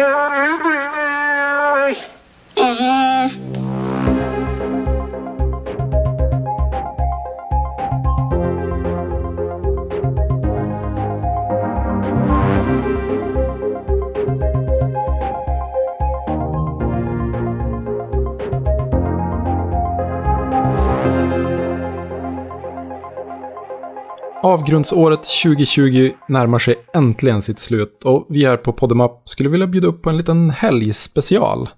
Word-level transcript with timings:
secure 0.00 0.39
Avgrundsåret 24.60 25.22
2020 25.22 26.12
närmar 26.28 26.58
sig 26.58 26.74
äntligen 26.94 27.42
sitt 27.42 27.58
slut 27.58 28.04
och 28.04 28.26
vi 28.28 28.46
här 28.46 28.56
på 28.56 28.72
Podemap 28.72 29.28
skulle 29.28 29.48
vilja 29.48 29.66
bjuda 29.66 29.88
upp 29.88 30.02
på 30.02 30.10
en 30.10 30.16
liten 30.16 30.50
helgspecial. 30.50 31.68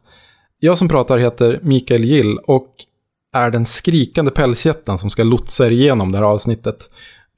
Jag 0.58 0.78
som 0.78 0.88
pratar 0.88 1.18
heter 1.18 1.60
Mikael 1.62 2.04
Gill 2.04 2.38
och 2.38 2.68
är 3.32 3.50
den 3.50 3.66
skrikande 3.66 4.30
pälsjätten 4.30 4.98
som 4.98 5.10
ska 5.10 5.24
lotsa 5.24 5.66
er 5.66 5.70
igenom 5.70 6.12
det 6.12 6.18
här 6.18 6.24
avsnittet. 6.24 6.90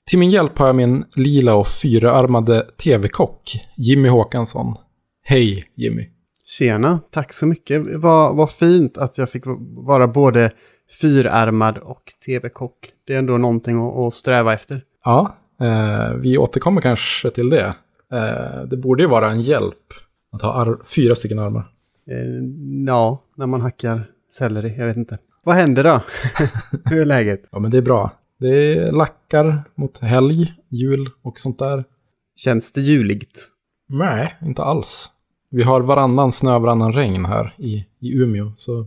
Till 0.07 0.19
min 0.19 0.31
hjälp 0.31 0.59
har 0.59 0.67
jag 0.67 0.77
min 0.77 1.05
lila 1.17 1.55
och 1.55 1.69
fyraarmade 1.69 2.67
tv-kock, 2.85 3.59
Jimmy 3.77 4.09
Håkansson. 4.09 4.75
Hej 5.23 5.65
Jimmy! 5.77 6.09
Tjena, 6.47 7.01
tack 7.11 7.33
så 7.33 7.47
mycket. 7.47 7.83
Vad, 7.97 8.37
vad 8.37 8.51
fint 8.51 8.99
att 8.99 9.19
jag 9.19 9.31
fick 9.31 9.45
vara 9.77 10.09
både 10.09 10.53
fyrarmad 11.01 11.79
och 11.79 12.03
tv-kock. 12.27 12.93
Det 13.07 13.15
är 13.15 13.19
ändå 13.19 13.39
någonting 13.39 13.89
att, 13.89 13.97
att 13.97 14.15
sträva 14.15 14.55
efter. 14.55 14.83
Ja, 15.05 15.37
eh, 15.61 16.15
vi 16.15 16.39
återkommer 16.39 16.81
kanske 16.81 17.31
till 17.31 17.51
det. 17.51 17.75
Eh, 18.13 18.63
det 18.71 18.77
borde 18.77 19.03
ju 19.03 19.09
vara 19.09 19.31
en 19.31 19.41
hjälp 19.41 19.93
att 20.33 20.43
ha 20.43 20.79
fyra 20.97 21.15
stycken 21.15 21.39
armar. 21.39 21.65
Eh, 22.07 22.45
ja, 22.87 23.23
när 23.37 23.47
man 23.47 23.61
hackar 23.61 24.11
selleri, 24.39 24.75
jag 24.79 24.87
vet 24.87 24.97
inte. 24.97 25.19
Vad 25.45 25.55
händer 25.55 25.85
då? 25.85 26.01
Hur 26.85 27.01
är 27.01 27.05
läget? 27.05 27.43
Ja, 27.51 27.59
men 27.59 27.71
det 27.71 27.79
är 27.79 27.83
bra. 27.83 28.11
Det 28.41 28.49
är 28.49 28.93
lackar 28.93 29.63
mot 29.75 29.99
helg, 29.99 30.53
jul 30.69 31.09
och 31.23 31.41
sånt 31.41 31.59
där. 31.59 31.85
Känns 32.37 32.73
det 32.73 32.81
juligt? 32.81 33.49
Nej, 33.89 34.35
inte 34.43 34.63
alls. 34.63 35.11
Vi 35.51 35.63
har 35.63 35.81
varannan 35.81 36.33
snö, 36.33 36.59
varannan 36.59 36.93
regn 36.93 37.25
här 37.25 37.55
i, 37.59 37.87
i 38.01 38.13
Umeå. 38.13 38.53
Så 38.57 38.87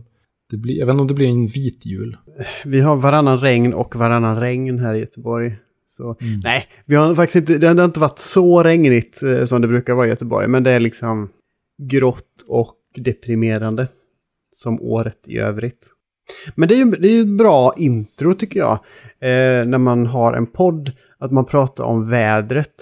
det 0.50 0.56
blir, 0.56 0.78
jag 0.78 0.86
vet 0.86 0.92
inte 0.92 1.00
om 1.00 1.08
det 1.08 1.14
blir 1.14 1.28
en 1.28 1.46
vit 1.46 1.86
jul. 1.86 2.16
Vi 2.64 2.80
har 2.80 2.96
varannan 2.96 3.40
regn 3.40 3.74
och 3.74 3.96
varannan 3.96 4.40
regn 4.40 4.78
här 4.78 4.94
i 4.94 5.00
Göteborg. 5.00 5.56
Så, 5.98 6.16
mm. 6.20 6.40
Nej, 6.44 6.68
vi 6.84 6.94
har 6.94 7.14
faktiskt 7.14 7.36
inte, 7.36 7.58
det 7.58 7.66
har 7.80 7.84
inte 7.84 8.00
varit 8.00 8.18
så 8.18 8.62
regnigt 8.62 9.22
eh, 9.22 9.44
som 9.44 9.62
det 9.62 9.68
brukar 9.68 9.94
vara 9.94 10.06
i 10.06 10.10
Göteborg. 10.10 10.48
Men 10.48 10.62
det 10.62 10.70
är 10.70 10.80
liksom 10.80 11.28
grått 11.82 12.44
och 12.46 12.76
deprimerande. 12.96 13.88
Som 14.54 14.82
året 14.82 15.18
i 15.26 15.38
övrigt. 15.38 15.86
Men 16.54 16.68
det 16.68 16.74
är 16.74 16.78
ju 16.78 16.84
det 16.84 17.08
är 17.08 17.20
ett 17.20 17.38
bra 17.38 17.74
intro 17.76 18.34
tycker 18.34 18.60
jag. 18.60 18.72
Eh, 19.20 19.66
när 19.66 19.78
man 19.78 20.06
har 20.06 20.32
en 20.32 20.46
podd. 20.46 20.92
Att 21.18 21.32
man 21.32 21.44
pratar 21.44 21.84
om 21.84 22.10
vädret. 22.10 22.74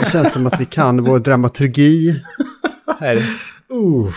Det 0.00 0.10
känns 0.10 0.32
som 0.32 0.46
att 0.46 0.60
vi 0.60 0.64
kan 0.66 1.04
vår 1.04 1.18
dramaturgi. 1.18 2.22
Här. 3.00 3.16
Uh. 3.72 4.10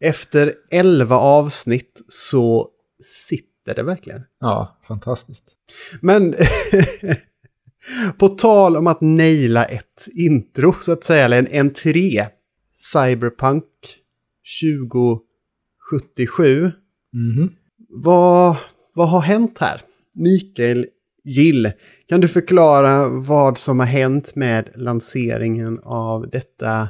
Efter 0.00 0.54
elva 0.70 1.16
avsnitt 1.16 2.00
så 2.08 2.68
sitter 3.02 3.74
det 3.74 3.82
verkligen. 3.82 4.22
Ja, 4.40 4.78
fantastiskt. 4.88 5.44
Men 6.00 6.34
På 8.18 8.28
tal 8.28 8.76
om 8.76 8.86
att 8.86 9.00
naila 9.00 9.64
ett 9.64 10.08
intro, 10.14 10.74
så 10.80 10.92
att 10.92 11.04
säga, 11.04 11.24
eller 11.24 11.38
en 11.38 11.60
entré. 11.60 12.26
Cyberpunk 12.92 13.64
2077. 14.62 16.72
Mm. 17.14 17.48
Vad, 17.88 18.56
vad 18.94 19.08
har 19.08 19.20
hänt 19.20 19.58
här? 19.58 19.80
Mikael 20.14 20.86
Gill, 21.24 21.72
kan 22.08 22.20
du 22.20 22.28
förklara 22.28 23.08
vad 23.08 23.58
som 23.58 23.80
har 23.80 23.86
hänt 23.86 24.34
med 24.34 24.68
lanseringen 24.74 25.78
av 25.82 26.30
detta? 26.30 26.88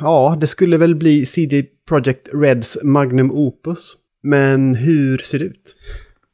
Ja, 0.00 0.36
det 0.40 0.46
skulle 0.46 0.76
väl 0.76 0.94
bli 0.94 1.26
CD 1.26 1.64
Projekt 1.88 2.28
Reds 2.32 2.78
Magnum 2.82 3.30
Opus. 3.30 3.96
Men 4.22 4.74
hur 4.74 5.18
ser 5.18 5.38
det 5.38 5.44
ut? 5.44 5.76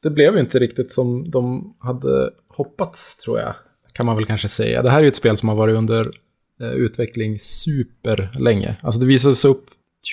Det 0.02 0.10
blev 0.10 0.38
inte 0.38 0.58
riktigt 0.58 0.92
som 0.92 1.30
de 1.30 1.74
hade 1.78 2.30
hoppats, 2.56 3.16
tror 3.16 3.38
jag. 3.38 3.54
Kan 3.92 4.06
man 4.06 4.16
väl 4.16 4.26
kanske 4.26 4.48
säga. 4.48 4.82
Det 4.82 4.90
här 4.90 4.98
är 4.98 5.02
ju 5.02 5.08
ett 5.08 5.16
spel 5.16 5.36
som 5.36 5.48
har 5.48 5.56
varit 5.56 5.76
under 5.76 6.10
eh, 6.60 6.70
utveckling 6.70 7.38
superlänge. 7.38 8.76
Alltså 8.82 9.00
det 9.00 9.06
visades 9.06 9.44
upp 9.44 9.64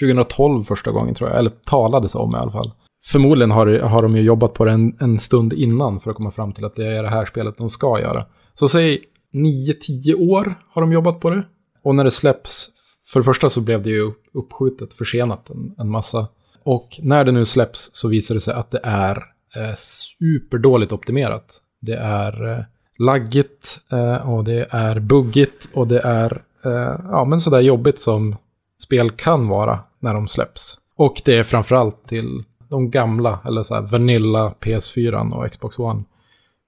2012 0.01 0.63
första 0.63 0.91
gången, 0.91 1.15
tror 1.15 1.29
jag. 1.29 1.39
Eller 1.39 1.51
talades 1.69 2.15
om 2.15 2.35
i 2.35 2.37
alla 2.37 2.51
fall. 2.51 2.71
Förmodligen 3.05 3.51
har, 3.51 3.79
har 3.79 4.01
de 4.01 4.17
ju 4.17 4.21
jobbat 4.21 4.53
på 4.53 4.65
det 4.65 4.71
en, 4.71 4.97
en 4.99 5.19
stund 5.19 5.53
innan 5.53 5.99
för 5.99 6.09
att 6.09 6.15
komma 6.15 6.31
fram 6.31 6.53
till 6.53 6.65
att 6.65 6.75
det 6.75 6.87
är 6.87 7.03
det 7.03 7.09
här 7.09 7.25
spelet 7.25 7.57
de 7.57 7.69
ska 7.69 7.99
göra. 7.99 8.25
Så 8.53 8.67
säg 8.67 9.03
9-10 9.33 10.29
år 10.29 10.55
har 10.69 10.81
de 10.81 10.93
jobbat 10.93 11.19
på 11.19 11.29
det. 11.29 11.43
Och 11.83 11.95
när 11.95 12.03
det 12.03 12.11
släpps, 12.11 12.69
för 13.13 13.19
det 13.19 13.23
första 13.23 13.49
så 13.49 13.61
blev 13.61 13.83
det 13.83 13.89
ju 13.89 14.11
uppskjutet, 14.33 14.93
försenat 14.93 15.49
en, 15.49 15.75
en 15.77 15.89
massa. 15.89 16.27
Och 16.63 16.99
när 17.01 17.23
det 17.23 17.31
nu 17.31 17.45
släpps 17.45 17.89
så 17.93 18.07
visar 18.07 18.35
det 18.35 18.41
sig 18.41 18.53
att 18.53 18.71
det 18.71 18.79
är 18.83 19.17
eh, 19.55 19.75
superdåligt 19.77 20.91
optimerat. 20.91 21.61
Det 21.79 21.95
är 21.95 22.47
eh, 22.47 22.63
laggigt 22.97 23.79
eh, 23.91 24.29
och 24.29 24.43
det 24.43 24.67
är 24.69 24.99
buggigt 24.99 25.69
och 25.73 25.87
det 25.87 25.99
är 25.99 26.43
eh, 26.65 26.99
ja, 27.03 27.25
men 27.25 27.39
sådär 27.39 27.59
jobbigt 27.59 28.01
som 28.01 28.35
spel 28.81 29.11
kan 29.11 29.47
vara 29.47 29.79
när 29.99 30.13
de 30.13 30.27
släpps. 30.27 30.79
Och 30.95 31.21
det 31.25 31.37
är 31.37 31.43
framförallt 31.43 32.07
till 32.07 32.43
de 32.69 32.91
gamla, 32.91 33.39
eller 33.45 33.63
så 33.63 33.75
här 33.75 33.81
Vanilla 33.81 34.53
PS4 34.59 35.33
och 35.33 35.51
Xbox 35.51 35.79
One, 35.79 36.03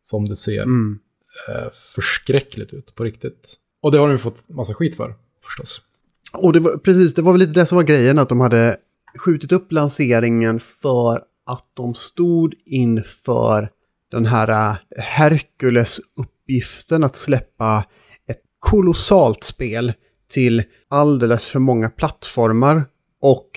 som 0.01 0.25
det 0.25 0.35
ser 0.35 0.63
mm. 0.63 0.99
förskräckligt 1.95 2.73
ut 2.73 2.95
på 2.95 3.03
riktigt. 3.03 3.53
Och 3.81 3.91
det 3.91 3.97
har 3.97 4.09
de 4.09 4.17
fått 4.17 4.49
massa 4.49 4.73
skit 4.73 4.95
för, 4.95 5.15
förstås. 5.43 5.81
Och 6.33 6.53
det 6.53 6.59
var, 6.59 6.77
precis, 6.77 7.13
det 7.13 7.21
var 7.21 7.31
väl 7.31 7.39
lite 7.39 7.59
det 7.59 7.65
som 7.65 7.75
var 7.75 7.83
grejen, 7.83 8.19
att 8.19 8.29
de 8.29 8.39
hade 8.39 8.77
skjutit 9.17 9.51
upp 9.51 9.71
lanseringen 9.71 10.59
för 10.59 11.15
att 11.45 11.65
de 11.73 11.93
stod 11.93 12.53
inför 12.65 13.69
den 14.11 14.25
här 14.25 14.71
äh, 14.71 14.75
Herkules-uppgiften 14.97 17.03
att 17.03 17.15
släppa 17.15 17.85
ett 18.27 18.41
kolossalt 18.59 19.43
spel 19.43 19.93
till 20.31 20.63
alldeles 20.89 21.47
för 21.47 21.59
många 21.59 21.89
plattformar 21.89 22.85
och 23.21 23.49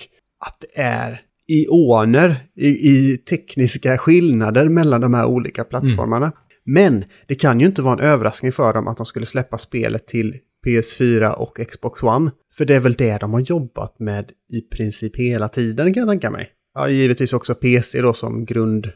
att 0.45 0.57
det 0.59 0.81
är 0.81 1.21
ioner 1.47 2.47
i, 2.55 2.67
i 2.67 3.17
tekniska 3.17 3.97
skillnader 3.97 4.69
mellan 4.69 5.01
de 5.01 5.13
här 5.13 5.25
olika 5.25 5.63
plattformarna. 5.63 6.25
Mm. 6.25 6.37
Men 6.65 7.03
det 7.27 7.35
kan 7.35 7.59
ju 7.59 7.65
inte 7.65 7.81
vara 7.81 7.93
en 7.93 8.05
överraskning 8.05 8.51
för 8.51 8.73
dem 8.73 8.87
att 8.87 8.97
de 8.97 9.05
skulle 9.05 9.25
släppa 9.25 9.57
spelet 9.57 10.07
till 10.07 10.35
PS4 10.67 11.31
och 11.31 11.59
Xbox 11.69 12.03
One. 12.03 12.31
För 12.53 12.65
det 12.65 12.75
är 12.75 12.79
väl 12.79 12.93
det 12.93 13.17
de 13.17 13.33
har 13.33 13.39
jobbat 13.39 13.99
med 13.99 14.31
i 14.51 14.61
princip 14.61 15.15
hela 15.15 15.49
tiden 15.49 15.93
kan 15.93 16.01
jag 16.01 16.09
tänka 16.09 16.31
mig. 16.31 16.49
Ja, 16.73 16.89
givetvis 16.89 17.33
också 17.33 17.55
PC 17.55 18.01
då 18.01 18.13
som 18.13 18.45
grund, 18.45 18.87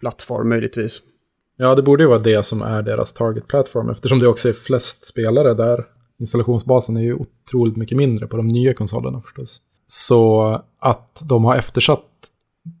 plattform 0.00 0.48
möjligtvis. 0.48 1.02
Ja, 1.56 1.74
det 1.74 1.82
borde 1.82 2.02
ju 2.02 2.08
vara 2.08 2.18
det 2.18 2.42
som 2.42 2.62
är 2.62 2.82
deras 2.82 3.12
target 3.12 3.48
plattform 3.48 3.90
eftersom 3.90 4.18
det 4.18 4.28
också 4.28 4.48
är 4.48 4.52
flest 4.52 5.06
spelare 5.06 5.54
där. 5.54 5.84
Installationsbasen 6.18 6.96
är 6.96 7.02
ju 7.02 7.14
otroligt 7.14 7.76
mycket 7.76 7.98
mindre 7.98 8.26
på 8.26 8.36
de 8.36 8.48
nya 8.48 8.74
konsolerna 8.74 9.20
förstås. 9.20 9.60
Så 9.86 10.50
att 10.78 11.22
de 11.28 11.44
har 11.44 11.56
eftersatt 11.56 12.02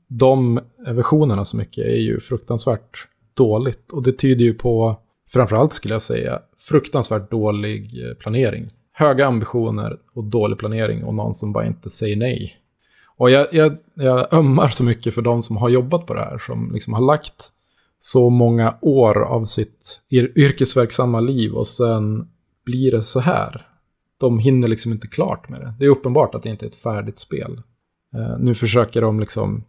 de 0.08 0.60
versionerna 0.86 1.44
så 1.44 1.56
mycket 1.56 1.86
är 1.86 2.00
ju 2.00 2.20
fruktansvärt 2.20 3.08
dåligt. 3.34 3.92
Och 3.92 4.02
det 4.02 4.12
tyder 4.12 4.44
ju 4.44 4.54
på, 4.54 4.96
framförallt 5.28 5.72
skulle 5.72 5.94
jag 5.94 6.02
säga, 6.02 6.40
fruktansvärt 6.58 7.30
dålig 7.30 8.08
eh, 8.08 8.14
planering. 8.14 8.70
Höga 8.92 9.26
ambitioner 9.26 9.98
och 10.14 10.24
dålig 10.24 10.58
planering 10.58 11.04
och 11.04 11.14
någon 11.14 11.34
som 11.34 11.52
bara 11.52 11.66
inte 11.66 11.90
säger 11.90 12.16
nej. 12.16 12.56
Och 13.16 13.30
jag, 13.30 13.46
jag, 13.52 13.76
jag 13.94 14.32
ömmar 14.32 14.68
så 14.68 14.84
mycket 14.84 15.14
för 15.14 15.22
de 15.22 15.42
som 15.42 15.56
har 15.56 15.68
jobbat 15.68 16.06
på 16.06 16.14
det 16.14 16.20
här, 16.20 16.38
som 16.38 16.70
liksom 16.72 16.92
har 16.94 17.02
lagt 17.02 17.52
så 17.98 18.30
många 18.30 18.74
år 18.80 19.22
av 19.22 19.44
sitt 19.44 20.02
yrkesverksamma 20.10 21.20
liv 21.20 21.52
och 21.52 21.66
sen 21.66 22.28
blir 22.64 22.90
det 22.90 23.02
så 23.02 23.20
här. 23.20 23.66
De 24.18 24.38
hinner 24.38 24.68
liksom 24.68 24.92
inte 24.92 25.06
klart 25.06 25.48
med 25.48 25.60
det. 25.60 25.74
Det 25.78 25.84
är 25.84 25.88
uppenbart 25.88 26.34
att 26.34 26.42
det 26.42 26.48
inte 26.48 26.66
är 26.66 26.68
ett 26.68 26.76
färdigt 26.76 27.18
spel. 27.18 27.62
Eh, 28.14 28.38
nu 28.38 28.54
försöker 28.54 29.00
de 29.00 29.20
liksom 29.20 29.64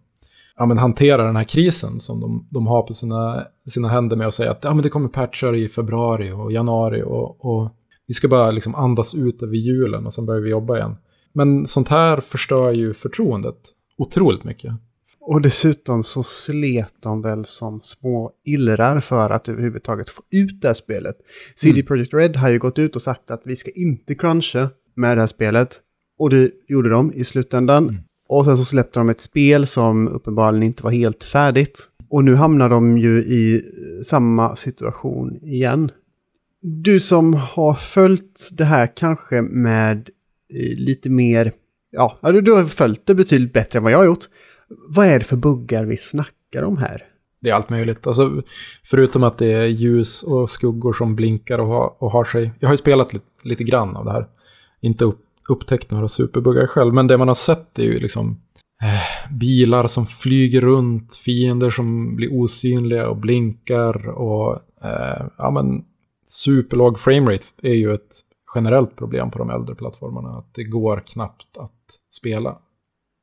ja, 0.57 0.65
men 0.65 0.77
hantera 0.77 1.23
den 1.23 1.35
här 1.35 1.43
krisen 1.43 1.99
som 1.99 2.21
de, 2.21 2.47
de 2.49 2.67
har 2.67 2.81
på 2.81 2.93
sina, 2.93 3.47
sina 3.67 3.87
händer 3.87 4.15
med 4.15 4.27
att 4.27 4.33
säga 4.33 4.51
att 4.51 4.63
ja, 4.63 4.73
men 4.73 4.83
det 4.83 4.89
kommer 4.89 5.09
patchar 5.09 5.55
i 5.55 5.69
februari 5.69 6.31
och 6.31 6.51
januari 6.51 7.03
och, 7.03 7.45
och 7.45 7.69
vi 8.07 8.13
ska 8.13 8.27
bara 8.27 8.51
liksom 8.51 8.75
andas 8.75 9.15
ut 9.15 9.43
över 9.43 9.55
julen 9.55 10.05
och 10.05 10.13
sen 10.13 10.25
börjar 10.25 10.41
vi 10.41 10.49
jobba 10.49 10.77
igen. 10.77 10.95
Men 11.37 11.65
sånt 11.65 11.87
här 11.87 12.19
förstör 12.19 12.71
ju 12.71 12.93
förtroendet 12.93 13.55
otroligt 13.97 14.43
mycket. 14.43 14.73
Och 15.19 15.41
dessutom 15.41 16.03
så 16.03 16.23
slet 16.23 16.93
de 17.01 17.21
väl 17.21 17.45
som 17.45 17.81
små 17.81 18.31
illrar 18.45 18.99
för 18.99 19.29
att 19.29 19.47
överhuvudtaget 19.47 20.09
få 20.09 20.21
ut 20.31 20.61
det 20.61 20.67
här 20.67 20.73
spelet. 20.73 21.15
CD 21.55 21.79
mm. 21.79 21.85
Projekt 21.85 22.13
Red 22.13 22.35
har 22.35 22.49
ju 22.49 22.59
gått 22.59 22.79
ut 22.79 22.95
och 22.95 23.01
sagt 23.01 23.31
att 23.31 23.41
vi 23.45 23.55
ska 23.55 23.71
inte 23.71 24.15
cruncha 24.15 24.69
med 24.95 25.17
det 25.17 25.21
här 25.21 25.27
spelet. 25.27 25.79
Och 26.19 26.29
det 26.29 26.51
gjorde 26.67 26.89
de 26.89 27.13
i 27.13 27.23
slutändan. 27.23 27.83
Mm. 27.83 28.01
Och 28.29 28.45
sen 28.45 28.57
så 28.57 28.65
släppte 28.65 28.99
de 28.99 29.09
ett 29.09 29.21
spel 29.21 29.67
som 29.67 30.07
uppenbarligen 30.07 30.63
inte 30.63 30.83
var 30.83 30.91
helt 30.91 31.23
färdigt. 31.23 31.79
Och 32.09 32.23
nu 32.23 32.35
hamnar 32.35 32.69
de 32.69 32.97
ju 32.97 33.23
i 33.23 33.63
samma 34.03 34.55
situation 34.55 35.39
igen. 35.43 35.91
Du 36.61 36.99
som 36.99 37.33
har 37.33 37.73
följt 37.73 38.49
det 38.57 38.65
här 38.65 38.95
kanske 38.95 39.41
med 39.41 40.09
lite 40.77 41.09
mer... 41.09 41.53
Ja, 41.91 42.19
du, 42.21 42.41
du 42.41 42.53
har 42.53 42.63
följt 42.63 43.05
det 43.05 43.15
betydligt 43.15 43.53
bättre 43.53 43.77
än 43.77 43.83
vad 43.83 43.93
jag 43.93 43.97
har 43.97 44.05
gjort. 44.05 44.25
Vad 44.87 45.07
är 45.07 45.19
det 45.19 45.25
för 45.25 45.37
buggar 45.37 45.85
vi 45.85 45.97
snackar 45.97 46.63
om 46.63 46.77
här? 46.77 47.03
Det 47.41 47.49
är 47.49 47.53
allt 47.53 47.69
möjligt. 47.69 48.07
Alltså, 48.07 48.41
förutom 48.83 49.23
att 49.23 49.37
det 49.37 49.53
är 49.53 49.65
ljus 49.65 50.23
och 50.23 50.49
skuggor 50.49 50.93
som 50.93 51.15
blinkar 51.15 51.59
och 51.59 51.67
har, 51.67 52.03
och 52.03 52.11
har 52.11 52.23
sig. 52.23 52.51
Jag 52.59 52.67
har 52.67 52.73
ju 52.73 52.77
spelat 52.77 53.13
lite, 53.13 53.25
lite 53.43 53.63
grann 53.63 53.95
av 53.95 54.05
det 54.05 54.11
här. 54.11 54.27
Inte 54.81 55.05
upp, 55.05 55.19
upptäckt 55.49 55.91
några 55.91 56.07
superbuggar 56.07 56.67
själv, 56.67 56.93
men 56.93 57.07
det 57.07 57.17
man 57.17 57.27
har 57.27 57.35
sett 57.35 57.79
är 57.79 57.83
ju 57.83 57.99
liksom 57.99 58.41
eh, 58.81 59.33
bilar 59.33 59.87
som 59.87 60.07
flyger 60.07 60.61
runt, 60.61 61.15
fiender 61.15 61.69
som 61.69 62.15
blir 62.15 62.33
osynliga 62.33 63.09
och 63.09 63.17
blinkar 63.17 64.09
och 64.09 64.53
eh, 64.83 65.25
ja 65.37 65.51
men 65.51 65.83
superlåg 66.25 66.99
framerate 66.99 67.45
är 67.61 67.73
ju 67.73 67.93
ett 67.93 68.15
generellt 68.55 68.95
problem 68.95 69.31
på 69.31 69.39
de 69.39 69.49
äldre 69.49 69.75
plattformarna. 69.75 70.29
Att 70.29 70.53
det 70.53 70.63
går 70.63 71.03
knappt 71.07 71.57
att 71.57 71.99
spela. 72.19 72.57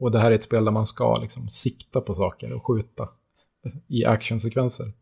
Och 0.00 0.10
det 0.10 0.18
här 0.18 0.30
är 0.30 0.34
ett 0.34 0.42
spel 0.42 0.64
där 0.64 0.72
man 0.72 0.86
ska 0.86 1.14
liksom 1.14 1.48
sikta 1.48 2.00
på 2.00 2.14
saker 2.14 2.52
och 2.52 2.66
skjuta 2.66 3.08
i 3.88 4.04
actionsekvenser. 4.04 4.92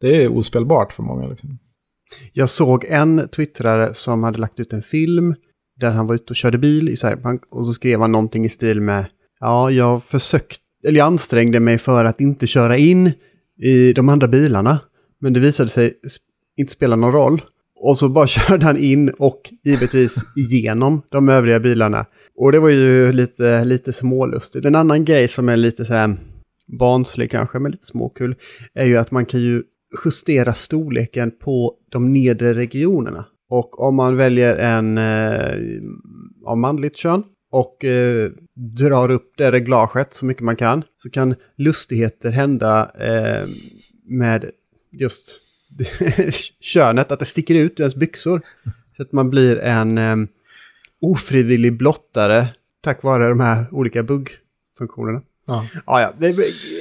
Det 0.00 0.22
är 0.22 0.38
ospelbart 0.38 0.92
för 0.92 1.02
många. 1.02 1.28
Liksom. 1.28 1.58
Jag 2.32 2.50
såg 2.50 2.84
en 2.84 3.28
twittrare 3.28 3.94
som 3.94 4.22
hade 4.22 4.38
lagt 4.38 4.60
ut 4.60 4.72
en 4.72 4.82
film 4.82 5.34
där 5.76 5.90
han 5.90 6.06
var 6.06 6.14
ute 6.14 6.30
och 6.30 6.36
körde 6.36 6.58
bil 6.58 6.88
i 6.88 6.96
Cyberpunk 6.96 7.42
och 7.50 7.66
så 7.66 7.72
skrev 7.72 8.00
han 8.00 8.12
någonting 8.12 8.44
i 8.44 8.48
stil 8.48 8.80
med 8.80 9.06
Ja, 9.40 9.70
jag 9.70 10.04
försökte, 10.04 10.62
eller 10.86 10.98
jag 10.98 11.06
ansträngde 11.06 11.60
mig 11.60 11.78
för 11.78 12.04
att 12.04 12.20
inte 12.20 12.46
köra 12.46 12.76
in 12.76 13.12
i 13.62 13.92
de 13.92 14.08
andra 14.08 14.28
bilarna. 14.28 14.80
Men 15.20 15.32
det 15.32 15.40
visade 15.40 15.68
sig 15.70 15.88
sp- 15.88 16.20
inte 16.56 16.72
spela 16.72 16.96
någon 16.96 17.12
roll. 17.12 17.42
Och 17.82 17.98
så 17.98 18.08
bara 18.08 18.26
körde 18.36 18.64
han 18.64 18.76
in 18.76 19.08
och 19.18 19.52
givetvis 19.64 20.16
igenom 20.36 21.02
de 21.08 21.28
övriga 21.28 21.60
bilarna. 21.60 22.06
Och 22.36 22.52
det 22.52 22.58
var 22.58 22.70
ju 22.70 23.12
lite, 23.12 23.64
lite 23.64 23.92
smålustigt. 23.92 24.64
En 24.64 24.74
annan 24.74 25.04
grej 25.04 25.28
som 25.28 25.48
är 25.48 25.56
lite 25.56 25.84
så 25.84 25.92
här 25.92 26.16
barnslig 26.78 27.30
kanske, 27.30 27.58
men 27.58 27.72
lite 27.72 27.86
småkul, 27.86 28.34
är 28.74 28.84
ju 28.86 28.96
att 28.96 29.10
man 29.10 29.26
kan 29.26 29.40
ju 29.40 29.62
justera 30.04 30.54
storleken 30.54 31.30
på 31.30 31.74
de 31.90 32.12
nedre 32.12 32.54
regionerna. 32.54 33.24
Och 33.48 33.80
om 33.80 33.94
man 33.94 34.16
väljer 34.16 34.56
en 34.56 34.98
eh, 34.98 35.56
av 36.46 36.58
manligt 36.58 36.96
kön 36.96 37.22
och 37.50 37.84
eh, 37.84 38.30
drar 38.78 39.10
upp 39.10 39.32
det 39.36 39.52
reglaget 39.52 40.14
så 40.14 40.26
mycket 40.26 40.42
man 40.42 40.56
kan 40.56 40.84
så 41.02 41.10
kan 41.10 41.34
lustigheter 41.56 42.30
hända 42.30 42.90
eh, 42.98 43.48
med 44.06 44.50
just 44.92 45.40
könet, 46.60 47.12
att 47.12 47.18
det 47.18 47.24
sticker 47.24 47.54
ut 47.54 47.80
ur 47.80 47.80
ens 47.80 47.96
byxor. 47.96 48.40
Så 48.96 49.02
att 49.02 49.12
man 49.12 49.30
blir 49.30 49.58
en 49.58 49.98
eh, 49.98 50.16
ofrivillig 51.00 51.76
blottare 51.76 52.46
tack 52.82 53.02
vare 53.02 53.28
de 53.28 53.40
här 53.40 53.64
olika 53.70 54.02
buggfunktionerna. 54.02 55.22
Ja. 55.46 55.66
Ja, 55.86 56.00
ja, 56.00 56.12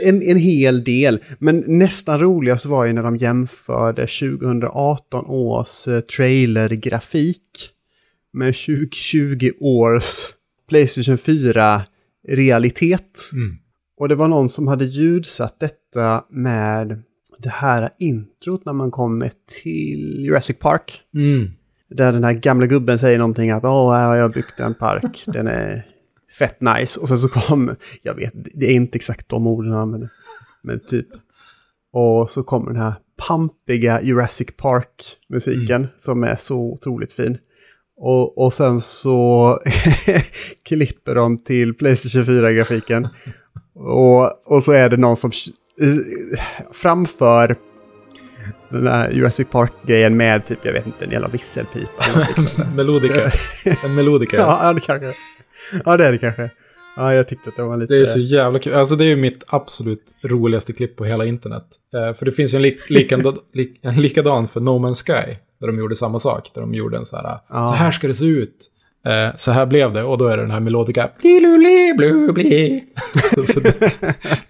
en, 0.03 0.21
en 0.21 0.38
hel 0.38 0.83
del. 0.83 1.23
Men 1.39 1.63
nästan 1.67 2.19
roligast 2.19 2.65
var 2.65 2.85
ju 2.85 2.93
när 2.93 3.03
de 3.03 3.17
jämförde 3.17 4.07
2018 4.07 5.25
års 5.25 5.88
eh, 5.88 5.99
trailergrafik 5.99 7.69
med 8.33 8.55
2020 8.55 9.51
års 9.59 10.05
Playstation 10.69 11.17
4-realitet. 11.17 13.29
Mm. 13.33 13.57
Och 13.97 14.09
det 14.09 14.15
var 14.15 14.27
någon 14.27 14.49
som 14.49 14.67
hade 14.67 14.85
ljudsatt 14.85 15.59
detta 15.59 16.23
med 16.29 17.03
det 17.41 17.49
här 17.49 17.89
introt 17.99 18.65
när 18.65 18.73
man 18.73 18.91
kommer 18.91 19.31
till 19.63 20.25
Jurassic 20.25 20.59
Park. 20.59 21.01
Mm. 21.13 21.51
Där 21.89 22.13
den 22.13 22.23
här 22.23 22.33
gamla 22.33 22.65
gubben 22.65 22.99
säger 22.99 23.17
någonting 23.17 23.51
att 23.51 23.63
åh, 23.63 23.93
här 23.93 24.07
har 24.07 24.15
jag 24.15 24.31
byggt 24.31 24.59
en 24.59 24.73
park, 24.73 25.23
den 25.27 25.47
är 25.47 25.88
fett 26.39 26.61
nice. 26.61 26.99
Och 26.99 27.07
sen 27.07 27.17
så 27.19 27.29
kom, 27.29 27.75
jag 28.01 28.15
vet, 28.15 28.33
det 28.33 28.65
är 28.65 28.73
inte 28.73 28.95
exakt 28.95 29.29
de 29.29 29.47
orden 29.47 29.73
använder, 29.73 30.09
men 30.63 30.79
typ. 30.79 31.07
Och 31.93 32.29
så 32.29 32.43
kommer 32.43 32.71
den 32.71 32.81
här 32.81 32.93
pampiga 33.27 34.01
Jurassic 34.01 34.47
Park-musiken 34.57 35.88
som 35.97 36.23
är 36.23 36.35
så 36.39 36.57
otroligt 36.59 37.13
fin. 37.13 37.38
Och, 37.97 38.38
och 38.38 38.53
sen 38.53 38.81
så 38.81 39.59
klipper 40.63 41.15
de 41.15 41.38
till 41.38 41.73
Playstation 41.73 42.23
4-grafiken. 42.23 43.07
Och, 43.73 44.51
och 44.51 44.63
så 44.63 44.71
är 44.71 44.89
det 44.89 44.97
någon 44.97 45.17
som 45.17 45.31
framför 46.71 47.56
den 48.69 48.88
här 48.88 49.12
Jurassic 49.12 49.47
Park-grejen 49.51 50.18
med 50.18 50.45
typ, 50.45 50.59
jag 50.63 50.73
vet 50.73 50.85
inte, 50.85 51.06
en 51.06 51.12
jävla 51.12 51.27
visselpipa. 51.27 52.06
Melodika. 52.75 53.31
En 53.83 53.95
melodika. 53.95 54.38
ja, 54.62 54.73
det 54.73 54.81
kanske. 54.81 55.13
Ja, 55.85 55.97
det 55.97 56.06
är 56.06 56.12
det 56.12 56.18
kanske. 56.18 56.50
Ja, 56.95 57.13
jag 57.13 57.27
tyckte 57.27 57.50
att 57.50 57.56
det 57.56 57.63
var 57.63 57.77
lite... 57.77 57.94
Det 57.94 58.01
är 58.01 58.06
så 58.06 58.19
jävla 58.19 58.59
kul. 58.59 58.73
Alltså 58.73 58.95
det 58.95 59.06
är 59.06 59.07
ju 59.07 59.15
mitt 59.15 59.44
absolut 59.47 60.15
roligaste 60.21 60.73
klipp 60.73 60.95
på 60.95 61.06
hela 61.06 61.25
internet. 61.25 61.63
Eh, 61.94 62.13
för 62.17 62.25
det 62.25 62.31
finns 62.31 62.53
ju 62.53 62.56
en, 62.56 62.62
lik, 62.62 62.79
likadan, 62.89 63.39
lik, 63.53 63.79
en 63.81 63.95
likadan 64.01 64.47
för 64.47 64.59
No 64.59 64.69
Man's 64.69 65.03
Sky. 65.06 65.35
Där 65.59 65.67
de 65.67 65.77
gjorde 65.77 65.95
samma 65.95 66.19
sak. 66.19 66.51
Där 66.53 66.62
de 66.62 66.74
gjorde 66.74 66.97
en 66.97 67.06
så 67.06 67.15
här, 67.17 67.39
Ja. 67.50 67.63
så 67.63 67.74
här 67.74 67.91
ska 67.91 68.07
det 68.07 68.13
se 68.13 68.25
ut. 68.25 68.67
Eh, 69.06 69.36
så 69.36 69.51
här 69.51 69.65
blev 69.65 69.94
det. 69.94 70.03
Och 70.03 70.18
då 70.18 70.27
är 70.27 70.38
det 70.38 70.44
den 70.44 70.51
här 70.51 70.59
bli, 71.98 72.31
bli. 72.33 72.83
så 73.44 73.59
det, 73.59 73.80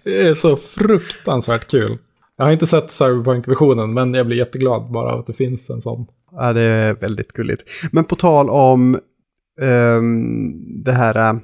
det 0.02 0.28
är 0.28 0.34
så 0.34 0.56
fruktansvärt 0.56 1.70
kul. 1.70 1.98
Jag 2.36 2.44
har 2.44 2.52
inte 2.52 2.66
sett 2.66 2.90
Cyberpunk-versionen, 2.90 3.94
men 3.94 4.14
jag 4.14 4.26
blir 4.26 4.36
jätteglad 4.36 4.92
bara 4.92 5.12
av 5.12 5.20
att 5.20 5.26
det 5.26 5.32
finns 5.32 5.70
en 5.70 5.80
sån. 5.80 6.06
Ja, 6.32 6.52
det 6.52 6.60
är 6.60 6.94
väldigt 6.94 7.32
gulligt. 7.32 7.62
Men 7.92 8.04
på 8.04 8.16
tal 8.16 8.50
om 8.50 8.98
ehm, 9.60 10.82
det 10.84 10.92
här 10.92 11.16
eh, 11.16 11.38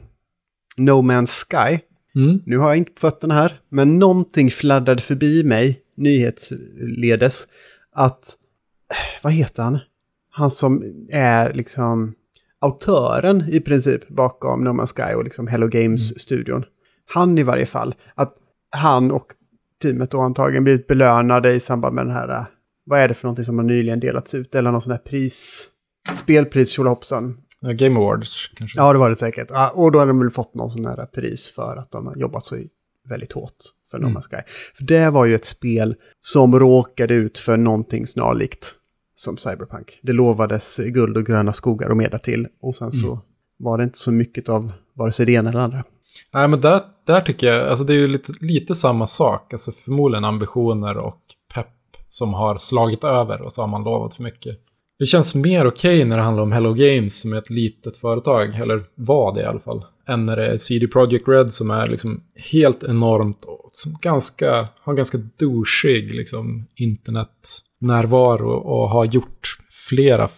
No 0.77 1.03
Man's 1.03 1.45
Sky. 1.49 1.79
Mm. 2.15 2.41
Nu 2.47 2.59
har 2.59 2.69
jag 2.69 2.77
inte 2.77 2.93
på 2.93 3.01
fötterna 3.01 3.35
här, 3.35 3.61
men 3.69 3.99
någonting 3.99 4.51
fladdade 4.51 5.03
förbi 5.03 5.45
mig 5.45 5.81
nyhetsledes. 5.97 7.47
Att, 7.93 8.37
eh, 8.91 9.23
vad 9.23 9.33
heter 9.33 9.63
han? 9.63 9.79
Han 10.31 10.51
som 10.51 10.83
är 11.13 11.53
liksom 11.53 12.15
autören 12.61 13.45
i 13.49 13.61
princip 13.61 14.09
bakom 14.09 14.65
No 14.65 14.69
Man's 14.69 14.95
Sky 14.97 15.15
och 15.15 15.25
liksom 15.25 15.47
Hello 15.47 15.69
Games-studion. 15.69 16.65
Han 17.07 17.39
i 17.39 17.43
varje 17.43 17.67
fall. 17.67 17.95
Att 18.15 18.35
han 18.71 19.11
och 19.11 19.27
teamet 19.83 20.11
då 20.11 20.21
antagligen 20.21 20.65
blivit 20.65 20.87
belönade 20.87 21.53
i 21.53 21.61
samband 21.61 21.95
med 21.95 22.07
den 22.07 22.15
här, 22.15 22.29
eh, 22.29 22.45
vad 22.85 23.01
är 23.01 23.09
det 23.09 23.15
för 23.15 23.25
någonting 23.25 23.45
som 23.45 23.59
har 23.59 23.65
nyligen 23.65 24.01
delats 24.01 24.35
ut? 24.35 24.55
Eller 24.55 24.73
någon 24.73 24.83
sån 24.83 24.93
här 24.93 24.99
pris, 24.99 25.69
spelpris 26.15 26.71
tjolahoppsan. 26.71 27.37
Game 27.61 28.01
Awards 28.01 28.51
kanske. 28.57 28.81
Ja, 28.81 28.93
det 28.93 28.99
var 28.99 29.11
det 29.11 29.17
säkert. 29.17 29.51
Och 29.73 29.93
då 29.93 29.99
har 29.99 30.07
de 30.07 30.19
väl 30.19 30.31
fått 30.31 30.55
någon 30.55 30.71
sån 30.71 30.85
här 30.85 31.07
pris 31.07 31.51
för 31.55 31.77
att 31.77 31.91
de 31.91 32.07
har 32.07 32.17
jobbat 32.17 32.45
så 32.45 32.57
väldigt 33.09 33.33
hårt 33.33 33.57
för 33.91 33.99
No 33.99 34.07
Mm. 34.07 34.17
Man's 34.17 34.29
Sky. 34.31 34.43
För 34.77 34.85
det 34.85 35.11
var 35.11 35.27
ju 35.27 35.35
ett 35.35 35.45
spel 35.45 35.95
som 36.21 36.59
råkade 36.59 37.15
ut 37.15 37.39
för 37.39 37.57
någonting 37.57 38.07
snarlikt 38.07 38.75
som 39.21 39.37
Cyberpunk. 39.37 39.99
Det 40.03 40.13
lovades 40.13 40.77
guld 40.77 41.17
och 41.17 41.27
gröna 41.27 41.53
skogar 41.53 41.89
och 41.91 41.97
mer 41.97 42.19
till. 42.19 42.47
Och 42.61 42.77
sen 42.77 42.93
så 42.93 43.07
Mm. 43.07 43.19
var 43.59 43.79
det 43.79 43.85
inte 43.85 43.99
så 43.99 44.13
mycket 44.13 44.49
av 44.49 44.73
vare 44.95 45.13
sig 45.13 45.27
det 45.27 45.33
ena 45.33 45.49
eller 45.51 45.59
det 45.59 45.65
andra. 45.65 45.85
Nej, 46.35 46.49
men 46.49 46.61
där, 46.61 46.81
där 47.07 47.21
tycker 47.21 47.47
jag, 47.53 47.69
alltså 47.69 47.85
det 47.85 47.93
är 47.93 47.97
ju 47.99 48.07
lite, 48.07 48.33
lite 48.41 48.75
samma 48.75 49.07
sak. 49.07 49.53
Alltså 49.53 49.73
förmodligen 49.73 50.25
ambitioner 50.25 50.97
och 50.97 51.21
pepp 51.55 51.67
som 52.09 52.35
har 52.35 52.59
slagit 52.59 53.05
över 53.05 53.43
och 53.43 53.53
så 53.53 53.61
har 53.63 53.69
man 53.69 53.85
lovat 53.85 54.15
för 54.15 54.23
mycket. 54.23 54.59
Det 54.99 55.07
känns 55.07 55.35
mer 55.35 55.67
okej 55.67 56.05
när 56.05 56.17
det 56.17 56.23
handlar 56.23 56.43
om 56.43 56.53
Hello 56.53 56.75
Games 56.75 57.21
som 57.21 57.33
är 57.33 57.37
ett 57.37 57.51
litet 57.51 57.97
företag, 57.97 58.55
eller 58.61 58.85
var 58.95 59.35
det 59.35 59.41
i 59.41 59.45
alla 59.45 59.61
fall, 59.61 59.85
än 60.09 60.27
när 60.27 60.37
det 60.37 60.47
är 60.47 60.57
CD 60.57 60.87
Projekt 60.89 61.29
Red 61.29 61.53
som 61.53 61.71
är 61.71 61.89
liksom 61.89 62.21
helt 62.53 62.83
enormt 62.85 63.45
och 63.45 63.71
som 63.73 63.97
ganska, 64.01 64.69
har 64.81 64.95
ganska 64.95 65.19
douchig 65.37 66.15
liksom, 66.15 66.67
närvaro 67.79 68.51
och 68.51 68.89
har 68.89 69.05
gjort 69.05 69.59
flera 69.89 70.29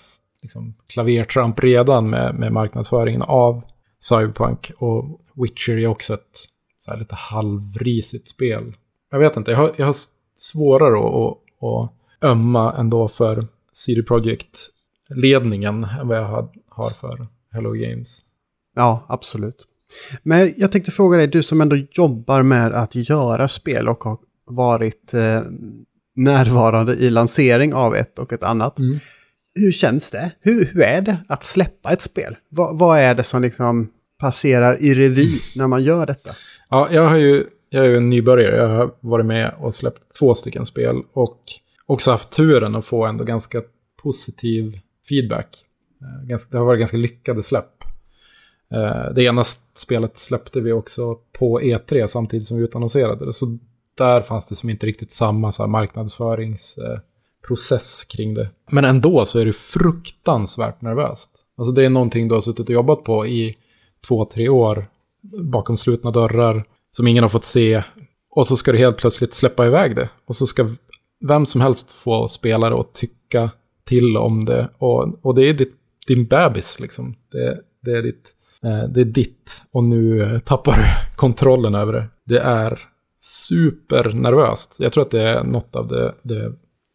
liksom, 0.42 0.74
klavertramp 0.86 1.60
redan 1.60 2.10
med, 2.10 2.34
med 2.34 2.52
marknadsföringen 2.52 3.22
av 3.22 3.62
Cyberpunk 3.98 4.72
och 4.78 5.20
Witcher 5.34 5.78
är 5.78 5.86
också 5.86 6.14
ett 6.14 6.38
så 6.78 6.90
här 6.90 6.98
lite 6.98 7.14
halvrisigt 7.14 8.28
spel. 8.28 8.76
Jag 9.10 9.18
vet 9.18 9.36
inte, 9.36 9.50
jag 9.50 9.58
har, 9.58 9.74
jag 9.76 9.86
har 9.86 9.94
svårare 10.36 10.98
att, 10.98 11.14
att, 11.14 11.84
att 11.84 12.24
ömma 12.30 12.72
ändå 12.72 13.08
för 13.08 13.46
CD 13.72 14.02
Projekt-ledningen 14.02 15.84
än 15.84 16.08
vad 16.08 16.18
jag 16.18 16.24
har, 16.24 16.48
har 16.68 16.90
för 16.90 17.26
Hello 17.52 17.72
Games. 17.72 18.24
Ja, 18.74 19.04
absolut. 19.08 19.66
Men 20.22 20.54
jag 20.56 20.72
tänkte 20.72 20.90
fråga 20.90 21.16
dig, 21.16 21.26
du 21.26 21.42
som 21.42 21.60
ändå 21.60 21.76
jobbar 21.76 22.42
med 22.42 22.72
att 22.72 22.94
göra 22.94 23.48
spel 23.48 23.88
och 23.88 24.04
har 24.04 24.18
varit 24.46 25.14
eh, 25.14 25.42
närvarande 26.20 26.94
i 26.94 27.10
lansering 27.10 27.74
av 27.74 27.96
ett 27.96 28.18
och 28.18 28.32
ett 28.32 28.42
annat. 28.42 28.76
Hur 29.54 29.72
känns 29.72 30.10
det? 30.10 30.32
Hur, 30.40 30.64
hur 30.64 30.82
är 30.82 31.00
det 31.00 31.16
att 31.28 31.44
släppa 31.44 31.92
ett 31.92 32.02
spel? 32.02 32.36
Vad, 32.48 32.78
vad 32.78 32.98
är 32.98 33.14
det 33.14 33.24
som 33.24 33.42
liksom 33.42 33.90
passerar 34.18 34.82
i 34.82 34.94
revy 34.94 35.28
när 35.56 35.66
man 35.66 35.84
gör 35.84 36.06
detta? 36.06 36.30
Ja, 36.68 36.88
jag 36.90 37.08
har 37.08 37.16
ju 37.16 37.46
jag 37.70 37.84
är 37.84 37.88
ju 37.88 37.96
en 37.96 38.10
nybörjare. 38.10 38.56
Jag 38.56 38.68
har 38.68 38.94
varit 39.00 39.26
med 39.26 39.54
och 39.58 39.74
släppt 39.74 40.18
två 40.18 40.34
stycken 40.34 40.66
spel 40.66 41.02
och 41.12 41.38
också 41.86 42.10
haft 42.10 42.30
turen 42.30 42.74
att 42.74 42.84
få 42.84 43.06
ändå 43.06 43.24
ganska 43.24 43.62
positiv 44.02 44.78
feedback. 45.08 45.64
Eh, 46.00 46.38
det 46.50 46.58
har 46.58 46.64
varit 46.64 46.78
ganska 46.78 46.96
lyckade 46.96 47.42
släpp. 47.42 47.84
Eh, 48.72 49.14
det 49.14 49.22
ena 49.22 49.44
spelet 49.74 50.18
släppte 50.18 50.60
vi 50.60 50.72
också 50.72 51.14
på 51.38 51.60
E3 51.60 52.06
samtidigt 52.06 52.46
som 52.46 52.56
vi 52.56 52.64
utannonserade 52.64 53.26
det. 53.26 53.32
Så 53.32 53.58
där 54.00 54.22
fanns 54.22 54.48
det 54.48 54.54
som 54.54 54.70
inte 54.70 54.86
riktigt 54.86 55.12
samma 55.12 55.52
så 55.52 55.62
här, 55.62 55.68
marknadsföringsprocess 55.68 58.04
kring 58.04 58.34
det. 58.34 58.48
Men 58.70 58.84
ändå 58.84 59.24
så 59.24 59.38
är 59.38 59.44
det 59.44 59.52
fruktansvärt 59.52 60.82
nervöst. 60.82 61.30
Alltså 61.56 61.72
det 61.72 61.84
är 61.84 61.90
någonting 61.90 62.28
du 62.28 62.34
har 62.34 62.40
suttit 62.40 62.68
och 62.68 62.74
jobbat 62.74 63.04
på 63.04 63.26
i 63.26 63.56
två, 64.08 64.24
tre 64.24 64.48
år 64.48 64.86
bakom 65.42 65.76
slutna 65.76 66.10
dörrar 66.10 66.64
som 66.90 67.06
ingen 67.06 67.24
har 67.24 67.28
fått 67.28 67.44
se. 67.44 67.82
Och 68.30 68.46
så 68.46 68.56
ska 68.56 68.72
du 68.72 68.78
helt 68.78 68.96
plötsligt 68.96 69.34
släppa 69.34 69.66
iväg 69.66 69.96
det. 69.96 70.08
Och 70.26 70.36
så 70.36 70.46
ska 70.46 70.68
vem 71.28 71.46
som 71.46 71.60
helst 71.60 71.92
få 71.92 72.28
spelare 72.28 72.80
att 72.80 72.94
tycka 72.94 73.50
till 73.84 74.16
om 74.16 74.44
det. 74.44 74.68
Och, 74.78 75.18
och 75.22 75.34
det 75.34 75.42
är 75.42 75.54
ditt, 75.54 75.74
din 76.06 76.26
bebis 76.26 76.80
liksom. 76.80 77.14
Det, 77.32 77.60
det, 77.82 77.90
är 77.90 78.02
ditt, 78.02 78.30
eh, 78.64 78.84
det 78.88 79.00
är 79.00 79.04
ditt. 79.04 79.62
Och 79.72 79.84
nu 79.84 80.22
eh, 80.22 80.38
tappar 80.38 80.72
du 80.72 80.84
kontrollen 81.16 81.74
över 81.74 81.92
det. 81.92 82.06
Det 82.24 82.40
är 82.40 82.89
supernervöst. 83.20 84.76
Jag 84.78 84.92
tror 84.92 85.04
att 85.04 85.10
det 85.10 85.22
är 85.22 85.44
något 85.44 85.76
av 85.76 85.86
det, 85.86 86.14
det 86.22 86.52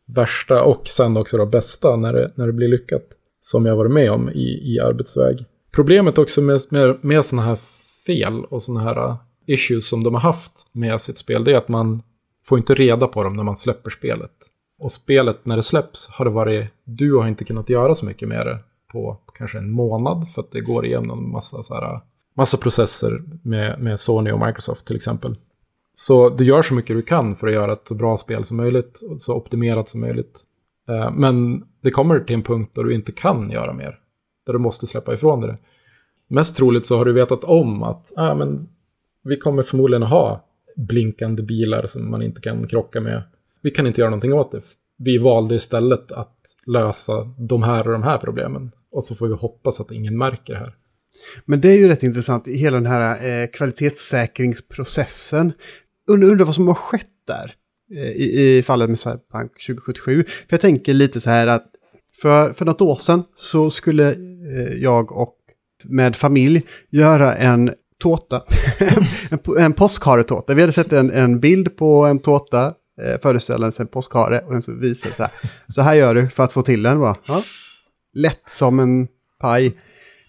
värsta 0.08 0.63
och 0.63 0.88
sen 0.88 1.17
också 1.17 1.38
det 1.38 1.46
bästa 1.46 1.96
när 1.96 2.13
det, 2.13 2.32
när 2.36 2.48
det 2.48 2.53
blir 2.53 2.67
lyckat. 2.67 3.05
Som 3.39 3.65
jag 3.65 3.75
varit 3.75 3.91
med 3.91 4.12
om 4.12 4.29
i, 4.29 4.74
i 4.74 4.79
arbetsväg. 4.79 5.46
Problemet 5.72 6.17
också 6.17 6.41
med, 6.41 6.62
med, 6.70 6.98
med 7.01 7.25
sådana 7.25 7.48
här 7.48 7.60
fel 8.05 8.46
och 8.46 8.62
sådana 8.62 8.84
här 8.84 9.10
äh, 9.10 9.15
issues 9.48 9.88
som 9.88 10.03
de 10.03 10.13
har 10.13 10.22
haft 10.22 10.51
med 10.72 11.01
sitt 11.01 11.17
spel, 11.17 11.44
det 11.44 11.51
är 11.51 11.58
att 11.58 11.67
man 11.67 12.03
får 12.48 12.58
inte 12.58 12.74
reda 12.74 13.08
på 13.08 13.24
dem 13.24 13.36
när 13.36 13.44
man 13.44 13.55
släpper 13.55 13.89
spelet. 13.89 14.32
Och 14.79 14.91
spelet, 14.91 15.46
när 15.46 15.55
det 15.55 15.63
släpps, 15.63 16.10
har 16.10 16.25
det 16.25 16.32
varit... 16.32 16.67
Du 16.84 17.15
har 17.15 17.27
inte 17.27 17.44
kunnat 17.44 17.70
göra 17.70 17.96
så 17.96 18.05
mycket 18.05 18.27
med 18.27 18.46
det 18.46 18.60
på 18.91 19.20
kanske 19.34 19.58
en 19.58 19.72
månad, 19.72 20.27
för 20.36 20.41
att 20.41 20.51
det 20.51 20.62
går 20.62 20.86
igenom 20.86 21.20
en 21.20 21.32
massa, 21.32 21.63
så 21.63 21.74
här, 21.74 21.84
äh, 21.84 22.01
massa 22.38 22.58
processer 22.58 23.24
med, 23.44 23.79
med 23.79 24.00
Sony 24.00 24.32
och 24.32 24.46
Microsoft 24.46 24.86
till 24.86 24.96
exempel. 24.96 25.36
Så 25.98 26.30
du 26.30 26.44
gör 26.44 26.62
så 26.62 26.74
mycket 26.74 26.96
du 26.96 27.02
kan 27.02 27.36
för 27.36 27.48
att 27.48 27.54
göra 27.54 27.74
ett 27.74 27.88
så 27.88 27.96
bra 27.96 28.18
spel 28.18 28.44
som 28.44 28.58
möjligt, 28.58 29.02
så 29.18 29.36
optimerat 29.36 29.90
som 29.90 30.02
möjligt. 30.02 30.44
Eh, 30.90 31.12
men 31.12 31.64
det 31.82 31.92
kommer 31.92 32.20
till 32.20 32.36
en 32.36 32.44
punkt 32.44 32.72
där 32.75 32.84
du 32.84 32.96
inte 32.96 33.12
kan 33.12 33.52
göra 33.52 33.74
mer. 33.74 34.00
Där 34.46 34.54
du 34.54 34.60
måste 34.60 34.88
släppa 34.88 35.14
ifrån 35.14 35.42
dig 35.42 35.50
det. 35.50 35.58
Mest 36.28 36.56
troligt 36.56 36.86
så 36.86 36.98
har 36.98 37.06
du 37.06 37.14
vetat 37.14 37.44
om 37.44 37.84
att 37.84 38.14
ah, 38.18 38.36
men 38.36 38.70
vi 39.24 39.38
kommer 39.38 39.64
förmodligen 39.64 40.04
ha 40.04 40.46
blinkande 40.75 41.44
bilar 41.44 41.86
som 41.86 42.12
man 42.12 42.22
inte 42.22 42.42
kan 42.42 42.68
krocka 42.68 43.02
med. 43.02 43.24
Vi 43.62 43.72
kan 43.72 43.88
inte 43.88 44.02
göra 44.02 44.10
någonting 44.10 44.34
åt 44.34 44.52
det. 44.52 44.62
Vi 44.98 45.18
valde 45.18 45.56
istället 45.56 46.12
att 46.12 46.38
lösa 46.66 47.34
de 47.38 47.64
här 47.64 47.88
och 47.88 47.94
de 47.94 48.04
här 48.04 48.18
problemen. 48.18 48.72
Och 48.92 49.04
så 49.04 49.16
får 49.16 49.28
vi 49.28 49.34
hoppas 49.34 49.82
att 49.82 49.92
ingen 49.92 50.18
märker 50.18 50.54
det 50.54 50.60
här. 50.60 50.75
Men 51.46 51.62
det 51.62 51.70
är 51.70 51.78
ju 51.78 51.88
rätt 51.88 52.04
intressant 52.04 52.48
i 52.48 52.58
hela 52.58 52.78
den 52.78 52.86
här 52.86 53.28
eh, 53.28 53.48
kvalitetssäkringsprocessen. 53.48 55.54
Undrar, 56.07 56.29
undrar 56.29 56.45
vad 56.45 56.55
som 56.55 56.67
har 56.67 56.75
skett 56.75 57.07
där 57.27 57.53
eh, 57.91 58.12
i, 58.12 58.57
i 58.57 58.63
fallet 58.63 58.89
med 58.89 59.00
Cyberpunk 59.00 59.51
2077. 59.51 60.24
För 60.24 60.47
jag 60.50 60.62
tänker 60.62 60.93
lite 60.93 61.21
så 61.21 61.29
här 61.29 61.47
att 61.47 61.65
för, 62.21 62.53
för 62.53 62.65
något 62.65 62.81
år 62.81 62.95
sedan 62.95 63.24
så 63.35 63.69
skulle 63.69 64.12
eh, 64.12 64.74
jag 64.77 65.12
och 65.12 65.35
med 65.83 66.15
familj 66.15 66.62
göra 66.89 67.35
en 67.35 67.74
tårta. 68.00 68.43
en, 69.29 69.39
en 69.57 69.74
påskharetårta. 69.74 70.53
Vi 70.53 70.62
hade 70.62 70.74
sett 70.74 70.93
en, 70.93 71.12
en 71.12 71.39
bild 71.39 71.77
på 71.77 72.05
en 72.05 72.19
tårta 72.19 72.74
eh, 73.01 73.21
föreställande 73.21 73.75
en 73.79 73.88
påskhare 73.88 74.39
och 74.39 74.51
sen 74.51 74.62
så 74.62 74.71
visade 74.75 75.12
det 75.12 75.15
så 75.15 75.24
här. 75.24 75.31
Så 75.67 75.81
här 75.81 75.93
gör 75.93 76.15
du 76.15 76.29
för 76.29 76.43
att 76.43 76.51
få 76.51 76.62
till 76.62 76.83
den. 76.83 77.00
Va? 77.00 77.15
Ja. 77.27 77.43
Lätt 78.13 78.43
som 78.51 78.79
en 78.79 79.07
paj, 79.39 79.74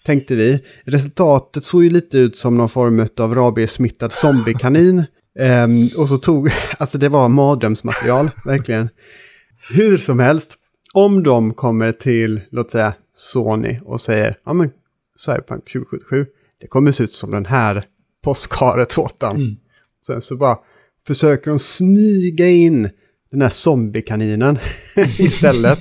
tänkte 0.05 0.35
vi. 0.35 0.63
Resultatet 0.85 1.63
såg 1.63 1.83
ju 1.83 1.89
lite 1.89 2.17
ut 2.17 2.37
som 2.37 2.57
någon 2.57 2.69
form 2.69 3.07
av 3.17 3.35
rabiessmittad 3.35 4.13
zombiekanin. 4.13 5.05
Um, 5.39 5.89
och 5.97 6.09
så 6.09 6.17
tog, 6.17 6.49
alltså 6.77 6.97
det 6.97 7.09
var 7.09 7.29
mardrömsmaterial, 7.29 8.29
verkligen. 8.45 8.89
Hur 9.69 9.97
som 9.97 10.19
helst, 10.19 10.57
om 10.93 11.23
de 11.23 11.53
kommer 11.53 11.91
till, 11.91 12.41
låt 12.49 12.71
säga, 12.71 12.93
Sony 13.17 13.79
och 13.85 14.01
säger, 14.01 14.37
ja 14.45 14.53
men 14.53 14.69
Cyberpunk 15.17 15.71
2077, 15.73 16.25
det 16.61 16.67
kommer 16.67 16.91
se 16.91 17.03
ut 17.03 17.11
som 17.11 17.31
den 17.31 17.45
här 17.45 17.85
påskharetårtan. 18.23 19.35
Mm. 19.35 19.55
Sen 20.05 20.21
så 20.21 20.37
bara 20.37 20.57
försöker 21.07 21.49
de 21.49 21.59
smyga 21.59 22.47
in 22.47 22.89
den 23.31 23.41
här 23.41 23.49
zombiekaninen 23.49 24.57
istället. 25.19 25.79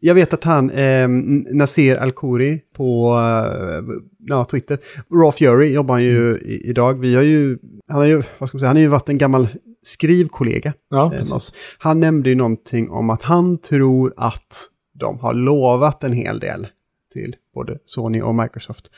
Jag 0.00 0.14
vet 0.14 0.32
att 0.32 0.44
han, 0.44 0.70
eh, 0.70 1.08
Nasir 1.52 1.96
Al-Khoury 1.96 2.60
på 2.76 3.18
eh, 3.18 3.82
ja, 4.26 4.44
Twitter, 4.44 4.78
Raw 5.10 5.32
Fury 5.32 5.72
jobbar 5.72 5.94
han 5.94 6.02
ju 6.02 6.30
mm. 6.30 6.42
i, 6.44 6.70
idag. 6.70 7.00
Vi 7.00 7.14
har 7.14 7.22
ju, 7.22 7.58
han 7.88 7.96
har 7.96 8.06
ju, 8.06 8.22
vad 8.38 8.48
ska 8.48 8.56
man 8.56 8.60
säga, 8.60 8.68
han 8.68 8.76
har 8.76 8.82
ju 8.82 8.88
varit 8.88 9.08
en 9.08 9.18
gammal 9.18 9.48
skrivkollega. 9.82 10.72
Ja, 10.90 11.04
eh, 11.04 11.18
precis. 11.18 11.54
Han 11.78 12.00
nämnde 12.00 12.28
ju 12.28 12.34
någonting 12.34 12.90
om 12.90 13.10
att 13.10 13.22
han 13.22 13.58
tror 13.58 14.14
att 14.16 14.68
de 14.92 15.18
har 15.18 15.34
lovat 15.34 16.04
en 16.04 16.12
hel 16.12 16.40
del 16.40 16.66
till 17.12 17.36
både 17.54 17.78
Sony 17.86 18.20
och 18.22 18.34
Microsoft. 18.34 18.90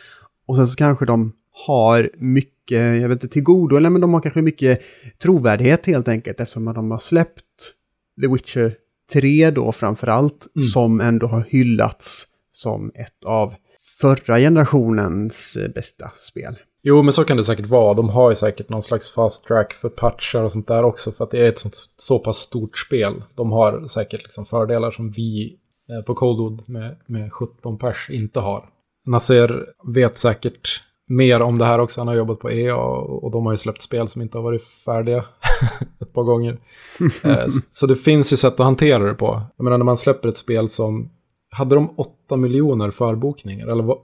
Och 0.46 0.56
sen 0.56 0.68
så 0.68 0.76
kanske 0.76 1.06
de 1.06 1.32
har 1.66 2.10
mycket, 2.16 3.00
jag 3.02 3.08
vet 3.08 3.22
inte, 3.22 3.28
till 3.28 3.42
godo, 3.42 3.76
eller 3.76 3.90
men 3.90 4.00
de 4.00 4.14
har 4.14 4.20
kanske 4.20 4.42
mycket 4.42 4.80
trovärdighet 5.22 5.86
helt 5.86 6.08
enkelt 6.08 6.40
eftersom 6.40 6.64
de 6.64 6.90
har 6.90 6.98
släppt 6.98 7.74
The 8.20 8.28
Witcher 8.28 8.74
3 9.12 9.50
då 9.50 9.72
framförallt, 9.72 10.46
mm. 10.56 10.68
som 10.68 11.00
ändå 11.00 11.26
har 11.26 11.44
hyllats 11.48 12.26
som 12.52 12.90
ett 12.94 13.24
av 13.24 13.54
förra 14.00 14.38
generationens 14.38 15.58
bästa 15.74 16.10
spel. 16.16 16.56
Jo, 16.82 17.02
men 17.02 17.12
så 17.12 17.24
kan 17.24 17.36
det 17.36 17.44
säkert 17.44 17.66
vara. 17.66 17.94
De 17.94 18.08
har 18.08 18.30
ju 18.30 18.36
säkert 18.36 18.68
någon 18.68 18.82
slags 18.82 19.10
fast 19.10 19.46
track 19.46 19.72
för 19.72 19.88
patchar 19.88 20.44
och 20.44 20.52
sånt 20.52 20.66
där 20.66 20.84
också, 20.84 21.12
för 21.12 21.24
att 21.24 21.30
det 21.30 21.38
är 21.38 21.48
ett 21.48 21.58
sånt, 21.58 21.74
så 21.96 22.18
pass 22.18 22.36
stort 22.36 22.78
spel. 22.78 23.22
De 23.34 23.52
har 23.52 23.88
säkert 23.88 24.22
liksom 24.22 24.46
fördelar 24.46 24.90
som 24.90 25.10
vi 25.10 25.58
eh, 25.90 26.04
på 26.04 26.14
Coldwood 26.14 26.68
med, 26.68 26.96
med 27.06 27.32
17 27.32 27.78
pers 27.78 28.10
inte 28.10 28.40
har. 28.40 28.64
Nasser 29.06 29.66
vet 29.94 30.18
säkert 30.18 30.82
mer 31.08 31.40
om 31.40 31.58
det 31.58 31.64
här 31.64 31.78
också. 31.78 32.00
Han 32.00 32.08
har 32.08 32.14
jobbat 32.14 32.38
på 32.38 32.50
EA 32.50 32.76
och, 32.76 33.24
och 33.24 33.30
de 33.30 33.46
har 33.46 33.52
ju 33.52 33.58
släppt 33.58 33.82
spel 33.82 34.08
som 34.08 34.22
inte 34.22 34.38
har 34.38 34.42
varit 34.42 34.64
färdiga 34.64 35.24
ett 36.00 36.12
par 36.12 36.22
gånger. 36.22 36.58
eh, 37.24 37.46
så 37.70 37.86
det 37.86 37.96
finns 37.96 38.32
ju 38.32 38.36
sätt 38.36 38.60
att 38.60 38.66
hantera 38.66 39.04
det 39.04 39.14
på. 39.14 39.42
Jag 39.56 39.64
menar 39.64 39.78
när 39.78 39.84
man 39.84 39.98
släpper 39.98 40.28
ett 40.28 40.36
spel 40.36 40.68
som... 40.68 41.10
Hade 41.50 41.74
de 41.74 41.94
8 41.96 42.36
miljoner 42.36 42.90
förbokningar? 42.90 43.66
Eller 43.66 43.82
var, 43.82 44.00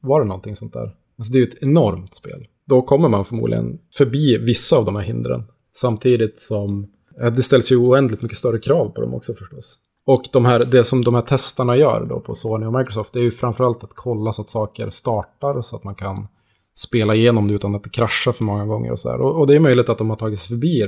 var 0.00 0.20
det 0.20 0.26
någonting 0.26 0.56
sånt 0.56 0.72
där? 0.72 0.96
Alltså 1.18 1.32
det 1.32 1.38
är 1.38 1.40
ju 1.40 1.48
ett 1.48 1.62
enormt 1.62 2.14
spel. 2.14 2.46
Då 2.64 2.82
kommer 2.82 3.08
man 3.08 3.24
förmodligen 3.24 3.78
förbi 3.94 4.38
vissa 4.38 4.76
av 4.76 4.84
de 4.84 4.96
här 4.96 5.02
hindren. 5.02 5.44
Samtidigt 5.72 6.40
som 6.40 6.86
det 7.32 7.42
ställs 7.42 7.72
ju 7.72 7.76
oändligt 7.76 8.22
mycket 8.22 8.38
större 8.38 8.58
krav 8.58 8.88
på 8.88 9.00
dem 9.00 9.14
också 9.14 9.34
förstås. 9.34 9.78
Och 10.04 10.22
de 10.32 10.44
här, 10.44 10.64
det 10.64 10.84
som 10.84 11.04
de 11.04 11.14
här 11.14 11.22
testarna 11.22 11.76
gör 11.76 12.06
då 12.08 12.20
på 12.20 12.34
Sony 12.34 12.66
och 12.66 12.72
Microsoft, 12.72 13.12
det 13.12 13.18
är 13.18 13.22
ju 13.22 13.30
framförallt 13.30 13.84
att 13.84 13.94
kolla 13.94 14.32
så 14.32 14.42
att 14.42 14.48
saker 14.48 14.90
startar 14.90 15.62
så 15.62 15.76
att 15.76 15.84
man 15.84 15.94
kan 15.94 16.28
spela 16.74 17.14
igenom 17.14 17.48
det 17.48 17.54
utan 17.54 17.74
att 17.74 17.84
det 17.84 17.90
kraschar 17.90 18.32
för 18.32 18.44
många 18.44 18.66
gånger 18.66 18.92
och 18.92 18.98
så 18.98 19.10
här. 19.10 19.20
Och, 19.20 19.40
och 19.40 19.46
det 19.46 19.56
är 19.56 19.60
möjligt 19.60 19.88
att 19.88 19.98
de 19.98 20.10
har 20.10 20.16
tagit 20.16 20.40
sig 20.40 20.48
förbi 20.48 20.84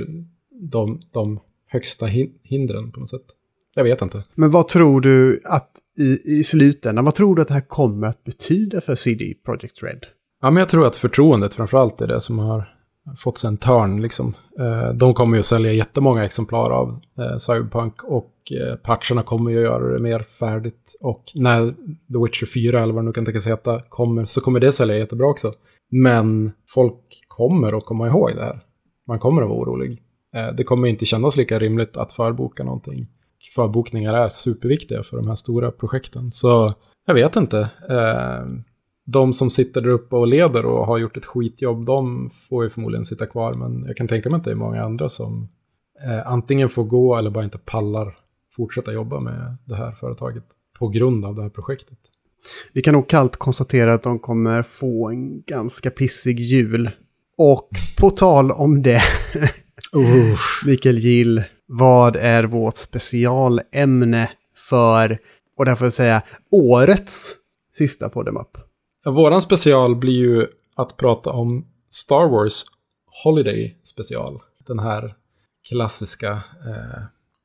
de, 0.49 1.01
de 1.11 1.39
högsta 1.67 2.05
hindren 2.43 2.91
på 2.91 2.99
något 2.99 3.09
sätt. 3.09 3.25
Jag 3.75 3.83
vet 3.83 4.01
inte. 4.01 4.23
Men 4.35 4.51
vad 4.51 4.67
tror 4.67 5.01
du 5.01 5.41
att 5.45 5.71
i, 6.01 6.21
i 6.25 6.43
slutändan, 6.43 7.05
vad 7.05 7.15
tror 7.15 7.35
du 7.35 7.41
att 7.41 7.47
det 7.47 7.53
här 7.53 7.67
kommer 7.67 8.07
att 8.07 8.23
betyda 8.23 8.81
för 8.81 8.95
CD 8.95 9.33
Projekt 9.45 9.83
Red? 9.83 10.05
Ja, 10.41 10.51
men 10.51 10.61
jag 10.61 10.69
tror 10.69 10.87
att 10.87 10.95
förtroendet 10.95 11.53
framförallt 11.53 12.01
är 12.01 12.07
det 12.07 12.21
som 12.21 12.39
har 12.39 12.65
fått 13.17 13.37
sig 13.37 13.47
en 13.47 13.57
törn. 13.57 14.01
Liksom. 14.01 14.33
Eh, 14.59 14.93
de 14.93 15.13
kommer 15.13 15.35
ju 15.35 15.39
att 15.39 15.45
sälja 15.45 15.73
jättemånga 15.73 16.25
exemplar 16.25 16.71
av 16.71 16.89
eh, 17.17 17.37
Cyberpunk 17.37 18.03
och 18.03 18.33
eh, 18.51 18.75
patcherna 18.75 19.23
kommer 19.23 19.51
ju 19.51 19.57
att 19.57 19.63
göra 19.63 19.93
det 19.93 19.99
mer 19.99 20.25
färdigt. 20.39 20.97
Och 21.01 21.23
när 21.35 21.71
The 22.13 22.23
Witcher 22.23 22.45
4 22.45 22.83
eller 22.83 22.93
vad 22.93 23.03
det 23.03 23.07
nu 23.07 23.13
kan 23.13 23.25
tänkas 23.25 23.47
heta 23.47 23.81
kommer 23.89 24.25
så 24.25 24.41
kommer 24.41 24.59
det 24.59 24.71
sälja 24.71 24.97
jättebra 24.97 25.27
också. 25.27 25.53
Men 25.91 26.51
folk 26.73 27.23
kommer 27.27 27.77
att 27.77 27.85
komma 27.85 28.07
ihåg 28.07 28.35
det 28.35 28.43
här. 28.43 28.59
Man 29.07 29.19
kommer 29.19 29.41
att 29.41 29.49
vara 29.49 29.59
orolig. 29.59 30.01
Det 30.57 30.63
kommer 30.63 30.87
inte 30.87 31.05
kännas 31.05 31.37
lika 31.37 31.59
rimligt 31.59 31.97
att 31.97 32.11
förboka 32.11 32.63
någonting. 32.63 33.07
Förbokningar 33.55 34.13
är 34.13 34.29
superviktiga 34.29 35.03
för 35.03 35.17
de 35.17 35.27
här 35.27 35.35
stora 35.35 35.71
projekten. 35.71 36.31
Så 36.31 36.73
jag 37.05 37.13
vet 37.13 37.35
inte 37.35 37.69
de 39.05 39.33
som 39.33 39.49
sitter 39.49 39.81
där 39.81 39.89
uppe 39.89 40.15
och 40.15 40.27
leder 40.27 40.65
och 40.65 40.85
har 40.85 40.97
gjort 40.97 41.17
ett 41.17 41.25
skitjobb, 41.25 41.85
de 41.85 42.29
får 42.49 42.63
ju 42.63 42.69
förmodligen 42.69 43.05
sitta 43.05 43.25
kvar. 43.25 43.53
Men 43.53 43.85
jag 43.87 43.97
kan 43.97 44.07
tänka 44.07 44.29
mig 44.29 44.37
att 44.37 44.43
det 44.43 44.51
är 44.51 44.55
många 44.55 44.83
andra 44.83 45.09
som 45.09 45.49
eh, 46.05 46.31
antingen 46.31 46.69
får 46.69 46.83
gå 46.83 47.15
eller 47.15 47.29
bara 47.29 47.43
inte 47.43 47.57
pallar 47.57 48.17
fortsätta 48.55 48.93
jobba 48.93 49.19
med 49.19 49.57
det 49.65 49.75
här 49.75 49.91
företaget 49.91 50.43
på 50.79 50.87
grund 50.87 51.25
av 51.25 51.35
det 51.35 51.41
här 51.41 51.49
projektet. 51.49 51.97
Vi 52.73 52.81
kan 52.81 52.93
nog 52.93 53.09
kallt 53.09 53.35
konstatera 53.35 53.93
att 53.93 54.03
de 54.03 54.19
kommer 54.19 54.63
få 54.63 55.09
en 55.09 55.41
ganska 55.41 55.89
pissig 55.89 56.39
jul. 56.39 56.91
Och 57.37 57.69
på 57.99 58.09
tal 58.09 58.51
om 58.51 58.81
det, 58.81 59.01
Mikael 60.65 60.97
Gill, 60.97 61.43
vad 61.73 62.15
är 62.15 62.43
vårt 62.43 62.75
specialämne 62.75 64.31
för, 64.55 65.19
och 65.57 65.65
därför 65.65 65.89
säga, 65.89 66.21
årets 66.51 67.35
sista 67.73 68.09
poddemup? 68.09 68.57
våran 69.05 69.41
special 69.41 69.95
blir 69.95 70.13
ju 70.13 70.47
att 70.75 70.97
prata 70.97 71.29
om 71.29 71.67
Star 71.89 72.29
Wars 72.29 72.63
Holiday 73.23 73.77
special. 73.83 74.39
Den 74.67 74.79
här 74.79 75.15
klassiska 75.69 76.31
eh, 76.67 77.03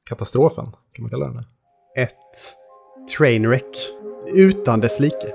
katastrofen, 0.09 0.67
kan 0.93 1.03
man 1.03 1.11
kalla 1.11 1.27
den. 1.27 1.45
Ett 1.99 2.55
trainwreck 3.17 3.77
utan 4.35 4.81
dess 4.81 5.01
like. 5.01 5.33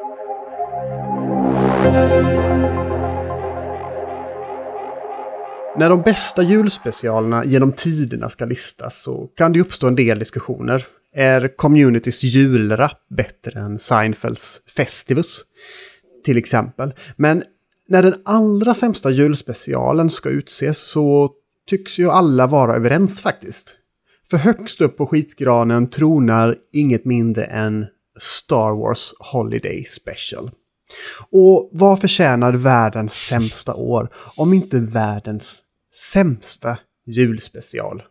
När 5.77 5.89
de 5.89 6.01
bästa 6.01 6.43
julspecialerna 6.43 7.45
genom 7.45 7.71
tiderna 7.71 8.29
ska 8.29 8.45
listas 8.45 9.01
så 9.01 9.27
kan 9.35 9.53
det 9.53 9.61
uppstå 9.61 9.87
en 9.87 9.95
del 9.95 10.19
diskussioner. 10.19 10.85
Är 11.15 11.57
communitys 11.57 12.23
julrap 12.23 13.07
bättre 13.09 13.59
än 13.59 13.79
Seinfelds 13.79 14.61
Festivus? 14.75 15.41
Till 16.25 16.37
exempel. 16.37 16.93
Men 17.15 17.43
när 17.87 18.03
den 18.03 18.21
allra 18.25 18.73
sämsta 18.73 19.11
julspecialen 19.11 20.09
ska 20.09 20.29
utses 20.29 20.77
så 20.77 21.31
tycks 21.69 21.99
ju 21.99 22.09
alla 22.09 22.47
vara 22.47 22.75
överens 22.75 23.21
faktiskt. 23.21 23.75
För 24.29 24.37
högst 24.37 24.81
upp 24.81 24.97
på 24.97 25.07
skitgranen 25.07 25.89
tronar 25.89 26.55
inget 26.73 27.05
mindre 27.05 27.43
än 27.43 27.85
Star 28.19 28.71
Wars 28.71 29.13
Holiday 29.19 29.85
Special. 29.85 30.51
Och 31.29 31.69
vad 31.71 32.01
förtjänar 32.01 32.53
världens 32.53 33.13
sämsta 33.13 33.73
år 33.73 34.09
om 34.35 34.53
inte 34.53 34.79
världens 34.79 35.63
sämsta 36.13 36.77
julspecial? 37.05 38.03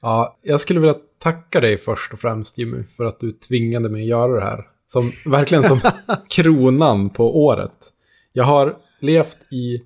Ja, 0.00 0.38
jag 0.42 0.60
skulle 0.60 0.80
vilja 0.80 0.96
tacka 1.18 1.60
dig 1.60 1.78
först 1.78 2.12
och 2.12 2.20
främst 2.20 2.58
Jimmy 2.58 2.84
för 2.96 3.04
att 3.04 3.20
du 3.20 3.32
tvingade 3.32 3.88
mig 3.88 4.02
att 4.02 4.08
göra 4.08 4.34
det 4.40 4.44
här. 4.44 4.66
Som, 4.86 5.10
verkligen 5.26 5.64
som 5.64 5.80
kronan 6.28 7.10
på 7.10 7.44
året. 7.44 7.92
Jag 8.32 8.44
har 8.44 8.76
levt 9.00 9.52
i 9.52 9.82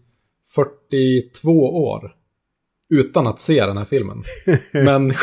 42 0.54 1.50
år 1.86 2.14
utan 2.90 3.26
att 3.26 3.40
se 3.40 3.66
den 3.66 3.76
här 3.76 3.84
filmen. 3.84 4.22
Men 4.72 5.14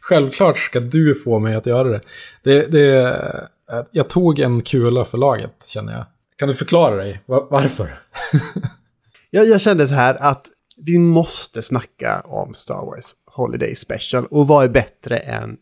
självklart 0.00 0.58
ska 0.58 0.80
du 0.80 1.14
få 1.14 1.38
mig 1.38 1.54
att 1.54 1.66
göra 1.66 1.88
det. 1.88 2.00
det, 2.42 2.66
det 2.66 3.48
jag 3.90 4.10
tog 4.10 4.38
en 4.38 4.62
kula 4.62 5.04
för 5.04 5.18
laget, 5.18 5.66
känner 5.66 5.92
jag. 5.92 6.04
Kan 6.36 6.48
du 6.48 6.54
förklara 6.54 6.96
dig 6.96 7.20
Va- 7.26 7.46
varför? 7.50 7.98
Jag, 9.30 9.46
jag 9.46 9.60
kände 9.60 9.88
så 9.88 9.94
här 9.94 10.16
att 10.20 10.46
vi 10.76 10.98
måste 10.98 11.62
snacka 11.62 12.20
om 12.20 12.54
Star 12.54 12.86
Wars 12.86 13.14
Holiday 13.26 13.74
Special. 13.74 14.26
Och 14.26 14.46
vad 14.46 14.64
är 14.64 14.68
bättre 14.68 15.18
än 15.18 15.56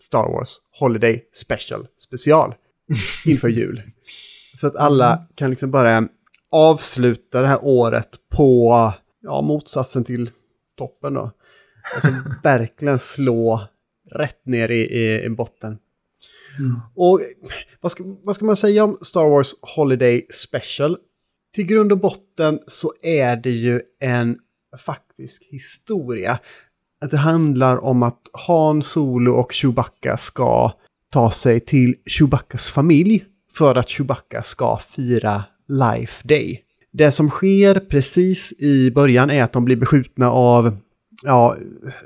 Star 0.00 0.32
Wars 0.32 0.56
Holiday 0.78 1.24
Special 1.34 1.86
special 2.00 2.54
inför 3.26 3.48
jul? 3.48 3.82
Så 4.60 4.66
att 4.66 4.76
alla 4.76 5.26
kan 5.34 5.50
liksom 5.50 5.70
bara 5.70 6.08
avsluta 6.50 7.40
det 7.40 7.48
här 7.48 7.58
året 7.62 8.08
på 8.28 8.92
ja, 9.22 9.42
motsatsen 9.42 10.04
till 10.04 10.30
toppen 10.78 11.14
då. 11.14 11.30
Alltså 11.94 12.08
verkligen 12.42 12.98
slå 12.98 13.68
rätt 14.10 14.46
ner 14.46 14.70
i, 14.70 14.80
i, 14.80 15.24
i 15.24 15.28
botten. 15.28 15.78
Mm. 16.58 16.80
Och 16.94 17.20
vad 17.80 17.92
ska, 17.92 18.04
vad 18.24 18.34
ska 18.34 18.44
man 18.44 18.56
säga 18.56 18.84
om 18.84 18.98
Star 19.02 19.30
Wars 19.30 19.54
Holiday 19.76 20.26
Special? 20.30 20.96
Till 21.54 21.66
grund 21.66 21.92
och 21.92 21.98
botten 21.98 22.60
så 22.66 22.92
är 23.02 23.36
det 23.36 23.50
ju 23.50 23.80
en 24.00 24.36
faktisk 24.86 25.42
historia. 25.50 26.38
Att 27.04 27.10
det 27.10 27.16
handlar 27.16 27.84
om 27.84 28.02
att 28.02 28.20
Han 28.46 28.82
Solo 28.82 29.32
och 29.32 29.52
Chewbacca 29.52 30.16
ska 30.16 30.72
ta 31.12 31.30
sig 31.30 31.60
till 31.60 31.94
Chewbaccas 32.06 32.70
familj 32.70 33.24
för 33.52 33.74
att 33.74 33.88
Chewbacca 33.88 34.42
ska 34.42 34.78
fira 34.78 35.44
Life 35.68 36.28
Day. 36.28 36.62
Det 36.92 37.12
som 37.12 37.30
sker 37.30 37.80
precis 37.80 38.52
i 38.58 38.90
början 38.90 39.30
är 39.30 39.42
att 39.42 39.52
de 39.52 39.64
blir 39.64 39.76
beskjutna 39.76 40.30
av 40.30 40.76
ja, 41.22 41.56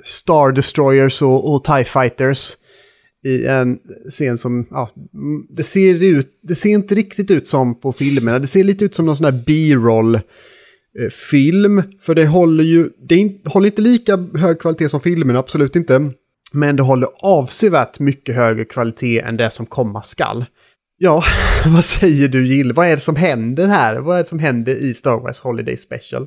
Star 0.04 0.52
Destroyers 0.52 1.22
och, 1.22 1.54
och 1.54 1.64
TIE 1.64 1.84
Fighters 1.84 2.56
i 3.24 3.46
en 3.46 3.78
scen 4.10 4.38
som, 4.38 4.66
ja, 4.70 4.90
mm, 5.14 5.46
det 5.56 5.62
ser 5.62 6.04
ut, 6.04 6.28
det 6.42 6.54
ser 6.54 6.70
inte 6.70 6.94
riktigt 6.94 7.30
ut 7.30 7.46
som 7.46 7.80
på 7.80 7.92
filmerna. 7.92 8.38
Det 8.38 8.46
ser 8.46 8.64
lite 8.64 8.84
ut 8.84 8.94
som 8.94 9.06
någon 9.06 9.16
sån 9.16 9.24
här 9.24 9.42
B-roll-film. 9.46 11.78
Eh, 11.78 11.84
För 12.00 12.14
det 12.14 12.26
håller 12.26 12.64
ju, 12.64 12.88
det 13.08 13.16
in, 13.16 13.40
håller 13.44 13.66
inte 13.66 13.82
lika 13.82 14.16
hög 14.38 14.60
kvalitet 14.60 14.88
som 14.88 15.00
filmerna, 15.00 15.38
absolut 15.38 15.76
inte. 15.76 16.10
Men 16.52 16.76
det 16.76 16.82
håller 16.82 17.08
avsevärt 17.22 17.98
mycket 17.98 18.34
högre 18.34 18.64
kvalitet 18.64 19.20
än 19.20 19.36
det 19.36 19.50
som 19.50 19.66
komma 19.66 20.02
skall. 20.02 20.44
Ja, 20.98 21.24
vad 21.66 21.84
säger 21.84 22.28
du 22.28 22.48
Jill? 22.48 22.72
Vad 22.72 22.86
är 22.86 22.94
det 22.94 23.02
som 23.02 23.16
händer 23.16 23.66
här? 23.66 24.00
Vad 24.00 24.18
är 24.18 24.22
det 24.22 24.28
som 24.28 24.38
händer 24.38 24.72
i 24.72 24.94
Star 24.94 25.20
Wars 25.20 25.40
Holiday 25.40 25.76
Special? 25.76 26.26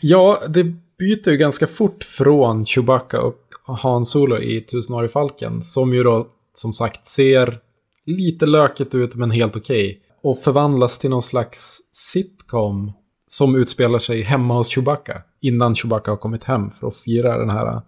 Ja, 0.00 0.42
det 0.48 0.64
byter 0.98 1.30
ju 1.30 1.36
ganska 1.36 1.66
fort 1.66 2.04
från 2.04 2.66
Chewbacca 2.66 3.20
och 3.20 3.36
han 3.66 4.04
Solo 4.04 4.38
i 4.38 4.60
Tusenårig 4.60 5.10
Falken. 5.10 5.62
Som 5.62 5.94
ju 5.94 6.02
då, 6.02 6.26
som 6.52 6.72
sagt, 6.72 7.06
ser 7.06 7.60
lite 8.06 8.46
löket 8.46 8.94
ut 8.94 9.14
men 9.14 9.30
helt 9.30 9.56
okej. 9.56 10.00
Och 10.22 10.38
förvandlas 10.38 10.98
till 10.98 11.10
någon 11.10 11.22
slags 11.22 11.78
sitcom 11.92 12.92
som 13.26 13.56
utspelar 13.56 13.98
sig 13.98 14.22
hemma 14.22 14.54
hos 14.54 14.68
Chewbacca. 14.68 15.22
Innan 15.40 15.74
Chewbacca 15.74 16.10
har 16.10 16.16
kommit 16.16 16.44
hem 16.44 16.70
för 16.70 16.88
att 16.88 16.96
fira 16.96 17.38
den 17.38 17.50
här 17.50 17.66
äh, 17.66 17.80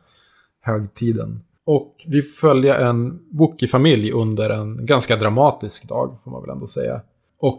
högtiden. 0.61 1.41
Och 1.67 2.05
vi 2.07 2.23
följer 2.23 2.75
en 2.75 3.19
Wookie-familj 3.33 4.13
under 4.13 4.51
en 4.51 4.87
ganska 4.87 5.17
dramatisk 5.17 5.89
dag, 5.89 6.19
får 6.25 6.31
man 6.31 6.43
väl 6.43 6.51
ändå 6.51 6.67
säga. 6.67 7.01
Och 7.41 7.59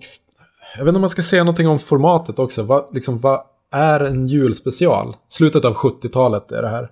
jag 0.78 0.84
vet 0.84 0.88
inte 0.88 0.96
om 0.96 1.02
man 1.02 1.10
ska 1.10 1.22
säga 1.22 1.44
någonting 1.44 1.68
om 1.68 1.80
formatet 1.80 2.40
också. 2.40 2.64
Vad, 2.64 2.86
liksom, 2.94 3.20
vad 3.20 3.42
är 3.72 4.00
en 4.00 4.28
julspecial? 4.28 5.16
Slutet 5.28 5.66
av 5.66 5.74
70-talet 5.74 6.52
är 6.52 6.62
det 6.62 6.70
här. 6.70 6.92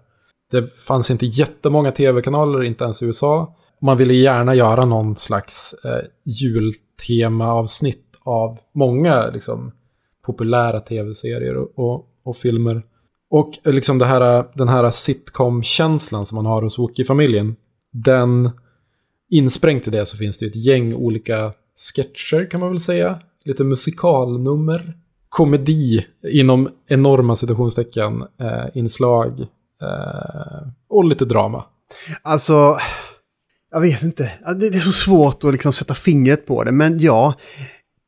Det 0.52 0.82
fanns 0.82 1.12
inte 1.12 1.26
jättemånga 1.26 1.92
tv-kanaler, 1.92 2.64
inte 2.64 2.84
ens 2.84 3.02
i 3.02 3.06
USA. 3.06 3.56
Man 3.82 3.98
ville 3.98 4.14
gärna 4.14 4.56
göra 4.56 4.86
någon 4.86 5.16
slags 5.16 5.76
eh, 5.84 6.02
jultema-avsnitt 6.24 8.06
av 8.24 8.60
många 8.74 9.30
liksom, 9.30 9.72
populära 10.26 10.80
tv-serier 10.80 11.58
och, 11.58 11.80
och, 11.80 12.06
och 12.24 12.38
filmer. 12.38 12.82
Och 13.30 13.52
eh, 13.64 13.74
liksom 13.74 13.98
det 13.98 14.06
här, 14.06 14.46
den 14.54 14.68
här 14.68 14.90
sitcom-känslan 14.90 16.26
som 16.26 16.36
man 16.36 16.46
har 16.46 16.62
hos 16.62 16.80
Wookie-familjen, 16.80 17.56
den 17.94 18.50
insprängt 19.30 19.88
i 19.88 19.92
det 19.92 20.06
så 20.06 20.18
finns 20.18 20.38
det 20.38 20.46
ett 20.46 20.66
gäng 20.66 20.94
olika 20.94 21.54
sketcher 21.76 22.50
kan 22.52 22.60
man 22.60 22.70
väl 22.70 22.80
säga. 22.80 23.20
Lite 23.46 23.64
musikalnummer. 23.64 24.94
Komedi 25.30 26.06
inom 26.32 26.70
enorma 26.88 27.36
citationstecken, 27.36 28.22
eh, 28.22 28.66
inslag 28.74 29.48
och 30.90 31.06
lite 31.06 31.26
drama. 31.26 31.66
Alltså, 32.22 32.78
jag 33.72 33.82
vet 33.82 34.04
inte. 34.04 34.32
Det 34.46 34.70
det 34.70 34.78
är 34.78 34.80
så 34.80 34.92
svårt 34.92 35.44
att 35.44 35.52
liksom 35.52 35.74
sätta 35.74 35.96
fingret 35.96 36.46
på 36.46 36.64
det, 36.64 36.72
men 36.72 37.00
ja. 37.00 37.34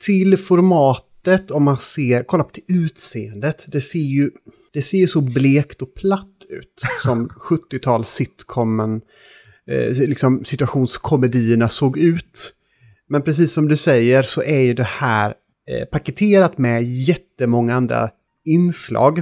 Till 0.06 0.38
formatet, 0.38 1.51
om 1.51 1.63
man 1.63 1.77
ser, 1.77 2.23
kolla 2.23 2.43
på 2.43 2.49
till 2.49 2.63
utseendet, 2.67 3.65
det 3.67 3.82
ser 3.82 3.99
ju, 3.99 4.30
det 4.73 4.82
ser 4.82 4.97
ju 4.97 5.08
så 5.08 5.21
blekt 5.21 5.82
och 5.82 5.95
platt 5.95 6.45
ut. 6.49 6.82
Som 7.03 7.30
70-tals 7.30 8.10
sitcomen, 8.10 9.01
eh, 9.71 10.08
liksom 10.08 10.45
situationskomedierna 10.45 11.69
såg 11.69 11.97
ut. 11.97 12.53
Men 13.10 13.21
precis 13.21 13.53
som 13.53 13.67
du 13.67 13.77
säger 13.77 14.23
så 14.23 14.43
är 14.43 14.60
ju 14.60 14.73
det 14.73 14.88
här 14.89 15.34
eh, 15.69 15.86
paketerat 15.86 16.58
med 16.58 16.84
jättemånga 16.84 17.75
andra 17.75 18.10
inslag. 18.45 19.21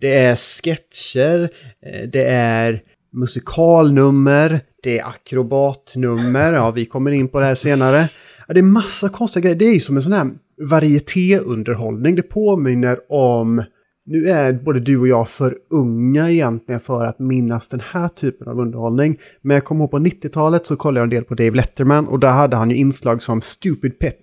Det 0.00 0.14
är 0.14 0.36
sketcher, 0.36 1.50
eh, 1.86 2.08
det 2.12 2.24
är 2.24 2.82
musikalnummer, 3.12 4.60
det 4.82 4.98
är 4.98 5.06
akrobatnummer, 5.06 6.52
ja 6.52 6.70
vi 6.70 6.86
kommer 6.86 7.10
in 7.10 7.28
på 7.28 7.40
det 7.40 7.46
här 7.46 7.54
senare. 7.54 8.08
Ja, 8.48 8.54
det 8.54 8.60
är 8.60 8.62
massa 8.62 9.08
konstiga 9.08 9.42
grejer, 9.42 9.56
det 9.56 9.64
är 9.64 9.74
ju 9.74 9.80
som 9.80 9.96
en 9.96 10.02
sån 10.02 10.12
här 10.12 10.30
varietéunderhållning. 10.70 12.14
Det 12.14 12.22
påminner 12.22 12.98
om, 13.08 13.64
nu 14.06 14.28
är 14.28 14.52
både 14.52 14.80
du 14.80 14.98
och 14.98 15.08
jag 15.08 15.28
för 15.28 15.56
unga 15.70 16.30
egentligen 16.30 16.80
för 16.80 17.04
att 17.04 17.18
minnas 17.18 17.68
den 17.68 17.80
här 17.80 18.08
typen 18.08 18.48
av 18.48 18.58
underhållning. 18.58 19.18
Men 19.42 19.54
jag 19.54 19.64
kommer 19.64 19.84
ihåg 19.84 19.90
på 19.90 19.98
90-talet 19.98 20.66
så 20.66 20.76
kollade 20.76 21.00
jag 21.00 21.04
en 21.04 21.10
del 21.10 21.24
på 21.24 21.34
Dave 21.34 21.56
Letterman 21.56 22.06
och 22.08 22.18
där 22.18 22.28
hade 22.32 22.56
han 22.56 22.70
ju 22.70 22.76
inslag 22.76 23.22
som 23.22 23.40
Stupid 23.40 23.98
Pet 23.98 24.14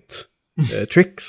eh, 0.73 0.86
Tricks. 0.93 1.23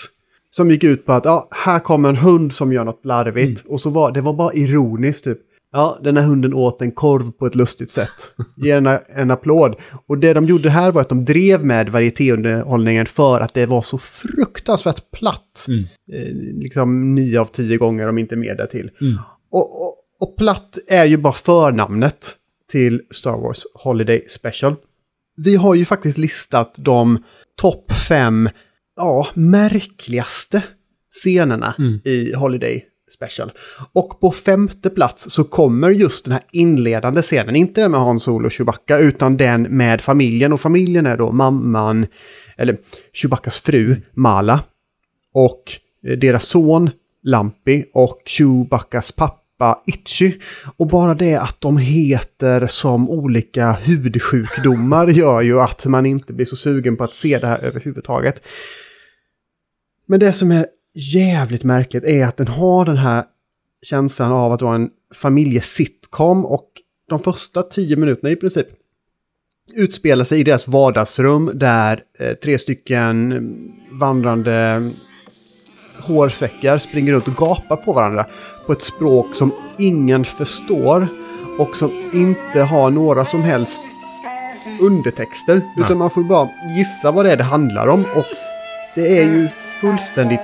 Som 0.57 0.71
gick 0.71 0.85
ut 0.85 1.05
på 1.05 1.13
att 1.13 1.25
ja, 1.25 1.49
här 1.51 1.81
kommer 1.81 2.09
en 2.09 2.17
hund 2.17 2.53
som 2.53 2.73
gör 2.73 2.85
något 2.85 3.05
larvigt. 3.05 3.65
Och 3.67 3.81
så 3.81 3.91
var 3.91 4.13
det 4.13 4.21
var 4.21 4.33
bara 4.33 4.53
ironiskt 4.53 5.25
typ. 5.25 5.39
Ja, 5.73 5.99
den 6.03 6.17
här 6.17 6.25
hunden 6.25 6.55
åt 6.55 6.83
en 6.83 6.93
korv 6.93 7.33
på 7.33 7.47
ett 7.47 7.55
lustigt 7.55 7.91
sätt. 7.91 8.11
Ge 8.57 8.75
den 8.75 8.99
en 9.09 9.31
applåd. 9.31 9.77
Och 10.07 10.19
det 10.19 10.35
de 10.35 10.45
gjorde 10.45 10.71
här 10.71 10.93
var 10.93 11.01
att 11.01 11.09
de 11.09 11.25
drev 11.25 11.65
med 11.65 11.89
varietéunderhållningen 11.89 13.07
för 13.07 13.41
att 13.41 13.55
det 13.55 13.67
var 13.67 13.83
så 13.83 13.99
fruktansvärt 13.99 15.11
platt. 15.11 15.67
Mm. 15.69 15.81
Eh, 16.13 16.59
liksom 16.63 17.15
nio 17.15 17.41
av 17.41 17.47
tio 17.47 17.77
gånger, 17.77 18.09
om 18.09 18.19
inte 18.19 18.37
mer 18.37 18.55
därtill. 18.55 18.91
Mm. 19.01 19.19
Och, 19.51 19.83
och, 19.83 19.95
och 20.21 20.37
platt 20.37 20.79
är 20.89 21.05
ju 21.05 21.17
bara 21.17 21.33
förnamnet 21.33 22.33
till 22.71 23.03
Star 23.11 23.37
Wars 23.37 23.63
Holiday 23.75 24.25
Special. 24.29 24.75
Vi 25.37 25.57
har 25.57 25.75
ju 25.75 25.85
faktiskt 25.85 26.19
listat 26.19 26.75
de 26.79 27.23
topp 27.57 27.93
fem 27.93 28.49
ja, 28.97 29.29
märkligaste 29.35 30.63
scenerna 31.11 31.75
Mm. 31.79 32.01
i 32.05 32.33
Holiday 32.35 32.85
Special. 33.11 33.53
Och 33.93 34.21
på 34.21 34.33
femte 34.33 34.91
plats 34.91 35.31
så 35.31 35.45
kommer 35.45 35.91
just 35.91 36.25
den 36.25 36.33
här 36.33 36.43
inledande 36.53 37.23
scenen, 37.23 37.57
inte 37.57 37.81
den 37.81 37.91
med 37.91 38.01
Han 38.01 38.21
Solo 38.21 38.47
och 38.47 38.53
Chewbacca, 38.53 38.99
utan 38.99 39.37
den 39.37 39.63
med 39.63 40.01
familjen. 40.01 40.53
Och 40.53 40.61
familjen 40.61 41.07
är 41.07 41.17
då 41.17 41.33
mamman, 41.33 42.07
eller 42.57 42.77
Chewbaccas 43.13 43.61
fru, 43.61 43.97
Mala, 44.15 44.61
och 45.33 45.63
eh, 46.07 46.19
deras 46.19 46.47
son, 46.47 46.91
Lampi, 47.23 47.85
och 47.95 48.23
Chewbaccas 48.27 49.13
pappa, 49.13 49.83
Itchy. 49.87 50.33
Och 50.77 50.87
bara 50.87 51.15
det 51.15 51.37
att 51.37 51.61
de 51.61 51.77
heter 51.77 52.67
som 52.67 53.11
olika 53.11 53.73
hudsjukdomar 53.73 55.07
gör 55.09 55.41
ju 55.41 55.61
att 55.61 55.87
man 55.87 56.07
inte 56.07 56.33
blir 56.33 56.47
så 56.47 56.57
sugen 56.57 56.97
på 56.97 57.05
att 57.05 57.15
se 57.15 57.39
det 57.39 57.47
här 57.47 57.59
överhuvudtaget. 57.65 58.43
Men 60.07 60.21
det 60.21 60.33
som 60.33 60.51
är 60.51 60.67
jävligt 60.95 61.65
märkligt 61.65 62.05
är 62.05 62.27
att 62.27 62.37
den 62.37 62.49
har 62.49 62.85
den 62.85 62.97
här 62.97 63.25
känslan 63.83 64.33
av 64.33 64.53
att 64.53 64.63
vara 64.63 64.75
en 64.75 64.91
familjesitcom 65.15 66.47
och 66.47 66.69
de 67.09 67.19
första 67.19 67.63
tio 67.63 67.97
minuterna 67.97 68.31
i 68.31 68.37
princip 68.37 68.67
utspelar 69.75 70.25
sig 70.25 70.41
i 70.41 70.45
deras 70.45 70.69
vardagsrum 70.69 71.51
där 71.55 72.03
eh, 72.19 72.33
tre 72.33 72.59
stycken 72.59 73.49
vandrande 73.91 74.91
hårsäckar 76.01 76.79
springer 76.79 77.13
runt 77.13 77.29
och 77.29 77.37
gapar 77.37 77.77
på 77.77 77.93
varandra 77.93 78.27
på 78.67 78.73
ett 78.73 78.83
språk 78.83 79.35
som 79.35 79.53
ingen 79.79 80.25
förstår 80.25 81.09
och 81.59 81.77
som 81.77 82.11
inte 82.15 82.61
har 82.61 82.91
några 82.91 83.25
som 83.25 83.43
helst 83.43 83.83
undertexter. 84.81 85.61
Utan 85.79 85.99
man 85.99 86.11
får 86.11 86.25
bara 86.25 86.51
gissa 86.77 87.11
vad 87.11 87.25
det 87.25 87.33
är 87.33 87.37
det 87.37 87.45
handlar 87.45 87.87
om 87.87 88.01
och 88.01 88.25
det 88.95 89.19
är 89.19 89.25
ju 89.25 89.49
fullständigt 89.81 90.41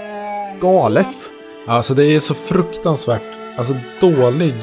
galet. 0.61 1.31
Alltså 1.67 1.95
det 1.95 2.05
är 2.05 2.21
så 2.21 2.35
fruktansvärt 2.35 3.23
alltså, 3.57 3.75
dålig, 4.01 4.55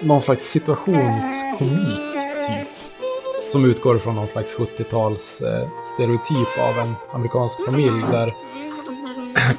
någon 0.00 0.20
slags 0.20 0.44
situationskomik 0.44 2.12
typ. 2.48 2.68
Som 3.52 3.64
utgår 3.64 3.98
från 3.98 4.14
någon 4.14 4.28
slags 4.28 4.58
70-tals 4.58 5.40
eh, 5.40 5.68
stereotyp 5.94 6.58
av 6.58 6.78
en 6.78 6.94
amerikansk 7.12 7.64
familj 7.66 8.02
där 8.12 8.34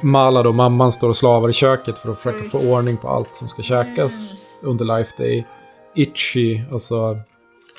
Mala 0.00 0.42
då, 0.42 0.52
mamman, 0.52 0.92
står 0.92 1.08
och 1.08 1.16
slavar 1.16 1.48
i 1.48 1.52
köket 1.52 1.98
för 1.98 2.12
att 2.12 2.18
försöka 2.18 2.50
få 2.50 2.58
ordning 2.58 2.96
på 2.96 3.08
allt 3.08 3.36
som 3.36 3.48
ska 3.48 3.62
käkas 3.62 4.32
under 4.62 4.84
Life 4.84 5.10
Day. 5.18 5.46
Itchy, 5.94 6.60
alltså 6.72 7.18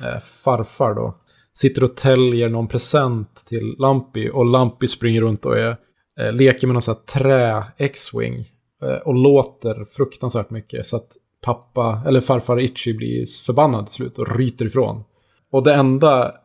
eh, 0.02 0.22
farfar 0.44 0.94
då, 0.94 1.16
sitter 1.54 1.84
och 1.84 1.96
täljer 1.96 2.50
någon 2.50 2.68
present 2.68 3.46
till 3.46 3.76
Lampi 3.80 4.30
och 4.34 4.46
Lampi 4.46 4.88
springer 4.88 5.22
runt 5.22 5.46
och 5.46 5.58
är, 5.58 5.78
eh, 6.20 6.34
leker 6.34 6.68
med 6.68 6.74
någon 6.74 6.82
sån 6.82 6.96
här 6.96 7.20
trä-X-Wing 7.20 8.46
eh, 8.84 8.98
och 8.98 9.14
låter 9.16 9.86
fruktansvärt 9.92 10.50
mycket 10.50 10.86
så 10.86 10.96
att 10.96 11.12
pappa, 11.42 12.02
eller 12.08 12.22
farfar 12.22 12.60
Itchy 12.60 12.94
blir 12.94 13.26
förbannad 13.46 13.86
till 13.88 13.96
slut 13.96 14.18
och 14.18 14.36
ryter 14.38 14.66
ifrån. 14.66 15.04
Och 15.52 15.64
det 15.64 15.74
enda, 15.74 16.36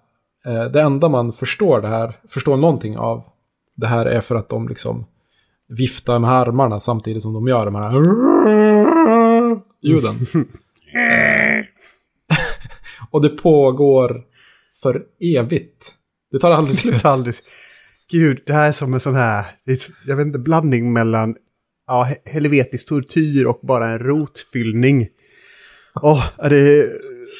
eh, 0.46 0.64
det 0.64 0.80
enda 0.80 1.08
man 1.08 1.32
förstår 1.32 1.80
det 1.80 1.88
här, 1.88 2.18
förstår 2.28 2.56
någonting 2.56 2.98
av 2.98 3.22
det 3.76 3.86
här 3.86 4.06
är 4.06 4.20
för 4.20 4.34
att 4.34 4.48
de 4.48 4.68
liksom 4.68 5.04
viftar 5.68 6.18
med 6.18 6.30
armarna 6.30 6.80
samtidigt 6.80 7.22
som 7.22 7.32
de 7.32 7.48
gör 7.48 7.64
de 7.64 7.74
här 7.74 7.92
ljuden. 9.82 10.14
och 13.10 13.22
det 13.22 13.28
pågår 13.28 14.22
för 14.82 15.02
evigt. 15.20 15.94
Det 16.32 16.38
tar 16.38 16.50
aldrig 16.50 16.76
Det 16.76 16.80
slut. 16.80 17.02
tar 17.02 17.10
aldrig... 17.10 17.34
Gud, 18.10 18.42
det 18.46 18.52
här 18.52 18.68
är 18.68 18.72
som 18.72 18.94
en 18.94 19.00
sån 19.00 19.14
här, 19.14 19.46
jag 20.06 20.16
vet 20.16 20.26
inte, 20.26 20.38
blandning 20.38 20.92
mellan 20.92 21.36
ja, 21.86 22.08
helvetisk 22.24 22.88
tortyr 22.88 23.46
och 23.46 23.60
bara 23.62 23.88
en 23.88 23.98
rotfyllning. 23.98 25.08
Åh, 26.02 26.12
oh, 26.12 26.48
det 26.48 26.56
är 26.56 26.88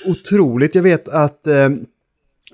otroligt. 0.06 0.74
Jag 0.74 0.83
vet 0.83 1.09
att 1.09 1.46
eh, 1.46 1.68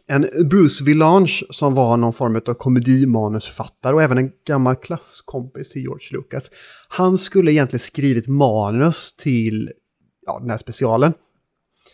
en 0.09 0.26
Bruce 0.50 0.85
Villange 0.85 1.42
som 1.50 1.74
var 1.74 1.96
någon 1.96 2.12
form 2.12 2.37
av 2.46 2.55
komedimanusförfattare 2.55 3.94
och 3.94 4.02
även 4.02 4.18
en 4.18 4.31
gammal 4.46 4.76
klasskompis 4.76 5.70
till 5.70 5.83
George 5.83 6.09
Lucas. 6.11 6.50
Han 6.88 7.18
skulle 7.18 7.52
egentligen 7.52 7.81
skrivit 7.81 8.26
manus 8.26 9.16
till 9.16 9.70
ja, 10.26 10.38
den 10.40 10.50
här 10.50 10.59
specialen. 10.59 11.12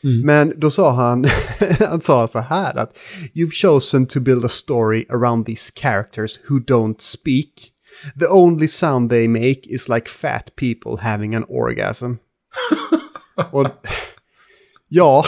Mm. 0.04 0.26
Men 0.26 0.52
då 0.56 0.70
sa 0.70 0.92
han, 0.92 1.24
han 1.88 2.00
sa 2.00 2.28
så 2.28 2.38
här 2.38 2.78
att 2.78 2.96
You've 3.34 3.50
chosen 3.50 4.06
to 4.06 4.20
build 4.20 4.44
a 4.44 4.48
story 4.48 5.06
around 5.08 5.46
these 5.46 5.72
characters 5.74 6.38
who 6.48 6.58
don't 6.58 7.00
speak. 7.00 7.72
The 8.18 8.26
only 8.26 8.68
sound 8.68 9.10
they 9.10 9.28
make 9.28 9.60
is 9.64 9.88
like 9.88 10.08
fat 10.08 10.56
people 10.56 11.10
having 11.10 11.34
an 11.34 11.44
orgasm. 11.48 12.12
Och 13.50 13.68
ja, 14.88 15.24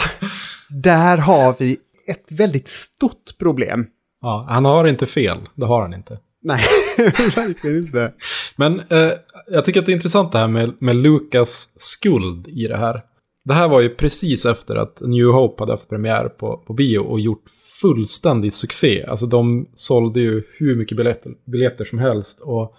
där 0.69 1.17
har 1.17 1.55
vi 1.59 1.77
ett 2.07 2.25
väldigt 2.27 2.67
stort 2.67 3.37
problem. 3.39 3.87
Ja, 4.21 4.45
han 4.49 4.65
har 4.65 4.87
inte 4.87 5.05
fel, 5.05 5.37
det 5.55 5.65
har 5.65 5.81
han 5.81 5.93
inte. 5.93 6.19
Nej, 6.41 6.63
verkligen 7.35 7.77
inte. 7.77 8.13
Men 8.55 8.79
eh, 8.79 9.11
jag 9.47 9.65
tycker 9.65 9.79
att 9.79 9.85
det 9.85 9.91
är 9.91 9.95
intressant 9.95 10.31
det 10.31 10.37
här 10.37 10.47
med, 10.47 10.73
med 10.79 10.95
Lucas 10.95 11.73
skuld 11.75 12.47
i 12.47 12.67
det 12.67 12.77
här. 12.77 13.01
Det 13.45 13.53
här 13.53 13.67
var 13.69 13.81
ju 13.81 13.89
precis 13.89 14.45
efter 14.45 14.75
att 14.75 15.01
New 15.01 15.25
Hope 15.25 15.61
hade 15.61 15.73
haft 15.73 15.89
premiär 15.89 16.29
på, 16.29 16.57
på 16.57 16.73
bio 16.73 16.99
och 16.99 17.19
gjort 17.19 17.43
fullständig 17.81 18.53
succé. 18.53 19.05
Alltså 19.07 19.25
de 19.25 19.67
sålde 19.73 20.19
ju 20.19 20.43
hur 20.57 20.75
mycket 20.75 20.97
biljetter, 20.97 21.31
biljetter 21.45 21.85
som 21.85 21.99
helst. 21.99 22.41
Och 22.43 22.75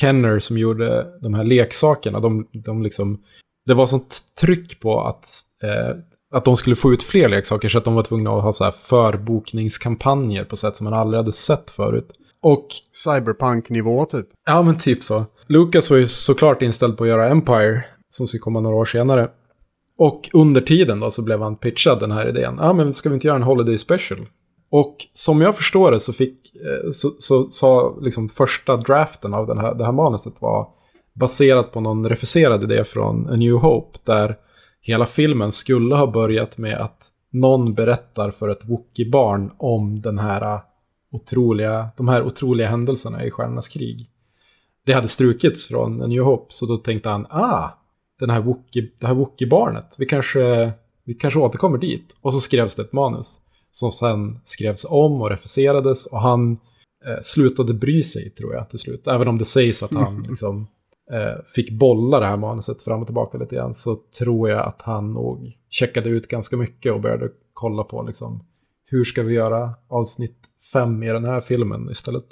Kenner 0.00 0.38
som 0.38 0.58
gjorde 0.58 1.06
de 1.22 1.34
här 1.34 1.44
leksakerna, 1.44 2.20
de, 2.20 2.48
de 2.52 2.82
liksom... 2.82 3.22
Det 3.66 3.74
var 3.74 3.86
sånt 3.86 4.20
tryck 4.40 4.80
på 4.80 5.00
att, 5.00 5.26
eh, 5.62 5.96
att 6.34 6.44
de 6.44 6.56
skulle 6.56 6.76
få 6.76 6.92
ut 6.92 7.02
fler 7.02 7.28
leksaker 7.28 7.68
så 7.68 7.78
att 7.78 7.84
de 7.84 7.94
var 7.94 8.02
tvungna 8.02 8.30
att 8.30 8.42
ha 8.42 8.52
så 8.52 8.64
här 8.64 8.70
förbokningskampanjer 8.70 10.44
på 10.44 10.56
sätt 10.56 10.76
som 10.76 10.84
man 10.84 10.94
aldrig 10.94 11.18
hade 11.18 11.32
sett 11.32 11.70
förut. 11.70 12.08
Och 12.42 12.66
Cyberpunk-nivå 13.04 14.04
typ. 14.04 14.26
Ja, 14.46 14.62
men 14.62 14.78
typ 14.78 15.04
så. 15.04 15.24
Lucas 15.46 15.90
var 15.90 15.96
ju 15.96 16.06
såklart 16.06 16.62
inställd 16.62 16.96
på 16.96 17.04
att 17.04 17.10
göra 17.10 17.28
Empire, 17.28 17.84
som 18.10 18.26
skulle 18.26 18.40
komma 18.40 18.60
några 18.60 18.76
år 18.76 18.84
senare. 18.84 19.28
Och 19.98 20.30
under 20.32 20.60
tiden 20.60 21.00
då 21.00 21.10
så 21.10 21.22
blev 21.22 21.42
han 21.42 21.56
pitchad 21.56 22.00
den 22.00 22.10
här 22.10 22.28
idén. 22.28 22.58
Ja, 22.60 22.72
men 22.72 22.92
ska 22.92 23.08
vi 23.08 23.14
inte 23.14 23.26
göra 23.26 23.36
en 23.36 23.42
Holiday 23.42 23.78
Special? 23.78 24.26
Och 24.70 24.96
som 25.12 25.40
jag 25.40 25.56
förstår 25.56 25.90
det 25.90 26.00
så 26.00 26.12
fick, 26.12 26.54
eh, 26.54 26.90
så, 26.90 27.10
så 27.18 27.50
sa 27.50 27.98
liksom 28.00 28.28
första 28.28 28.76
draften 28.76 29.34
av 29.34 29.46
den 29.46 29.58
här, 29.58 29.74
det 29.74 29.84
här 29.84 29.92
manuset 29.92 30.42
var 30.42 30.68
baserat 31.14 31.72
på 31.72 31.80
någon 31.80 32.08
refuserad 32.08 32.64
idé 32.64 32.84
från 32.84 33.28
A 33.30 33.36
New 33.36 33.54
Hope, 33.54 33.98
där 34.04 34.36
hela 34.80 35.06
filmen 35.06 35.52
skulle 35.52 35.94
ha 35.94 36.06
börjat 36.06 36.58
med 36.58 36.80
att 36.80 37.06
någon 37.32 37.74
berättar 37.74 38.30
för 38.30 38.48
ett 38.48 38.64
Wookie-barn 38.64 39.50
om 39.58 40.00
den 40.00 40.18
här 40.18 40.60
otroliga, 41.12 41.88
de 41.96 42.08
här 42.08 42.22
otroliga 42.22 42.68
händelserna 42.68 43.24
i 43.24 43.30
Stjärnornas 43.30 43.68
krig. 43.68 44.10
Det 44.86 44.92
hade 44.92 45.08
strukits 45.08 45.66
från 45.66 46.02
A 46.02 46.06
New 46.06 46.22
Hope, 46.22 46.46
så 46.48 46.66
då 46.66 46.76
tänkte 46.76 47.08
han, 47.08 47.26
ah, 47.30 47.68
den 48.18 48.30
här 48.30 48.40
Wookie, 48.40 48.90
det 48.98 49.06
här 49.06 49.14
Wookie-barnet, 49.14 49.94
vi 49.98 50.06
kanske, 50.06 50.72
vi 51.04 51.14
kanske 51.14 51.40
återkommer 51.40 51.78
dit. 51.78 52.16
Och 52.20 52.34
så 52.34 52.40
skrevs 52.40 52.74
det 52.74 52.82
ett 52.82 52.92
manus 52.92 53.40
som 53.70 53.92
sen 53.92 54.40
skrevs 54.44 54.86
om 54.88 55.22
och 55.22 55.30
refuserades 55.30 56.06
och 56.06 56.20
han 56.20 56.52
eh, 57.06 57.18
slutade 57.22 57.74
bry 57.74 58.02
sig, 58.02 58.30
tror 58.30 58.54
jag, 58.54 58.70
till 58.70 58.78
slut. 58.78 59.06
Även 59.06 59.28
om 59.28 59.38
det 59.38 59.44
sägs 59.44 59.82
att 59.82 59.92
han 59.92 60.22
liksom, 60.28 60.66
eh, 61.12 61.44
fick 61.54 61.72
bolla 61.72 62.20
det 62.20 62.26
här 62.26 62.36
manuset 62.36 62.82
fram 62.82 63.00
och 63.00 63.06
tillbaka 63.06 63.38
lite 63.38 63.56
grann, 63.56 63.74
så 63.74 63.96
tror 64.18 64.50
jag 64.50 64.68
att 64.68 64.82
han 64.82 65.12
nog 65.12 65.56
checkade 65.68 66.10
ut 66.10 66.28
ganska 66.28 66.56
mycket 66.56 66.92
och 66.92 67.00
började 67.00 67.28
kolla 67.52 67.84
på 67.84 68.02
liksom, 68.02 68.44
hur 68.90 69.04
ska 69.04 69.22
vi 69.22 69.34
göra 69.34 69.74
avsnitt 69.88 70.38
fem 70.72 71.02
i 71.02 71.06
den 71.06 71.24
här 71.24 71.40
filmen 71.40 71.90
istället. 71.90 72.24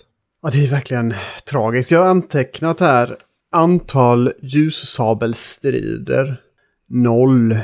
Ja, 0.42 0.51
det 0.51 0.64
är 0.64 0.70
verkligen 0.70 1.14
tragiskt. 1.51 1.90
Jag 1.90 2.01
har 2.01 2.09
antecknat 2.09 2.81
här 2.81 3.16
antal 3.53 4.33
ljussabelstrider. 4.43 6.41
Noll. 6.89 7.59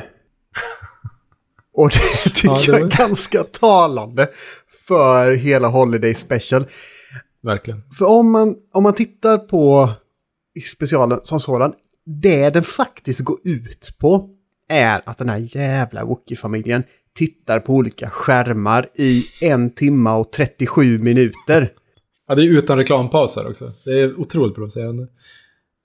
Och 1.73 1.89
det 1.89 2.29
tycker 2.35 2.47
Ja, 2.47 2.59
det 2.65 2.67
jag 2.67 2.81
är 2.81 2.97
ganska 2.97 3.43
talande 3.43 4.27
för 4.87 5.35
hela 5.35 5.67
Holiday 5.67 6.13
Special. 6.13 6.65
Verkligen. 7.41 7.81
För 7.97 8.05
om 8.05 8.31
man, 8.31 8.55
om 8.73 8.83
man 8.83 8.93
tittar 8.93 9.37
på 9.37 9.89
specialen 10.73 11.19
som 11.23 11.39
sådan, 11.39 11.73
det 12.05 12.49
den 12.49 12.63
faktiskt 12.63 13.19
går 13.19 13.37
ut 13.43 13.95
på 13.99 14.29
är 14.69 15.01
att 15.05 15.17
den 15.17 15.29
här 15.29 15.57
jävla 15.57 16.05
Wookie-familjen 16.05 16.83
tittar 17.15 17.59
på 17.59 17.73
olika 17.73 18.09
skärmar 18.09 18.89
i 18.95 19.25
en 19.41 19.69
timme 19.69 20.09
och 20.09 20.31
37 20.31 20.97
minuter. 20.97 21.69
Ja, 22.27 22.35
det 22.35 22.41
är 22.41 22.45
utan 22.45 22.77
reklampauser 22.77 23.47
också. 23.47 23.65
Det 23.85 23.91
är 23.91 24.19
otroligt 24.19 24.55
provocerande. 24.55 25.07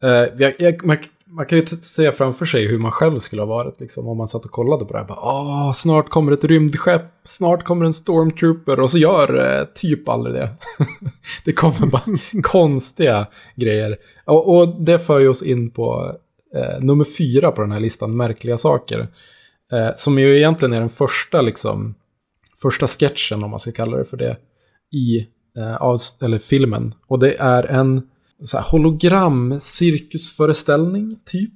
Jag, 0.01 0.55
jag, 0.59 0.85
man, 0.87 0.97
man, 1.25 1.47
kan 1.47 1.59
ju 1.59 1.67
se 1.67 2.13
framför 2.13 2.47
sig 2.47 2.67
hur 2.67 2.79
man 2.79 2.93
själv 2.93 3.19
skulle 3.19 3.43
ha 3.43 3.47
varit 3.47 3.81
liksom, 3.81 4.09
om 4.09 4.17
man 4.17 4.29
satt 4.29 4.45
och 4.45 4.51
kollade 4.51 4.85
på 4.85 4.93
det 4.93 4.99
här. 4.99 5.07
Bara, 5.07 5.21
Åh, 5.23 5.73
snart 5.73 6.09
kommer 6.09 6.33
ett 6.33 6.45
rymdskepp, 6.45 7.03
snart 7.25 7.65
kommer 7.65 7.85
en 7.85 7.95
stormtrooper 7.95 8.81
och 8.81 8.91
så 8.91 8.99
gör 8.99 9.37
uh, 9.37 9.67
typ 9.75 10.09
aldrig 10.09 10.35
det. 10.35 10.51
det 11.45 11.53
kommer 11.53 11.87
bara 11.87 12.19
konstiga 12.43 13.27
grejer. 13.57 13.97
Och, 14.25 14.57
och, 14.57 14.83
det 14.83 14.99
för 14.99 15.19
ju 15.19 15.29
oss 15.29 15.43
in 15.43 15.71
på 15.71 16.17
uh, 16.57 16.85
nummer 16.85 17.05
fyra 17.05 17.53
på 17.53 17.61
den 17.61 17.73
här 17.73 17.81
listan, 17.81 18.17
märkliga 18.17 18.59
saker. 18.59 19.09
som 19.97 20.19
ju 20.19 20.37
egentligen 20.37 20.73
är 20.73 20.81
den 20.81 20.89
första, 20.89 21.41
liksom, 21.41 21.95
första 22.63 22.87
sketchen, 22.87 23.45
om 23.45 23.51
man 23.51 23.61
ska 23.61 23.73
kalla 23.73 23.97
det 23.97 24.05
för 24.05 24.17
det, 24.17 24.37
i 24.93 25.27
av, 25.79 25.99
eller 26.23 26.39
filmen. 26.39 26.95
Och 27.07 27.19
det 27.19 27.35
är 27.35 27.65
en 27.65 28.03
så 28.45 28.57
här 28.57 28.65
hologram-cirkusföreställning, 28.71 31.19
typ. 31.25 31.53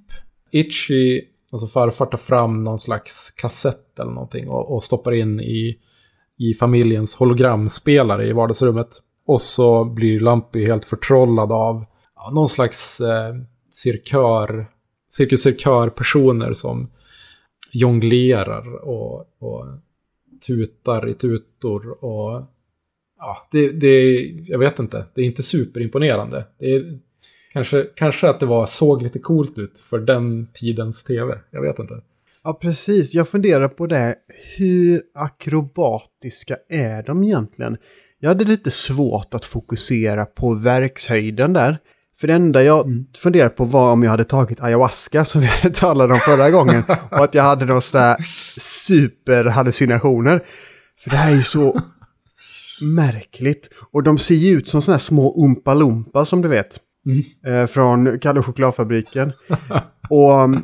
Itchy, 0.50 1.22
alltså 1.52 1.68
farfar 1.68 2.06
tar 2.06 2.18
fram 2.18 2.64
någon 2.64 2.78
slags 2.78 3.30
kassett 3.30 3.98
eller 3.98 4.10
någonting 4.10 4.48
och, 4.48 4.74
och 4.74 4.82
stoppar 4.82 5.12
in 5.12 5.40
i, 5.40 5.78
i 6.38 6.54
familjens 6.54 7.16
hologramspelare 7.16 8.26
i 8.26 8.32
vardagsrummet. 8.32 8.88
Och 9.26 9.40
så 9.40 9.84
blir 9.84 10.20
Lampy 10.20 10.66
helt 10.66 10.84
förtrollad 10.84 11.52
av 11.52 11.84
ja, 12.16 12.30
någon 12.30 12.48
slags 12.48 13.00
eh, 13.00 13.34
cirkör, 13.70 14.66
cirkuscirkör-personer 15.08 16.52
som 16.52 16.90
jonglerar 17.72 18.88
och, 18.88 19.18
och 19.38 19.66
tutar 20.46 21.08
i 21.08 21.14
tutor 21.14 22.04
och 22.04 22.42
ja, 23.22 23.48
det, 23.50 23.70
det, 23.70 24.20
jag 24.46 24.58
vet 24.58 24.78
inte, 24.78 25.04
det 25.14 25.20
är 25.20 25.24
inte 25.24 25.42
superimponerande. 25.42 26.44
Det 26.58 26.74
är, 26.74 26.98
kanske, 27.52 27.86
kanske 27.94 28.28
att 28.28 28.40
det 28.40 28.46
var, 28.46 28.66
såg 28.66 29.02
lite 29.02 29.18
coolt 29.18 29.58
ut 29.58 29.78
för 29.90 29.98
den 29.98 30.48
tidens 30.54 31.04
tv, 31.04 31.38
jag 31.50 31.62
vet 31.62 31.78
inte. 31.78 32.00
Ja, 32.44 32.52
precis. 32.54 33.14
Jag 33.14 33.28
funderar 33.28 33.68
på 33.68 33.86
det. 33.86 34.14
Hur 34.56 35.02
akrobatiska 35.14 36.56
är 36.68 37.02
de 37.02 37.24
egentligen? 37.24 37.76
Jag 38.20 38.28
hade 38.28 38.44
lite 38.44 38.70
svårt 38.70 39.34
att 39.34 39.44
fokusera 39.44 40.24
på 40.24 40.54
verkshöjden 40.54 41.52
där. 41.52 41.78
För 42.20 42.26
det 42.26 42.34
enda 42.34 42.62
jag 42.62 42.86
mm. 42.86 43.06
funderade 43.16 43.50
på 43.50 43.64
var 43.64 43.92
om 43.92 44.02
jag 44.02 44.10
hade 44.10 44.24
tagit 44.24 44.60
ayahuasca 44.60 45.24
som 45.24 45.40
vi 45.40 45.48
talat 45.74 46.10
om 46.10 46.18
förra 46.18 46.50
gången. 46.50 46.82
Och 47.10 47.24
att 47.24 47.34
jag 47.34 47.42
hade 47.42 47.64
några 47.64 47.80
sådär 47.80 48.16
superhallucinationer. 48.60 50.40
För 51.00 51.10
det 51.10 51.16
här 51.16 51.32
är 51.32 51.36
ju 51.36 51.42
så 51.42 51.82
märkligt. 52.82 53.68
Och 53.92 54.02
de 54.02 54.18
ser 54.18 54.34
ju 54.34 54.56
ut 54.56 54.68
som 54.68 54.82
sådana 54.82 54.96
här 54.96 55.00
små 55.00 55.44
Umpa 55.46 56.24
som 56.24 56.42
du 56.42 56.48
vet. 56.48 56.80
Mm. 57.06 57.22
Eh, 57.46 57.66
från 57.66 58.18
Kalle 58.18 58.42
chokladfabriken. 58.42 59.32
och 60.10 60.44
mm, 60.44 60.62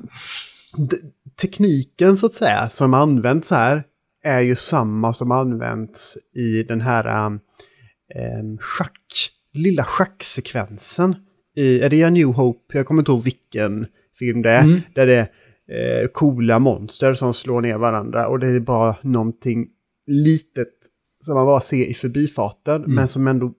tekniken 1.40 2.16
så 2.16 2.26
att 2.26 2.34
säga 2.34 2.68
som 2.70 2.94
används 2.94 3.50
här 3.50 3.84
är 4.24 4.40
ju 4.40 4.56
samma 4.56 5.12
som 5.12 5.30
används 5.30 6.18
i 6.36 6.62
den 6.62 6.80
här 6.80 7.26
um, 7.26 8.58
schack, 8.60 9.30
lilla 9.54 9.84
schacksekvensen. 9.84 11.16
I, 11.56 11.80
är 11.80 11.90
det 11.90 12.04
A 12.04 12.10
New 12.10 12.26
Hope? 12.26 12.78
Jag 12.78 12.86
kommer 12.86 13.02
inte 13.02 13.10
ihåg 13.10 13.22
vilken 13.22 13.86
film 14.18 14.42
det 14.42 14.50
är. 14.50 14.64
Mm. 14.64 14.80
Där 14.94 15.06
det 15.06 15.28
är 15.68 16.02
eh, 16.02 16.08
coola 16.08 16.58
monster 16.58 17.14
som 17.14 17.34
slår 17.34 17.60
ner 17.60 17.78
varandra 17.78 18.28
och 18.28 18.38
det 18.38 18.48
är 18.48 18.60
bara 18.60 18.96
någonting 19.02 19.68
litet 20.06 20.74
som 21.28 21.36
man 21.36 21.46
bara 21.46 21.60
ser 21.60 21.90
i 21.90 21.94
förbifarten, 21.94 22.76
mm. 22.76 22.94
men 22.94 23.08
som 23.08 23.28
ändå 23.28 23.52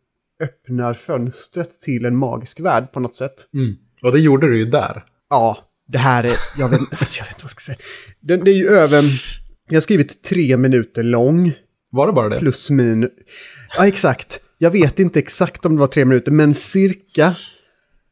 öppnar 0.44 0.94
fönstret 0.94 1.80
till 1.80 2.06
en 2.06 2.16
magisk 2.16 2.60
värld 2.60 2.92
på 2.92 3.00
något 3.00 3.16
sätt. 3.16 3.48
Mm. 3.54 3.76
Och 4.04 4.12
det 4.12 4.20
gjorde 4.20 4.48
du 4.48 4.58
ju 4.60 4.66
där. 4.66 5.06
Ja, 5.30 5.58
det 5.88 5.98
här 5.98 6.24
är, 6.24 6.36
jag 6.58 6.70
vet, 6.70 6.80
alltså 6.80 7.18
jag 7.20 7.26
vet 7.26 7.34
inte 7.34 7.44
vad 7.44 7.44
jag 7.44 7.52
ska 7.52 7.60
säga. 7.60 7.78
Det, 8.20 8.38
det 8.38 8.52
är 8.52 8.56
ju 8.56 8.68
över, 8.68 9.04
jag 9.68 9.76
har 9.76 9.82
skrivit 9.82 10.24
tre 10.24 10.58
minuter 10.58 11.04
lång. 11.04 11.54
Var 11.92 12.08
det 12.08 12.14
bara 12.14 12.30
det? 12.30 12.40
Plus 12.40 12.70
min. 12.70 13.10
Ja, 13.78 13.88
exakt. 13.88 14.40
Jag 14.58 14.72
vet 14.72 15.00
inte 15.00 15.20
exakt 15.20 15.66
om 15.66 15.76
det 15.76 15.80
var 15.80 15.88
tre 15.88 16.06
minuter, 16.06 16.32
men 16.32 16.54
cirka. 16.54 17.36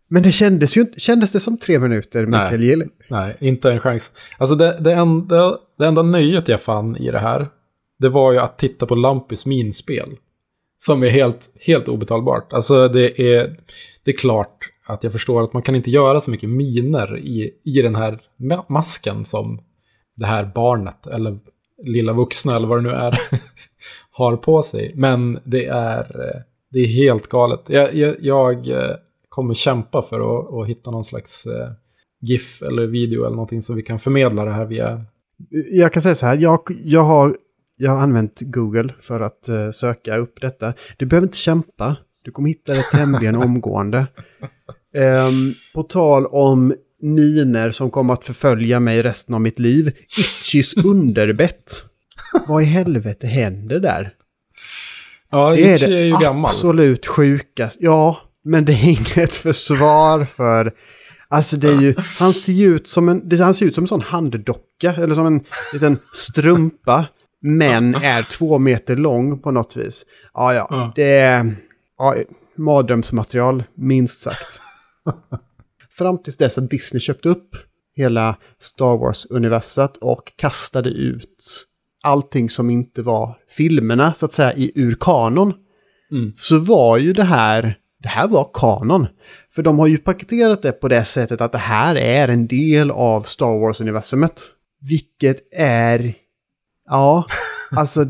Men 0.09 0.23
det 0.23 0.31
kändes 0.31 0.77
ju 0.77 0.85
kändes 0.97 1.31
det 1.31 1.39
som 1.39 1.57
tre 1.57 1.79
minuter, 1.79 2.25
Mikael 2.25 2.63
Gill? 2.63 2.83
Nej, 3.09 3.37
inte 3.39 3.71
en 3.71 3.79
chans. 3.79 4.11
Alltså 4.37 4.55
det, 4.55 4.77
det, 4.79 4.93
enda, 4.93 5.57
det 5.77 5.87
enda 5.87 6.01
nöjet 6.01 6.47
jag 6.47 6.61
fann 6.61 6.97
i 6.97 7.11
det 7.11 7.19
här, 7.19 7.47
det 7.99 8.09
var 8.09 8.31
ju 8.31 8.39
att 8.39 8.57
titta 8.57 8.85
på 8.85 8.95
Lampus 8.95 9.45
minspel. 9.45 10.17
Som 10.77 11.03
är 11.03 11.09
helt, 11.09 11.49
helt 11.65 11.87
obetalbart. 11.87 12.53
Alltså 12.53 12.87
det 12.87 13.21
är, 13.21 13.59
det 14.03 14.11
är 14.11 14.17
klart 14.17 14.57
att 14.87 15.03
jag 15.03 15.13
förstår 15.13 15.43
att 15.43 15.53
man 15.53 15.61
kan 15.61 15.75
inte 15.75 15.91
göra 15.91 16.19
så 16.19 16.31
mycket 16.31 16.49
miner 16.49 17.17
i, 17.17 17.51
i 17.63 17.81
den 17.81 17.95
här 17.95 18.21
masken 18.67 19.25
som 19.25 19.61
det 20.15 20.25
här 20.25 20.51
barnet, 20.55 21.07
eller 21.07 21.39
lilla 21.83 22.13
vuxna 22.13 22.55
eller 22.55 22.67
vad 22.67 22.77
det 22.77 22.89
nu 22.89 22.95
är, 22.95 23.19
har 24.11 24.37
på 24.37 24.63
sig. 24.63 24.91
Men 24.95 25.39
det 25.43 25.65
är, 25.65 26.11
det 26.71 26.79
är 26.79 26.87
helt 26.87 27.27
galet. 27.27 27.61
Jag, 27.67 27.95
jag, 27.95 28.15
jag 28.19 28.67
eh, 28.67 28.95
kommer 29.29 29.53
kämpa 29.53 30.01
för 30.01 30.19
att, 30.19 30.53
att 30.53 30.67
hitta 30.67 30.91
någon 30.91 31.03
slags 31.03 31.45
eh, 31.45 31.69
GIF 32.21 32.61
eller 32.61 32.87
video 32.87 33.25
eller 33.25 33.35
någonting 33.35 33.61
som 33.61 33.75
vi 33.75 33.81
kan 33.81 33.99
förmedla 33.99 34.45
det 34.45 34.51
här 34.51 34.65
via. 34.65 35.05
Jag 35.71 35.93
kan 35.93 36.01
säga 36.01 36.15
så 36.15 36.25
här, 36.25 36.37
jag, 36.37 36.59
jag 36.83 37.03
har 37.03 37.33
jag 37.77 37.91
har 37.91 38.01
använt 38.01 38.41
Google 38.41 38.93
för 39.01 39.19
att 39.19 39.49
uh, 39.49 39.71
söka 39.71 40.17
upp 40.17 40.41
detta. 40.41 40.73
Du 40.97 41.05
behöver 41.05 41.27
inte 41.27 41.37
kämpa. 41.37 41.95
Du 42.23 42.31
kommer 42.31 42.49
hitta 42.49 42.73
det 42.73 42.83
tämligen 42.91 43.35
omgående. 43.43 44.07
Um, 44.95 45.53
på 45.73 45.83
tal 45.83 46.25
om 46.25 46.73
miner 47.01 47.71
som 47.71 47.89
kommer 47.89 48.13
att 48.13 48.25
förfölja 48.25 48.79
mig 48.79 49.03
resten 49.03 49.35
av 49.35 49.41
mitt 49.41 49.59
liv. 49.59 49.91
Itchys 50.17 50.73
underbett. 50.77 51.83
Vad 52.47 52.61
i 52.61 52.65
helvete 52.65 53.27
händer 53.27 53.79
där? 53.79 54.13
Ja, 55.31 55.49
det 55.49 55.73
är, 55.73 55.79
det 55.79 55.97
är 55.97 56.03
ju 56.03 56.11
gammal. 56.11 56.51
absolut 56.51 57.07
sjukast. 57.07 57.77
Ja, 57.79 58.21
men 58.43 58.65
det 58.65 58.73
är 58.73 58.85
inget 58.85 59.35
försvar 59.35 60.25
för... 60.25 60.73
Alltså 61.29 61.57
det 61.57 61.67
är 61.67 61.81
ju, 61.81 61.95
han 62.19 62.33
ser 62.33 62.53
ju 62.53 62.75
ut 62.75 62.87
som 62.87 63.09
en, 63.09 63.39
han 63.39 63.53
ser 63.53 63.65
ut 63.65 63.75
som 63.75 63.83
en 63.83 63.87
sån 63.87 64.01
handdocka, 64.01 64.93
eller 64.97 65.15
som 65.15 65.25
en 65.25 65.41
liten 65.73 65.97
strumpa 66.13 67.05
men 67.41 67.95
är 67.95 68.23
två 68.23 68.59
meter 68.59 68.95
lång 68.95 69.39
på 69.39 69.51
något 69.51 69.77
vis. 69.77 70.05
Ja, 70.33 70.53
ja, 70.53 70.67
ja. 70.69 70.91
det 70.95 71.17
är 71.19 71.55
ja, 71.97 72.15
mardrömsmaterial, 72.55 73.63
minst 73.75 74.21
sagt. 74.21 74.61
Fram 75.97 76.17
tills 76.17 76.37
dess 76.37 76.57
att 76.57 76.69
Disney 76.69 76.99
köpte 76.99 77.29
upp 77.29 77.55
hela 77.95 78.37
Star 78.59 78.97
Wars-universat 78.97 79.97
och 79.97 80.31
kastade 80.35 80.89
ut 80.89 81.67
allting 82.03 82.49
som 82.49 82.69
inte 82.69 83.01
var 83.01 83.37
filmerna, 83.49 84.13
så 84.13 84.25
att 84.25 84.33
säga, 84.33 84.53
i 84.53 84.71
ur 84.75 84.95
kanon. 84.99 85.53
Mm. 86.11 86.33
Så 86.35 86.59
var 86.59 86.97
ju 86.97 87.13
det 87.13 87.23
här, 87.23 87.77
det 88.03 88.07
här 88.07 88.27
var 88.27 88.49
kanon. 88.53 89.07
För 89.55 89.63
de 89.63 89.79
har 89.79 89.87
ju 89.87 89.97
paketerat 89.97 90.61
det 90.61 90.71
på 90.71 90.87
det 90.87 91.05
sättet 91.05 91.41
att 91.41 91.51
det 91.51 91.57
här 91.57 91.95
är 91.95 92.27
en 92.27 92.47
del 92.47 92.91
av 92.91 93.21
Star 93.21 93.59
Wars-universumet. 93.59 94.41
Vilket 94.89 95.37
är 95.51 96.13
Ja, 96.87 97.25
alltså 97.71 98.05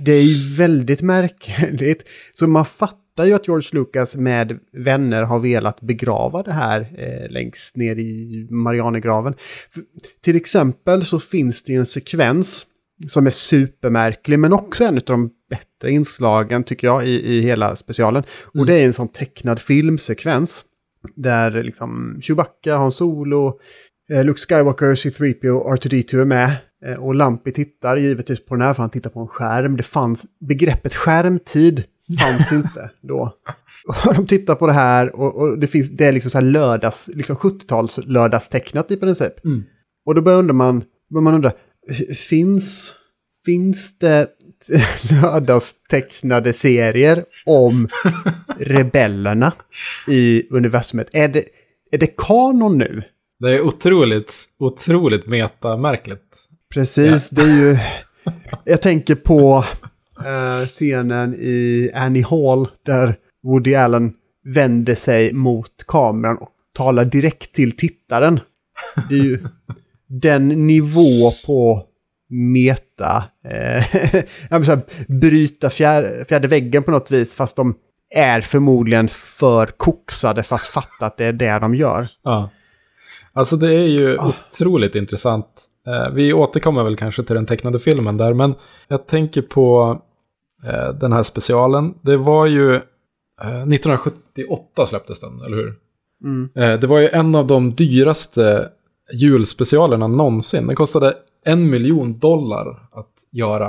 det 0.00 0.12
är 0.12 0.22
ju 0.22 0.56
väldigt 0.56 1.02
märkligt. 1.02 2.04
Så 2.32 2.46
man 2.46 2.64
fattar 2.64 3.24
ju 3.24 3.34
att 3.34 3.48
George 3.48 3.68
Lucas 3.72 4.16
med 4.16 4.58
vänner 4.72 5.22
har 5.22 5.38
velat 5.38 5.80
begrava 5.80 6.42
det 6.42 6.52
här 6.52 6.80
eh, 6.98 7.30
längst 7.30 7.76
ner 7.76 7.96
i 7.96 8.46
Marianergraven. 8.50 9.34
För, 9.70 9.82
till 10.24 10.36
exempel 10.36 11.04
så 11.04 11.20
finns 11.20 11.62
det 11.62 11.74
en 11.74 11.86
sekvens 11.86 12.66
som 13.08 13.26
är 13.26 13.30
supermärklig, 13.30 14.38
men 14.38 14.52
också 14.52 14.84
en 14.84 14.96
av 14.96 15.02
de 15.04 15.30
bättre 15.50 15.92
inslagen 15.92 16.64
tycker 16.64 16.86
jag 16.86 17.06
i, 17.06 17.36
i 17.36 17.40
hela 17.40 17.76
specialen. 17.76 18.22
Mm. 18.22 18.60
Och 18.60 18.66
det 18.66 18.74
är 18.74 18.86
en 18.86 18.94
sån 18.94 19.08
tecknad 19.08 19.60
filmsekvens. 19.60 20.64
Där 21.16 21.62
liksom 21.62 22.20
Chewbacca, 22.22 22.76
Han 22.76 22.92
Solo, 22.92 23.60
eh, 24.12 24.24
Luke 24.24 24.40
Skywalker, 24.40 24.94
C-3PO 24.94 25.50
och 25.50 25.76
R2D2 25.76 26.20
är 26.20 26.24
med. 26.24 26.56
Eh, 26.86 26.94
och 26.94 27.14
Lampi 27.14 27.52
tittar 27.52 27.96
givetvis 27.96 28.44
på 28.44 28.54
den 28.54 28.66
här 28.66 28.74
för 28.74 28.82
han 28.82 28.90
tittar 28.90 29.10
på 29.10 29.20
en 29.20 29.28
skärm. 29.28 29.76
Det 29.76 29.82
fanns, 29.82 30.26
begreppet 30.40 30.94
skärmtid 30.94 31.84
fanns 32.20 32.52
inte 32.62 32.90
då. 33.00 33.36
Och 34.06 34.14
de 34.14 34.26
tittar 34.26 34.54
på 34.54 34.66
det 34.66 34.72
här 34.72 35.16
och, 35.20 35.42
och 35.42 35.58
det, 35.58 35.66
finns, 35.66 35.90
det 35.90 36.06
är 36.06 36.12
liksom 36.12 36.30
så 36.30 36.38
här 36.38 36.44
lördags, 36.44 37.10
liksom 37.14 37.36
70-tals 37.36 37.98
lördagstecknat 38.06 38.90
i 38.90 38.96
princip. 38.96 39.44
Mm. 39.44 39.62
Och 40.06 40.14
då 40.14 40.22
börjar 40.22 40.42
man, 40.42 40.84
börjar 41.10 41.22
man 41.22 41.34
undra, 41.34 41.52
finns, 42.28 42.94
finns 43.44 43.98
det 43.98 44.28
lördagstecknade 45.10 46.52
serier 46.52 47.24
om 47.46 47.88
rebellerna 48.58 49.52
i 50.08 50.48
universumet? 50.50 51.08
Är 51.12 51.28
det, 51.28 51.44
är 51.90 51.98
det 51.98 52.16
kanon 52.16 52.78
nu? 52.78 53.02
Det 53.40 53.56
är 53.56 53.60
otroligt, 53.60 54.34
otroligt 54.58 55.26
metamärkligt. 55.26 56.48
Precis, 56.72 57.30
det 57.30 57.42
är 57.42 57.56
ju... 57.56 57.78
Jag 58.64 58.82
tänker 58.82 59.14
på 59.14 59.64
eh, 60.24 60.66
scenen 60.66 61.34
i 61.34 61.90
Annie 61.94 62.22
Hall 62.22 62.68
där 62.86 63.16
Woody 63.42 63.74
Allen 63.74 64.12
vänder 64.44 64.94
sig 64.94 65.32
mot 65.32 65.86
kameran 65.88 66.38
och 66.38 66.48
talar 66.76 67.04
direkt 67.04 67.52
till 67.52 67.76
tittaren. 67.76 68.40
Det 69.08 69.14
är 69.14 69.24
ju 69.24 69.38
den 70.06 70.48
nivå 70.48 71.32
på 71.46 71.86
meta, 72.28 73.24
eh, 73.44 73.96
jag 74.50 74.58
vill 74.58 74.66
säga, 74.66 74.80
bryta 75.08 75.70
fjär, 75.70 76.24
fjärde 76.28 76.48
väggen 76.48 76.82
på 76.82 76.90
något 76.90 77.10
vis, 77.10 77.34
fast 77.34 77.56
de 77.56 77.74
är 78.14 78.40
förmodligen 78.40 79.08
för 79.08 79.66
koksade 79.66 80.42
för 80.42 80.56
att 80.56 80.66
fatta 80.66 81.06
att 81.06 81.16
det 81.16 81.24
är 81.24 81.32
det 81.32 81.58
de 81.58 81.74
gör. 81.74 82.08
Ja. 82.22 82.50
Alltså 83.32 83.56
det 83.56 83.74
är 83.74 83.88
ju 83.88 84.18
ah. 84.18 84.32
otroligt 84.52 84.94
intressant. 84.94 85.68
Eh, 85.86 86.10
vi 86.14 86.32
återkommer 86.32 86.84
väl 86.84 86.96
kanske 86.96 87.22
till 87.22 87.36
den 87.36 87.46
tecknade 87.46 87.78
filmen 87.78 88.16
där, 88.16 88.34
men 88.34 88.54
jag 88.88 89.06
tänker 89.06 89.42
på 89.42 89.98
eh, 90.66 90.94
den 90.94 91.12
här 91.12 91.22
specialen. 91.22 91.94
Det 92.02 92.16
var 92.16 92.46
ju 92.46 92.74
eh, 92.74 93.62
1978 93.62 94.86
släpptes 94.86 95.20
den, 95.20 95.40
eller 95.40 95.56
hur? 95.56 95.74
Mm. 96.24 96.50
Eh, 96.54 96.80
det 96.80 96.86
var 96.86 96.98
ju 96.98 97.08
en 97.08 97.34
av 97.34 97.46
de 97.46 97.74
dyraste 97.74 98.68
julspecialerna 99.12 100.06
någonsin. 100.06 100.66
Den 100.66 100.76
kostade 100.76 101.16
en 101.44 101.70
miljon 101.70 102.18
dollar 102.18 102.88
att 102.92 103.12
göra. 103.30 103.66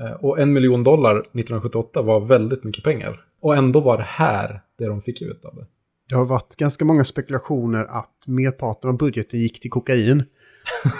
Eh, 0.00 0.12
och 0.20 0.38
en 0.38 0.52
miljon 0.52 0.84
dollar 0.84 1.18
1978 1.18 2.02
var 2.02 2.20
väldigt 2.20 2.64
mycket 2.64 2.84
pengar. 2.84 3.24
Och 3.40 3.56
ändå 3.56 3.80
var 3.80 3.96
det 3.96 4.06
här 4.06 4.60
det 4.78 4.86
de 4.86 5.02
fick 5.02 5.22
ut 5.22 5.44
av 5.44 5.54
det. 5.54 5.66
Det 6.08 6.14
har 6.14 6.24
varit 6.24 6.56
ganska 6.56 6.84
många 6.84 7.04
spekulationer 7.04 7.80
att 7.80 8.14
merparten 8.26 8.90
av 8.90 8.96
budgeten 8.96 9.40
gick 9.40 9.60
till 9.60 9.70
kokain. 9.70 10.24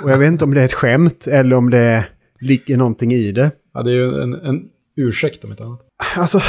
Och 0.02 0.11
jag 0.11 0.18
vet 0.18 0.33
inte 0.33 0.44
om 0.44 0.54
det 0.54 0.61
är 0.61 0.64
ett 0.64 0.72
skämt 0.72 1.26
eller 1.26 1.57
om 1.57 1.70
det 1.70 2.07
ligger 2.40 2.76
någonting 2.76 3.12
i 3.12 3.33
det. 3.33 3.50
Ja, 3.74 3.83
det 3.83 3.90
är 3.90 3.94
ju 3.94 4.22
en, 4.22 4.35
en 4.35 4.68
ursäkt 4.96 5.44
om 5.44 5.50
inte 5.50 5.64
annat. 5.64 5.81
Alltså, 6.16 6.40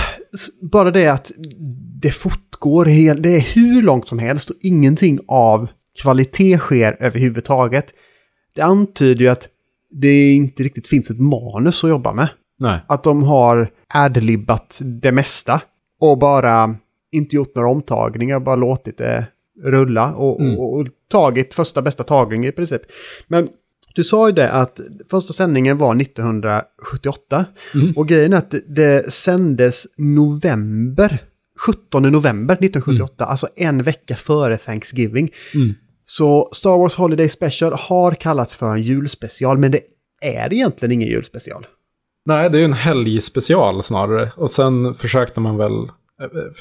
bara 0.61 0.91
det 0.91 1.07
att 1.07 1.31
det 2.01 2.11
fortgår, 2.11 2.85
det 3.15 3.35
är 3.35 3.39
hur 3.39 3.81
långt 3.81 4.07
som 4.07 4.19
helst 4.19 4.49
och 4.49 4.55
ingenting 4.61 5.19
av 5.27 5.67
kvalitet 6.01 6.57
sker 6.57 6.97
överhuvudtaget. 6.99 7.93
Det 8.55 8.61
antyder 8.61 9.21
ju 9.21 9.27
att 9.27 9.49
det 9.91 10.31
inte 10.31 10.63
riktigt 10.63 10.87
finns 10.87 11.09
ett 11.09 11.19
manus 11.19 11.83
att 11.83 11.89
jobba 11.89 12.13
med. 12.13 12.29
Nej. 12.59 12.79
Att 12.87 13.03
de 13.03 13.23
har 13.23 13.71
adlibbat 13.87 14.79
det 14.81 15.11
mesta 15.11 15.61
och 15.99 16.17
bara 16.17 16.75
inte 17.11 17.35
gjort 17.35 17.55
några 17.55 17.69
omtagningar, 17.69 18.39
bara 18.39 18.55
låtit 18.55 18.97
det 18.97 19.27
rulla 19.63 20.15
och, 20.15 20.41
mm. 20.41 20.57
och, 20.57 20.79
och, 20.79 20.87
tagit 21.09 21.53
första 21.53 21.81
bästa 21.81 22.03
tagning 22.03 22.45
i 22.45 22.51
princip. 22.51 22.81
Men 23.27 23.49
du 23.95 24.03
sa 24.03 24.27
ju 24.29 24.35
det 24.35 24.49
att 24.51 24.79
första 25.09 25.33
sändningen 25.33 25.77
var 25.77 26.01
1978 26.01 27.45
mm. 27.73 27.93
och 27.95 28.07
grejen 28.07 28.33
är 28.33 28.37
att 28.37 28.53
det, 28.67 29.13
sändes 29.13 29.87
november 29.97 31.17
17 31.59 32.03
november 32.03 32.53
1978, 32.53 33.23
mm. 33.23 33.31
alltså 33.31 33.47
en 33.55 33.83
vecka 33.83 34.15
före 34.15 34.57
Thanksgiving. 34.57 35.31
Mm. 35.53 35.73
Så 36.05 36.49
Star 36.51 36.77
Wars 36.77 36.95
Holiday 36.95 37.29
Special 37.29 37.73
har 37.73 38.11
kallats 38.11 38.55
för 38.55 38.71
en 38.71 38.81
julspecial, 38.81 39.57
men 39.57 39.71
det 39.71 39.81
är 40.21 40.53
egentligen 40.53 40.91
ingen 40.91 41.07
julspecial. 41.07 41.67
Nej, 42.25 42.49
det 42.49 42.57
är 42.57 42.59
ju 42.59 42.65
en 42.65 42.73
helgspecial 42.73 43.83
snarare. 43.83 44.31
Och 44.35 44.49
sen 44.49 44.93
försökte 44.93 45.39
man 45.39 45.57
väl... 45.57 45.87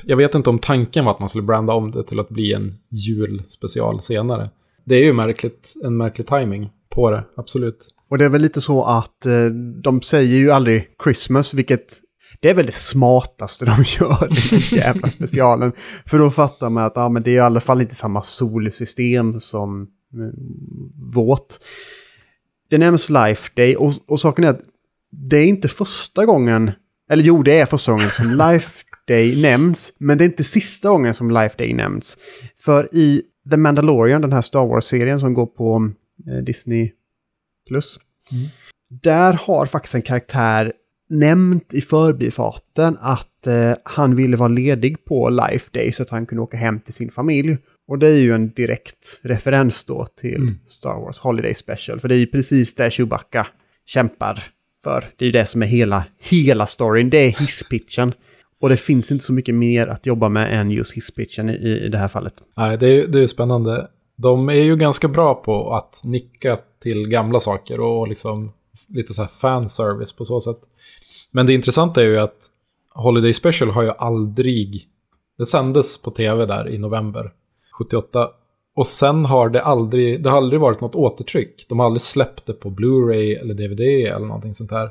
Jag 0.04 0.16
vet 0.16 0.34
inte 0.34 0.50
om 0.50 0.58
tanken 0.58 1.04
var 1.04 1.12
att 1.12 1.20
man 1.20 1.28
skulle 1.28 1.42
branda 1.42 1.72
om 1.72 1.90
det 1.90 2.04
till 2.04 2.20
att 2.20 2.28
bli 2.28 2.52
en 2.52 2.74
julspecial 2.90 4.02
senare. 4.02 4.50
Det 4.84 4.94
är 4.94 5.04
ju 5.04 5.12
märkligt, 5.12 5.74
en 5.84 5.96
märklig 5.96 6.26
timing 6.26 6.70
på 6.88 7.10
det, 7.10 7.24
absolut. 7.36 7.94
Och 8.10 8.18
det 8.18 8.24
är 8.24 8.28
väl 8.28 8.42
lite 8.42 8.60
så 8.60 8.84
att 8.84 9.26
eh, 9.26 9.44
de 9.82 10.02
säger 10.02 10.38
ju 10.38 10.50
aldrig 10.50 10.88
Christmas, 11.04 11.54
vilket 11.54 12.00
det 12.40 12.50
är 12.50 12.54
väl 12.54 12.66
det 12.66 12.72
smartaste 12.72 13.64
de 13.64 13.70
gör, 13.98 14.50
den 14.50 14.58
jävla 14.58 15.08
specialen. 15.08 15.72
För 16.06 16.18
då 16.18 16.30
fattar 16.30 16.70
man 16.70 16.84
att 16.84 16.96
ah, 16.96 17.08
men 17.08 17.22
det 17.22 17.30
är 17.30 17.34
i 17.34 17.38
alla 17.38 17.60
fall 17.60 17.80
inte 17.80 17.94
samma 17.94 18.22
solsystem 18.22 19.40
som 19.40 19.82
eh, 19.82 20.40
vårt. 21.14 21.54
Det 22.70 22.78
nämns 22.78 23.10
Life 23.10 23.50
Day 23.56 23.76
och, 23.76 23.92
och 24.08 24.20
saken 24.20 24.44
är 24.44 24.48
att 24.48 24.60
det 25.10 25.36
är 25.36 25.46
inte 25.46 25.68
första 25.68 26.26
gången, 26.26 26.70
eller 27.10 27.24
jo 27.24 27.42
det 27.42 27.58
är 27.58 27.66
första 27.66 27.92
gången 27.92 28.10
som 28.10 28.30
Life 28.50 28.84
Day 29.08 29.42
nämns, 29.42 29.92
men 29.98 30.18
det 30.18 30.24
är 30.24 30.26
inte 30.26 30.44
sista 30.44 30.88
gången 30.88 31.14
som 31.14 31.30
Life 31.30 31.54
Day 31.58 31.74
nämns. 31.74 32.16
För 32.60 32.88
i 32.94 33.22
The 33.50 33.56
Mandalorian, 33.56 34.20
den 34.22 34.32
här 34.32 34.42
Star 34.42 34.66
Wars-serien 34.66 35.20
som 35.20 35.34
går 35.34 35.46
på 35.46 35.90
eh, 36.26 36.44
Disney 36.44 36.90
Plus, 37.68 38.00
mm. 38.32 38.48
där 39.02 39.32
har 39.32 39.66
faktiskt 39.66 39.94
en 39.94 40.02
karaktär 40.02 40.72
nämnt 41.08 41.74
i 41.74 41.80
förbifarten 41.80 42.96
att 43.00 43.46
eh, 43.46 43.74
han 43.84 44.16
ville 44.16 44.36
vara 44.36 44.48
ledig 44.48 45.04
på 45.04 45.28
Life 45.28 45.70
Day 45.72 45.92
så 45.92 46.02
att 46.02 46.10
han 46.10 46.26
kunde 46.26 46.42
åka 46.42 46.56
hem 46.56 46.80
till 46.80 46.94
sin 46.94 47.10
familj. 47.10 47.58
Och 47.88 47.98
det 47.98 48.08
är 48.08 48.18
ju 48.18 48.34
en 48.34 48.50
direkt 48.50 49.20
referens 49.22 49.84
då 49.84 50.06
till 50.06 50.36
mm. 50.36 50.58
Star 50.66 51.00
Wars 51.00 51.18
Holiday 51.18 51.54
Special. 51.54 52.00
För 52.00 52.08
det 52.08 52.14
är 52.14 52.18
ju 52.18 52.26
precis 52.26 52.74
det 52.74 52.90
Chewbacca 52.90 53.46
kämpar 53.86 54.44
för. 54.84 55.04
Det 55.16 55.24
är 55.24 55.26
ju 55.26 55.32
det 55.32 55.46
som 55.46 55.62
är 55.62 55.66
hela, 55.66 56.04
hela 56.18 56.66
storyn. 56.66 57.10
Det 57.10 57.18
är 57.18 57.30
hisspitchen. 57.30 58.12
Och 58.60 58.68
det 58.68 58.76
finns 58.76 59.10
inte 59.10 59.24
så 59.24 59.32
mycket 59.32 59.54
mer 59.54 59.86
att 59.86 60.06
jobba 60.06 60.28
med 60.28 60.60
än 60.60 60.70
just 60.70 60.92
hisspitchen 60.92 61.50
i, 61.50 61.80
i 61.84 61.88
det 61.88 61.98
här 61.98 62.08
fallet. 62.08 62.34
Nej, 62.56 62.78
det 62.78 62.88
är, 62.88 63.06
det 63.06 63.20
är 63.20 63.26
spännande. 63.26 63.88
De 64.16 64.48
är 64.48 64.62
ju 64.62 64.76
ganska 64.76 65.08
bra 65.08 65.34
på 65.34 65.74
att 65.74 66.02
nicka 66.04 66.58
till 66.82 67.08
gamla 67.08 67.40
saker 67.40 67.80
och 67.80 68.08
liksom 68.08 68.52
lite 68.88 69.14
så 69.14 69.22
här 69.22 69.28
fanservice 69.28 70.12
på 70.12 70.24
så 70.24 70.40
sätt. 70.40 70.58
Men 71.30 71.46
det 71.46 71.52
intressanta 71.52 72.02
är 72.02 72.06
ju 72.06 72.18
att 72.18 72.38
Holiday 72.90 73.32
Special 73.32 73.70
har 73.70 73.82
ju 73.82 73.90
aldrig... 73.98 74.88
Det 75.38 75.46
sändes 75.46 76.02
på 76.02 76.10
tv 76.10 76.46
där 76.46 76.68
i 76.68 76.78
november 76.78 77.32
78. 77.78 78.30
Och 78.76 78.86
sen 78.86 79.24
har 79.24 79.48
det 79.48 79.62
aldrig, 79.62 80.22
det 80.22 80.30
har 80.30 80.36
aldrig 80.36 80.60
varit 80.60 80.80
något 80.80 80.94
återtryck. 80.94 81.66
De 81.68 81.78
har 81.78 81.86
aldrig 81.86 82.02
släppt 82.02 82.46
det 82.46 82.52
på 82.52 82.70
Blu-ray 82.70 83.40
eller 83.40 83.54
DVD 83.54 83.80
eller 83.80 84.26
någonting 84.26 84.54
sånt 84.54 84.70
här. 84.70 84.90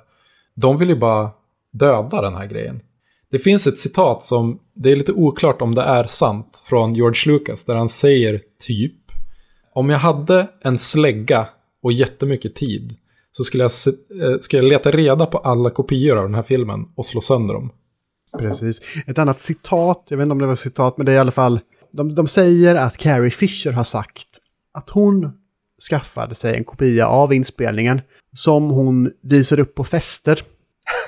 De 0.55 0.77
vill 0.77 0.89
ju 0.89 0.95
bara 0.95 1.29
döda 1.71 2.21
den 2.21 2.35
här 2.35 2.45
grejen. 2.45 2.81
Det 3.31 3.39
finns 3.39 3.67
ett 3.67 3.77
citat 3.77 4.23
som, 4.23 4.59
det 4.73 4.91
är 4.91 4.95
lite 4.95 5.11
oklart 5.11 5.61
om 5.61 5.75
det 5.75 5.81
är 5.81 6.03
sant, 6.03 6.63
från 6.65 6.95
George 6.95 7.33
Lucas, 7.33 7.65
där 7.65 7.75
han 7.75 7.89
säger 7.89 8.41
typ 8.59 8.95
Om 9.73 9.89
jag 9.89 9.99
hade 9.99 10.47
en 10.61 10.77
slägga 10.77 11.47
och 11.83 11.91
jättemycket 11.91 12.55
tid 12.55 12.95
så 13.31 13.43
skulle 13.43 13.63
jag, 13.63 13.71
se, 13.71 13.89
eh, 13.89 14.39
skulle 14.41 14.63
jag 14.63 14.69
leta 14.69 14.91
reda 14.91 15.25
på 15.25 15.37
alla 15.37 15.69
kopior 15.69 16.17
av 16.17 16.23
den 16.23 16.35
här 16.35 16.43
filmen 16.43 16.85
och 16.95 17.05
slå 17.05 17.21
sönder 17.21 17.53
dem. 17.53 17.71
Precis. 18.39 18.81
Ett 19.07 19.19
annat 19.19 19.39
citat, 19.39 20.05
jag 20.09 20.17
vet 20.17 20.23
inte 20.23 20.31
om 20.31 20.39
det 20.39 20.47
var 20.47 20.55
citat, 20.55 20.97
men 20.97 21.05
det 21.05 21.11
är 21.11 21.15
i 21.15 21.19
alla 21.19 21.31
fall, 21.31 21.59
de, 21.91 22.15
de 22.15 22.27
säger 22.27 22.75
att 22.75 22.97
Carrie 22.97 23.31
Fisher 23.31 23.71
har 23.71 23.83
sagt 23.83 24.27
att 24.73 24.89
hon 24.89 25.31
skaffade 25.89 26.35
sig 26.35 26.55
en 26.55 26.63
kopia 26.63 27.07
av 27.07 27.33
inspelningen 27.33 28.01
som 28.33 28.69
hon 28.69 29.11
visade 29.23 29.61
upp 29.61 29.75
på 29.75 29.83
fester. 29.83 30.43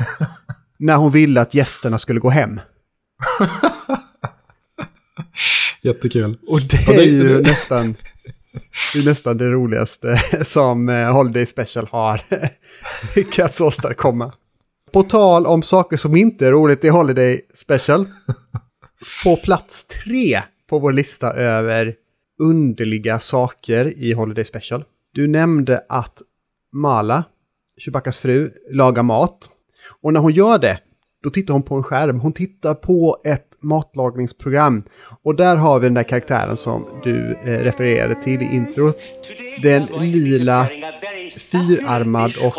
när 0.79 0.95
hon 0.95 1.11
ville 1.11 1.41
att 1.41 1.53
gästerna 1.53 1.97
skulle 1.97 2.19
gå 2.19 2.29
hem. 2.29 2.59
Jättekul. 5.81 6.37
Och 6.47 6.61
det 6.61 6.95
är 6.95 7.03
ju 7.03 7.41
nästan 7.41 7.95
det 8.93 8.99
är 8.99 9.05
nästan 9.05 9.37
det 9.37 9.49
roligaste 9.49 10.17
som 10.45 10.89
eh, 10.89 11.13
Holiday 11.13 11.45
Special 11.45 11.87
har 11.87 12.21
lyckats 13.15 13.61
åstadkomma. 13.61 14.33
På 14.91 15.03
tal 15.03 15.45
om 15.45 15.61
saker 15.61 15.97
som 15.97 16.15
inte 16.15 16.47
är 16.47 16.51
roligt 16.51 16.85
i 16.85 16.89
Holiday 16.89 17.41
Special. 17.53 18.05
På 19.23 19.35
plats 19.35 19.85
tre 19.85 20.41
på 20.69 20.79
vår 20.79 20.93
lista 20.93 21.33
över 21.33 21.95
underliga 22.39 23.19
saker 23.19 23.97
i 23.97 24.13
Holiday 24.13 24.45
Special. 24.45 24.83
Du 25.13 25.27
nämnde 25.27 25.85
att 25.89 26.21
Mala, 26.73 27.23
Chewbaccas 27.77 28.19
fru, 28.19 28.49
lagar 28.71 29.03
mat. 29.03 29.49
Och 30.03 30.13
när 30.13 30.19
hon 30.19 30.33
gör 30.33 30.59
det, 30.59 30.79
då 31.23 31.29
tittar 31.29 31.53
hon 31.53 31.63
på 31.63 31.75
en 31.75 31.83
skärm. 31.83 32.19
Hon 32.19 32.33
tittar 32.33 32.73
på 32.73 33.17
ett 33.25 33.48
matlagningsprogram. 33.61 34.83
Och 35.23 35.35
där 35.35 35.55
har 35.55 35.79
vi 35.79 35.87
den 35.87 35.93
där 35.93 36.03
karaktären 36.03 36.57
som 36.57 36.85
du 37.03 37.37
eh, 37.43 37.45
refererade 37.45 38.15
till 38.23 38.41
i 38.41 38.45
introt. 38.45 38.97
Den 39.63 39.85
lila, 39.85 40.67
fyrarmad 41.51 42.33
och 42.43 42.55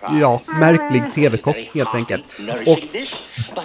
ja, 0.20 0.40
märklig 0.60 1.02
tv-kock 1.14 1.56
helt 1.74 1.94
enkelt. 1.94 2.24
Och 2.66 2.78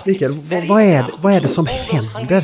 Mikael, 0.05 0.31
vad, 0.49 0.67
vad, 0.67 0.81
är, 0.81 1.05
vad 1.21 1.33
är 1.33 1.41
det 1.41 1.47
som 1.47 1.65
händer? 1.65 2.43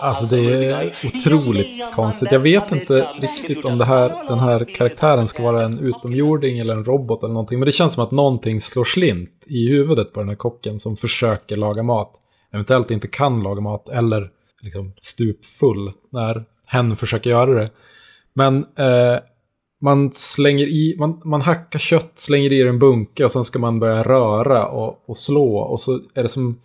Alltså 0.00 0.36
det 0.36 0.64
är 0.64 0.94
otroligt 1.04 1.92
konstigt. 1.94 2.32
Jag 2.32 2.40
vet 2.40 2.72
inte 2.72 3.08
riktigt 3.20 3.64
om 3.64 3.78
det 3.78 3.84
här, 3.84 4.12
den 4.28 4.38
här 4.38 4.64
karaktären 4.64 5.28
ska 5.28 5.42
vara 5.42 5.64
en 5.64 5.78
utomjording 5.78 6.58
eller 6.58 6.74
en 6.74 6.84
robot 6.84 7.22
eller 7.22 7.34
någonting. 7.34 7.58
Men 7.58 7.66
det 7.66 7.72
känns 7.72 7.94
som 7.94 8.04
att 8.04 8.10
någonting 8.10 8.60
slår 8.60 8.84
slint 8.84 9.30
i 9.46 9.68
huvudet 9.68 10.12
på 10.12 10.20
den 10.20 10.28
här 10.28 10.36
kocken 10.36 10.80
som 10.80 10.96
försöker 10.96 11.56
laga 11.56 11.82
mat 11.82 12.19
eventuellt 12.52 12.90
inte 12.90 13.08
kan 13.08 13.42
laga 13.42 13.60
mat 13.60 13.88
eller 13.88 14.30
liksom 14.62 14.92
stupfull 15.00 15.92
när 16.10 16.44
hen 16.66 16.96
försöker 16.96 17.30
göra 17.30 17.54
det. 17.54 17.70
Men 18.32 18.66
eh, 18.76 19.18
man 19.80 20.12
slänger 20.12 20.66
i, 20.66 20.96
man, 20.98 21.20
man 21.24 21.40
hackar 21.40 21.78
kött, 21.78 22.12
slänger 22.14 22.52
i 22.52 22.68
en 22.68 22.78
bunke 22.78 23.24
och 23.24 23.32
sen 23.32 23.44
ska 23.44 23.58
man 23.58 23.80
börja 23.80 24.02
röra 24.02 24.66
och, 24.66 25.02
och 25.06 25.16
slå. 25.16 25.56
Och 25.56 25.80
så 25.80 26.00
är 26.14 26.22
det 26.22 26.28
som 26.28 26.60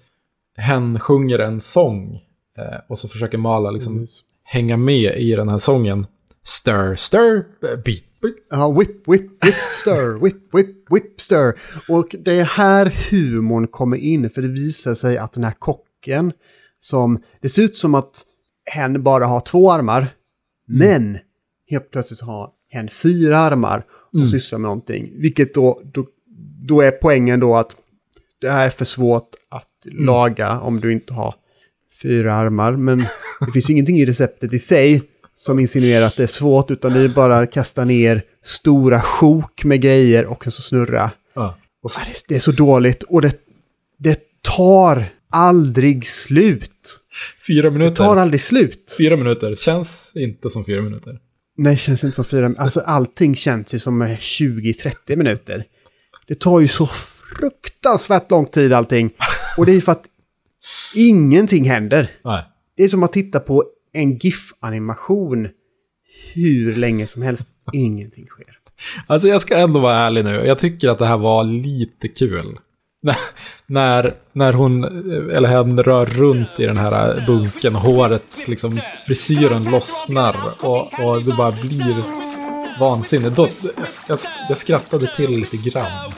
hen 0.57 0.99
sjunger 0.99 1.39
en 1.39 1.61
sång. 1.61 2.21
Eh, 2.57 2.79
och 2.89 2.99
så 2.99 3.07
försöker 3.07 3.37
Mala 3.37 3.71
liksom 3.71 3.93
Mm. 3.93 4.07
hänga 4.43 4.77
med 4.77 5.17
i 5.17 5.35
den 5.35 5.49
här 5.49 5.57
sången. 5.57 6.07
Stir, 6.43 6.95
stir, 6.95 7.45
beat. 7.61 8.03
Ja, 8.49 8.71
whip, 8.71 9.07
whip, 9.07 9.45
whip, 9.45 9.55
stir, 9.81 10.19
whip, 10.23 10.35
whip, 10.53 10.75
whip, 10.91 11.21
stir. 11.21 11.53
Och 11.89 12.15
det 12.19 12.39
är 12.39 12.43
här 12.43 12.93
humorn 13.11 13.67
kommer 13.67 13.97
in, 13.97 14.29
för 14.29 14.41
det 14.41 14.47
visar 14.47 14.93
sig 14.93 15.17
att 15.17 15.33
den 15.33 15.43
här 15.43 15.51
kocken, 15.59 16.33
som 16.79 17.21
det 17.41 17.49
ser 17.49 17.61
ut 17.61 17.77
som 17.77 17.95
att 17.95 18.23
hen 18.71 19.03
bara 19.03 19.25
har 19.25 19.39
två 19.39 19.71
armar, 19.71 20.07
men 20.67 21.17
helt 21.69 21.91
plötsligt 21.91 22.21
har 22.21 22.49
hen 22.69 22.89
fyra 22.89 23.37
armar 23.37 23.85
och 23.89 24.15
Mm. 24.15 24.27
sysslar 24.27 24.59
med 24.59 24.63
någonting. 24.67 25.11
Vilket 25.15 25.53
då, 25.53 25.81
då, 25.93 26.07
då 26.67 26.81
är 26.81 26.91
poängen 26.91 27.39
då 27.39 27.55
att 27.55 27.75
det 28.41 28.51
här 28.51 28.65
är 28.65 28.69
för 28.69 28.85
svårt 28.85 29.29
att 29.49 29.69
laga 29.85 30.59
om 30.59 30.79
du 30.79 30.93
inte 30.93 31.13
har 31.13 31.35
fyra 32.01 32.33
armar. 32.33 32.71
Men 32.71 32.97
det 33.45 33.51
finns 33.53 33.69
ju 33.69 33.73
ingenting 33.73 33.97
i 33.97 34.05
receptet 34.05 34.53
i 34.53 34.59
sig 34.59 35.01
som 35.37 35.59
insinuerar 35.59 36.05
att 36.05 36.15
det 36.17 36.23
är 36.23 36.27
svårt, 36.27 36.71
utan 36.71 36.93
det 36.93 36.99
är 36.99 37.07
bara 37.09 37.37
att 37.37 37.51
kasta 37.51 37.83
ner 37.85 38.23
stora 38.43 39.01
sjok 39.01 39.63
med 39.63 39.81
grejer 39.81 40.25
och 40.25 40.43
så 40.43 40.61
snurra. 40.61 41.11
Ja. 41.33 41.57
Och 41.83 41.91
så, 41.91 42.01
det- 42.27 42.35
är 42.35 42.39
så 42.39 42.51
dåligt 42.51 43.03
och 43.03 43.21
det, 43.21 43.35
det 43.99 44.19
tar 44.41 45.05
aldrig 45.29 46.07
slut. 46.07 46.71
fyra 47.47 47.61
Det 47.61 47.69
tar 47.69 47.79
minuter. 47.79 48.03
aldrig 48.03 48.41
slut. 48.41 48.95
Fyra 48.97 49.17
minuter. 49.17 49.55
Känns 49.55 50.13
inte 50.15 50.49
som 50.49 50.65
fyra 50.65 50.81
minuter. 50.81 51.19
Nej, 51.57 51.77
känns 51.77 52.03
inte 52.03 52.15
som 52.15 52.25
fyra 52.25 52.53
Alltså 52.57 52.79
allting 52.79 53.35
känns 53.35 53.73
ju 53.73 53.79
som 53.79 54.03
20-30 54.03 55.15
minuter. 55.15 55.65
Det 56.27 56.39
tar 56.39 56.59
ju 56.59 56.67
så 56.67 56.85
fruktansvärt 57.39 58.31
lång 58.31 58.45
tid 58.45 58.73
allting. 58.73 59.11
Och 59.57 59.65
det 59.65 59.71
är 59.71 59.73
ju 59.73 59.81
för 59.81 59.91
att 59.91 60.05
ingenting 60.95 61.63
händer. 61.69 62.09
Nej. 62.23 62.43
Det 62.77 62.83
är 62.83 62.87
som 62.87 63.03
att 63.03 63.13
titta 63.13 63.39
på 63.39 63.63
en 63.95 64.17
GIF-animation 64.17 65.47
hur 66.33 66.75
länge 66.75 67.07
som 67.07 67.21
helst. 67.21 67.47
Ingenting 67.73 68.25
sker. 68.27 68.45
Alltså 69.07 69.27
jag 69.27 69.41
ska 69.41 69.57
ändå 69.57 69.79
vara 69.79 69.95
ärlig 69.95 70.23
nu. 70.25 70.31
Jag 70.45 70.59
tycker 70.59 70.89
att 70.89 70.99
det 70.99 71.05
här 71.05 71.17
var 71.17 71.43
lite 71.43 72.07
kul. 72.07 72.57
När- 73.67 74.13
när, 74.33 74.53
hon, 74.53 74.83
eller 75.33 75.47
hen 75.49 75.83
rör 75.83 76.05
runt 76.05 76.59
i 76.59 76.65
den 76.65 76.77
här 76.77 77.23
bunken, 77.27 77.75
håret, 77.75 78.47
liksom 78.47 78.79
frisyren 79.05 79.63
lossnar 79.63 80.35
och, 80.61 80.99
och 80.99 81.23
det 81.23 81.33
bara 81.33 81.51
blir 81.51 82.03
vansinne. 82.79 83.29
Då, 83.29 83.47
jag, 84.07 84.19
jag 84.49 84.57
skrattade 84.57 85.15
till 85.15 85.31
lite 85.31 85.57
grann. 85.57 86.11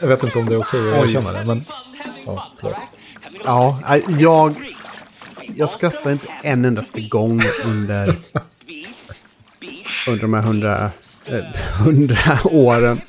Jag 0.00 0.08
vet 0.08 0.24
inte 0.24 0.38
om 0.38 0.46
det 0.48 0.54
är 0.54 0.58
okej 0.60 0.92
att 0.94 1.02
Oj. 1.04 1.08
erkänna 1.08 1.32
det, 1.32 1.44
men... 1.46 1.62
Ja, 2.26 2.52
förlåt. 2.60 2.76
Ja, 3.44 3.78
jag, 4.18 4.54
jag 5.56 5.70
skrattar 5.70 6.12
inte 6.12 6.26
en 6.42 6.64
endaste 6.64 7.00
gång 7.00 7.42
under, 7.64 8.18
under 10.08 10.20
de 10.20 10.34
här 10.34 10.42
hundra, 10.42 10.90
eh, 11.26 11.44
hundra 11.84 12.38
åren. 12.44 13.00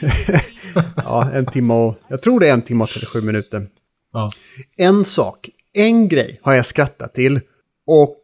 ja, 0.96 1.30
en 1.30 1.46
timme 1.46 1.74
och... 1.74 1.94
Jag 2.08 2.22
tror 2.22 2.40
det 2.40 2.48
är 2.48 2.52
en 2.52 2.62
timme 2.62 2.84
och 2.84 2.90
37 2.90 3.20
minuter. 3.20 3.66
Ja. 4.12 4.30
En 4.76 5.04
sak, 5.04 5.48
en 5.72 6.08
grej 6.08 6.40
har 6.42 6.54
jag 6.54 6.66
skrattat 6.66 7.14
till. 7.14 7.40
Och 7.86 8.22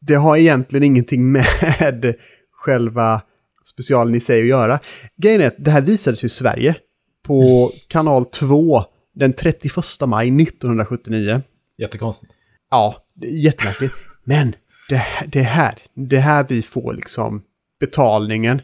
det 0.00 0.14
har 0.14 0.36
egentligen 0.36 0.84
ingenting 0.84 1.32
med 1.32 1.46
själva 2.52 3.22
specialen 3.64 4.14
i 4.14 4.20
sig 4.20 4.40
att 4.40 4.48
göra. 4.48 4.78
Grejen 5.16 5.40
är 5.40 5.46
att 5.46 5.64
det 5.64 5.70
här 5.70 5.80
visades 5.80 6.24
ju 6.24 6.26
i 6.26 6.30
Sverige 6.30 6.76
på 7.26 7.70
kanal 7.88 8.24
2 8.24 8.84
den 9.14 9.32
31 9.32 9.74
maj 10.06 10.42
1979. 10.42 11.42
Jättekonstigt. 11.78 12.32
Ja, 12.70 13.04
det 13.14 13.26
är 13.26 13.30
jättemärkligt. 13.44 13.94
Men 14.24 14.54
det, 14.88 15.06
det 15.26 15.42
här, 15.42 15.78
det 15.94 16.18
här 16.18 16.46
vi 16.48 16.62
får 16.62 16.92
liksom 16.94 17.42
betalningen. 17.80 18.62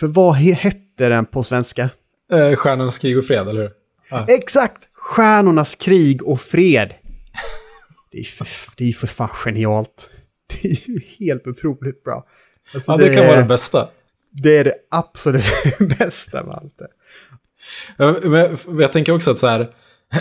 För 0.00 0.06
vad 0.06 0.34
he- 0.36 0.54
hette 0.54 1.08
den 1.08 1.26
på 1.26 1.42
svenska? 1.42 1.90
Eh, 2.32 2.54
Stjärnornas 2.56 2.98
krig 2.98 3.18
och 3.18 3.24
fred, 3.24 3.48
eller 3.48 3.60
hur? 3.62 3.70
Ja. 4.10 4.26
Exakt! 4.28 4.88
Stjärnornas 4.94 5.74
krig 5.74 6.22
och 6.22 6.40
fred. 6.40 6.94
Det 8.10 8.18
är 8.18 8.24
för, 8.24 8.46
det 8.76 8.88
är 8.88 8.92
för 8.92 9.06
fan 9.06 9.28
genialt. 9.28 10.10
Det 10.62 10.68
är 10.68 10.88
ju 10.90 11.00
helt 11.18 11.46
otroligt 11.46 12.04
bra. 12.04 12.26
Alltså, 12.74 12.92
Ja, 12.92 12.96
det 12.96 13.14
kan 13.16 13.26
vara 13.26 13.36
det 13.40 13.44
bästa. 13.48 13.88
det 14.30 14.56
är 14.58 14.64
det 14.64 14.74
absolut 14.90 15.44
bästa 15.98 16.44
med 16.44 16.54
allt 16.54 16.78
det. 16.78 16.88
Ja, 17.96 18.16
men 18.22 18.80
Jag 18.80 18.92
tänker 18.92 19.12
också 19.14 19.30
att 19.30 19.38
så 19.38 19.46
här, 19.46 19.74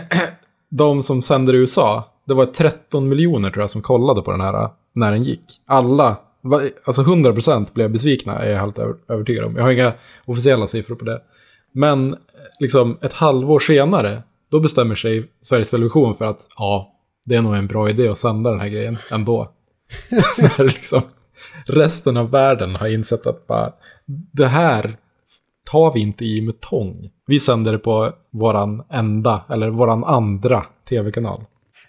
de 0.69 1.03
som 1.03 1.21
sänder 1.21 1.53
i 1.53 1.57
USA, 1.57 2.10
det 2.27 2.33
var 2.33 2.45
13 2.45 3.09
miljoner 3.09 3.49
tror 3.49 3.63
jag 3.63 3.69
som 3.69 3.81
kollade 3.81 4.21
på 4.21 4.31
den 4.31 4.41
här 4.41 4.53
eh, 4.53 4.69
när 4.93 5.11
den 5.11 5.23
gick. 5.23 5.43
Alla, 5.65 6.17
alltså 6.85 7.01
100% 7.01 7.73
blev 7.73 7.91
besvikna 7.91 8.39
är 8.39 8.51
jag 8.51 8.59
helt 8.59 8.79
övertygad 9.07 9.45
om. 9.45 9.55
Jag 9.55 9.63
har 9.63 9.71
inga 9.71 9.93
officiella 10.25 10.67
siffror 10.67 10.95
på 10.95 11.05
det. 11.05 11.21
Men 11.71 12.13
eh, 12.13 12.19
liksom 12.59 12.97
ett 13.01 13.13
halvår 13.13 13.59
senare, 13.59 14.23
då 14.51 14.59
bestämmer 14.59 14.95
sig 14.95 15.31
Sveriges 15.41 15.69
Television 15.69 16.15
för 16.15 16.25
att 16.25 16.47
ja, 16.57 16.91
det 17.25 17.35
är 17.35 17.41
nog 17.41 17.55
en 17.55 17.67
bra 17.67 17.89
idé 17.89 18.07
att 18.07 18.17
sända 18.17 18.51
den 18.51 18.59
här 18.59 18.69
grejen 18.69 18.97
ändå. 19.11 19.51
När 20.37 20.63
liksom 20.63 21.01
resten 21.65 22.17
av 22.17 22.31
världen 22.31 22.75
har 22.75 22.87
insett 22.87 23.27
att 23.27 23.47
bara, 23.47 23.73
det 24.33 24.47
här 24.47 24.97
tar 25.71 25.93
vi 25.93 25.99
inte 25.99 26.25
i 26.25 26.41
med 26.41 26.59
tång. 26.59 27.09
Vi 27.25 27.39
sänder 27.39 27.71
det 27.71 27.77
på 27.77 28.13
våran 28.31 28.83
enda, 28.89 29.41
eller 29.49 29.69
våran 29.69 30.03
andra 30.03 30.65
tv-kanal. 30.89 31.43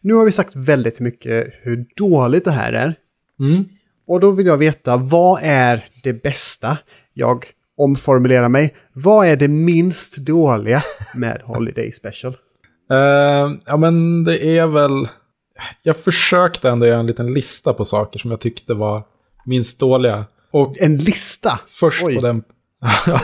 Nu 0.04 0.14
har 0.14 0.24
vi 0.24 0.32
sagt 0.32 0.56
väldigt 0.56 1.00
mycket 1.00 1.52
hur 1.62 1.86
dåligt 1.96 2.44
det 2.44 2.50
här 2.50 2.72
är. 2.72 2.94
Mm. 3.40 3.64
Och 4.06 4.20
då 4.20 4.30
vill 4.30 4.46
jag 4.46 4.56
veta, 4.56 4.96
vad 4.96 5.40
är 5.42 5.88
det 6.02 6.12
bästa? 6.12 6.78
Jag 7.12 7.46
omformulerar 7.76 8.48
mig. 8.48 8.74
Vad 8.92 9.26
är 9.26 9.36
det 9.36 9.48
minst 9.48 10.16
dåliga 10.16 10.82
med 11.14 11.42
Holiday 11.44 11.92
Special? 11.92 12.36
Eh, 12.90 13.50
ja, 13.66 13.76
men 13.76 14.24
det 14.24 14.58
är 14.58 14.66
väl... 14.66 15.08
Jag 15.82 15.96
försökte 15.96 16.70
ändå 16.70 16.86
göra 16.86 17.00
en 17.00 17.06
liten 17.06 17.32
lista 17.32 17.72
på 17.72 17.84
saker 17.84 18.18
som 18.18 18.30
jag 18.30 18.40
tyckte 18.40 18.74
var 18.74 19.02
minst 19.44 19.80
dåliga. 19.80 20.24
Och 20.50 20.80
En 20.80 20.98
lista! 20.98 21.60
först 21.66 22.04
Oj. 22.04 22.14
på 22.14 22.20
den... 22.20 22.42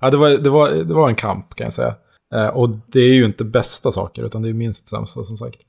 ja, 0.00 0.10
det 0.10 0.16
var, 0.16 0.30
det, 0.30 0.50
var, 0.50 0.70
det 0.70 0.94
var 0.94 1.08
en 1.08 1.14
kamp 1.14 1.54
kan 1.54 1.64
jag 1.64 1.72
säga. 1.72 1.94
Eh, 2.34 2.48
och 2.48 2.68
det 2.86 3.00
är 3.00 3.14
ju 3.14 3.24
inte 3.24 3.44
bästa 3.44 3.90
saker, 3.90 4.22
utan 4.22 4.42
det 4.42 4.48
är 4.48 4.52
minst 4.52 4.88
sämsta 4.88 5.24
som 5.24 5.36
sagt. 5.36 5.60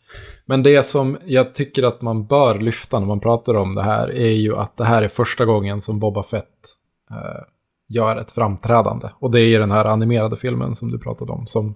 Men 0.46 0.64
det 0.64 0.84
som 0.84 1.18
jag 1.26 1.56
tycker 1.56 1.84
att 1.84 2.02
man 2.02 2.26
bör 2.26 2.60
lyfta 2.60 3.00
när 3.00 3.08
man 3.08 3.20
pratar 3.20 3.54
om 3.54 3.76
det 3.76 3.84
här 3.84 4.12
är 4.12 4.32
ju 4.32 4.56
att 4.56 4.78
det 4.78 4.86
här 4.86 5.02
är 5.02 5.08
första 5.08 5.46
gången 5.46 5.82
som 5.82 6.00
Boba 6.00 6.24
Fett 6.24 6.46
eh, 7.12 7.44
gör 7.90 8.16
ett 8.16 8.32
framträdande. 8.32 9.08
Och 9.20 9.32
det 9.32 9.42
är 9.42 9.48
ju 9.48 9.60
den 9.60 9.72
här 9.72 9.86
animerade 9.86 10.38
filmen 10.38 10.76
som 10.76 10.92
du 10.92 11.00
pratade 11.00 11.32
om, 11.32 11.48
som, 11.48 11.76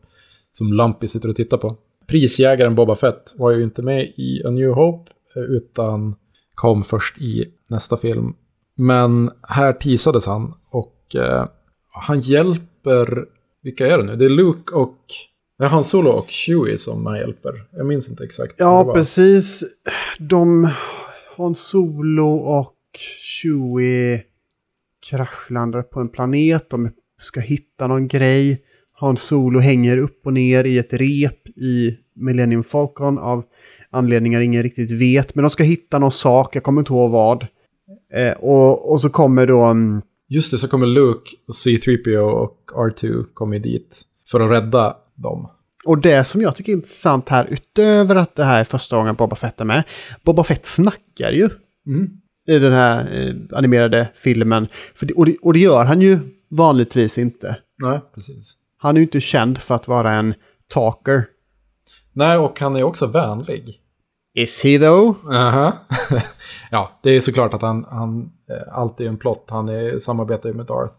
som 0.52 0.74
Lumpy 0.74 1.08
sitter 1.08 1.30
och 1.30 1.36
tittar 1.36 1.58
på. 1.58 1.76
Prisjägaren 2.08 2.76
Boba 2.76 2.96
Fett 2.96 3.34
var 3.38 3.52
ju 3.52 3.64
inte 3.64 3.82
med 3.82 4.04
i 4.04 4.42
A 4.46 4.50
New 4.50 4.72
Hope, 4.72 5.12
eh, 5.36 5.44
utan 5.44 6.16
kom 6.54 6.84
först 6.84 7.22
i 7.22 7.46
nästa 7.70 7.98
film. 7.98 8.34
Men 8.78 9.32
här 9.42 9.74
teasades 9.74 10.28
han 10.28 10.54
och 10.70 11.16
eh, 11.16 11.46
han 11.92 12.22
hjälper, 12.22 13.26
vilka 13.66 13.88
är 13.88 13.98
det 13.98 14.04
nu? 14.04 14.16
Det 14.16 14.26
är 14.26 14.30
Luke 14.30 14.76
och, 14.76 14.98
ja, 15.58 15.68
Han 15.68 15.84
Solo 15.84 16.10
och 16.10 16.30
Chewie 16.30 16.78
som 16.78 17.06
han 17.06 17.18
hjälper. 17.18 17.64
Jag 17.72 17.86
minns 17.86 18.10
inte 18.10 18.24
exakt. 18.24 18.56
Ja, 18.58 18.84
var. 18.84 18.94
precis. 18.94 19.64
De... 20.20 20.70
Han 21.38 21.56
Solo 21.56 22.36
och 22.36 22.76
Chewie 23.20 24.24
kraschlandar 25.10 25.82
på 25.82 26.00
en 26.00 26.10
planet. 26.10 26.70
De 26.70 26.92
ska 27.22 27.40
hitta 27.40 27.88
någon 27.88 28.08
grej. 28.08 28.62
Han 28.94 29.18
Solo 29.18 29.60
hänger 29.60 29.98
upp 29.98 30.22
och 30.26 30.34
ner 30.34 30.64
i 30.64 30.78
ett 30.78 30.94
rep 30.94 31.48
i 31.48 31.98
Millennium 32.16 32.64
Falcon 32.64 33.18
av 33.18 33.44
anledningar 33.90 34.42
ingen 34.42 34.64
riktigt 34.64 34.92
vet. 34.92 35.36
Men 35.36 35.44
de 35.44 35.50
ska 35.50 35.64
hitta 35.64 36.00
någon 36.00 36.12
sak, 36.12 36.56
jag 36.56 36.64
kommer 36.64 36.82
inte 36.82 36.94
ihåg 36.94 37.12
vad. 37.12 37.48
Eh, 38.14 38.38
och, 38.40 38.92
och 38.92 39.02
så 39.02 39.10
kommer 39.10 39.48
då... 39.48 39.62
mm, 39.62 40.02
Just 40.30 40.52
det, 40.52 40.58
så 40.58 40.68
kommer 40.68 40.86
Luke 40.86 41.32
och 41.48 41.56
C-3PO 41.56 42.18
och 42.20 42.58
R2 42.76 43.24
kommer 43.34 43.60
dit 43.60 44.02
för 44.32 44.40
att 44.40 44.52
rädda 44.52 44.98
dem. 45.16 45.50
Och 45.86 45.98
det 45.98 46.24
som 46.24 46.42
jag 46.42 46.56
tycker 46.56 46.72
är 46.72 46.76
intressant 46.76 47.30
här, 47.30 47.48
utöver 47.52 48.16
att 48.16 48.36
det 48.36 48.44
här 48.44 48.60
är 48.60 48.64
första 48.64 48.98
gången 48.98 49.16
Boba 49.16 49.36
Fett 49.36 49.62
är 49.62 49.66
med. 49.66 49.84
Boba 50.24 50.44
Fett 50.44 50.66
snackar 50.66 51.32
ju 51.32 51.50
Mm. 51.88 52.10
i 52.48 52.60
den 52.60 52.74
här 52.74 53.28
eh, 53.28 53.58
animerade 53.58 54.10
filmen. 54.16 54.68
Det, 55.00 55.14
och, 55.14 55.26
det, 55.26 55.38
och 55.42 55.54
det 55.54 55.60
gör 55.60 55.86
han 55.86 56.02
ju 56.02 56.20
vanligtvis 56.50 57.18
inte. 57.18 57.58
Nej, 57.82 58.02
precis. 58.16 58.54
Han 58.78 58.96
är 58.96 59.00
ju 59.00 59.06
inte 59.06 59.22
känd 59.22 59.58
för 59.58 59.76
att 59.76 59.88
vara 59.88 60.14
en 60.14 60.34
talker. 60.68 61.26
Nej, 62.14 62.38
och 62.38 62.60
han 62.60 62.76
är 62.76 62.84
också 62.84 63.08
vänlig. 63.08 63.82
Is 64.36 64.64
he 64.64 64.80
though? 64.80 65.16
Aha. 65.36 65.88
ja, 66.72 67.00
det 67.04 67.10
är 67.10 67.20
såklart 67.20 67.54
att 67.54 67.62
han, 67.62 67.86
han 67.90 68.32
Eh, 68.50 68.78
allt 68.78 69.00
är 69.00 69.04
ju 69.04 69.10
en 69.10 69.18
plott. 69.18 69.46
Han 69.48 69.70
är, 69.70 70.00
samarbetar 70.00 70.50
ju 70.50 70.56
med 70.56 70.66
Darth 70.66 70.96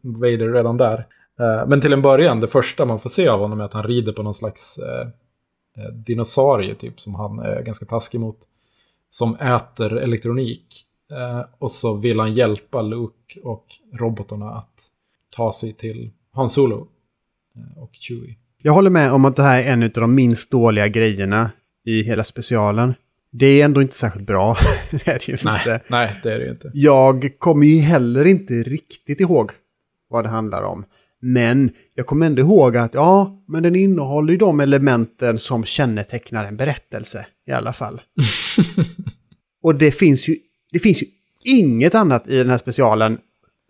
Vader 0.00 0.52
redan 0.52 0.76
där. 0.76 1.06
Eh, 1.40 1.66
men 1.66 1.80
till 1.80 1.92
en 1.92 2.02
början, 2.02 2.40
det 2.40 2.48
första 2.48 2.84
man 2.84 3.00
får 3.00 3.10
se 3.10 3.28
av 3.28 3.40
honom 3.40 3.60
är 3.60 3.64
att 3.64 3.72
han 3.72 3.82
rider 3.82 4.12
på 4.12 4.22
någon 4.22 4.34
slags 4.34 4.78
eh, 4.78 5.08
eh, 5.76 5.92
dinosaurie 5.92 6.74
typ 6.74 7.00
som 7.00 7.14
han 7.14 7.38
är 7.38 7.62
ganska 7.62 7.86
taskig 7.86 8.20
mot. 8.20 8.38
Som 9.10 9.34
äter 9.36 9.98
elektronik. 9.98 10.86
Eh, 11.10 11.44
och 11.58 11.70
så 11.70 11.96
vill 11.96 12.20
han 12.20 12.34
hjälpa 12.34 12.82
Luke 12.82 13.40
och 13.44 13.66
robotarna 13.92 14.50
att 14.50 14.88
ta 15.30 15.52
sig 15.52 15.72
till 15.72 16.10
Han 16.32 16.50
Solo 16.50 16.88
eh, 17.56 17.82
och 17.82 17.90
Chewie. 17.92 18.36
Jag 18.62 18.72
håller 18.72 18.90
med 18.90 19.12
om 19.12 19.24
att 19.24 19.36
det 19.36 19.42
här 19.42 19.62
är 19.62 19.72
en 19.72 19.82
av 19.82 19.90
de 19.90 20.14
minst 20.14 20.50
dåliga 20.50 20.88
grejerna 20.88 21.50
i 21.84 22.02
hela 22.02 22.24
specialen. 22.24 22.94
Det 23.32 23.46
är 23.46 23.64
ändå 23.64 23.82
inte 23.82 23.94
särskilt 23.94 24.26
bra. 24.26 24.56
det 24.90 25.08
är 25.08 25.18
det 25.26 25.44
Nej, 25.44 25.58
inte. 25.58 25.80
nej, 25.88 26.20
det 26.22 26.32
är 26.32 26.38
det 26.38 26.50
inte. 26.50 26.70
Jag 26.74 27.30
kommer 27.38 27.66
ju 27.66 27.80
heller 27.80 28.24
inte 28.24 28.54
riktigt 28.54 29.20
ihåg 29.20 29.50
vad 30.08 30.24
det 30.24 30.28
handlar 30.28 30.62
om. 30.62 30.84
Men 31.20 31.70
jag 31.94 32.06
kommer 32.06 32.26
ändå 32.26 32.42
ihåg 32.42 32.76
att 32.76 32.94
ja, 32.94 33.44
men 33.48 33.62
den 33.62 33.76
innehåller 33.76 34.32
ju 34.32 34.38
de 34.38 34.60
elementen 34.60 35.38
som 35.38 35.64
kännetecknar 35.64 36.44
en 36.44 36.56
berättelse 36.56 37.26
i 37.46 37.52
alla 37.52 37.72
fall. 37.72 38.00
Och 39.62 39.74
det 39.74 39.90
finns 39.90 40.28
ju, 40.28 40.36
det 40.72 40.78
finns 40.78 41.02
ju 41.02 41.06
inget 41.44 41.94
annat 41.94 42.28
i 42.28 42.38
den 42.38 42.50
här 42.50 42.58
specialen 42.58 43.18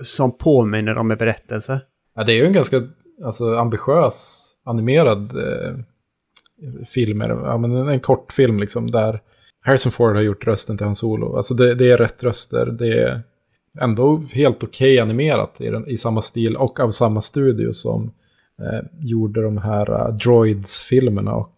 som 0.02 0.38
påminner 0.38 0.98
om 0.98 1.10
en 1.10 1.18
berättelse. 1.18 1.80
Ja, 2.14 2.24
det 2.24 2.32
är 2.32 2.36
ju 2.36 2.46
en 2.46 2.52
ganska 2.52 2.82
alltså, 3.24 3.56
ambitiös 3.56 4.48
animerad 4.64 5.36
eh, 5.36 5.74
film. 6.86 7.20
Ja, 7.20 7.58
men 7.58 7.76
en, 7.76 7.88
en 7.88 8.00
kort 8.00 8.32
film 8.32 8.58
liksom 8.58 8.90
där 8.90 9.20
Harrison 9.64 9.92
Ford 9.92 10.14
har 10.14 10.22
gjort 10.22 10.46
rösten 10.46 10.76
till 10.76 10.86
hans 10.86 10.98
solo. 10.98 11.36
Alltså 11.36 11.54
det, 11.54 11.74
det 11.74 11.90
är 11.90 11.96
rätt 11.96 12.24
röster. 12.24 12.66
Det 12.66 13.00
är 13.00 13.22
ändå 13.80 14.22
helt 14.32 14.62
okej 14.62 15.00
animerat 15.00 15.60
i, 15.60 15.70
den, 15.70 15.88
i 15.88 15.98
samma 15.98 16.22
stil 16.22 16.56
och 16.56 16.80
av 16.80 16.90
samma 16.90 17.20
studio 17.20 17.72
som 17.72 18.12
eh, 18.58 18.88
gjorde 19.00 19.42
de 19.42 19.58
här 19.58 19.90
uh, 19.90 20.16
Droids-filmerna 20.16 21.34
och 21.34 21.56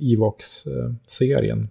Evox-serien. 0.00 1.68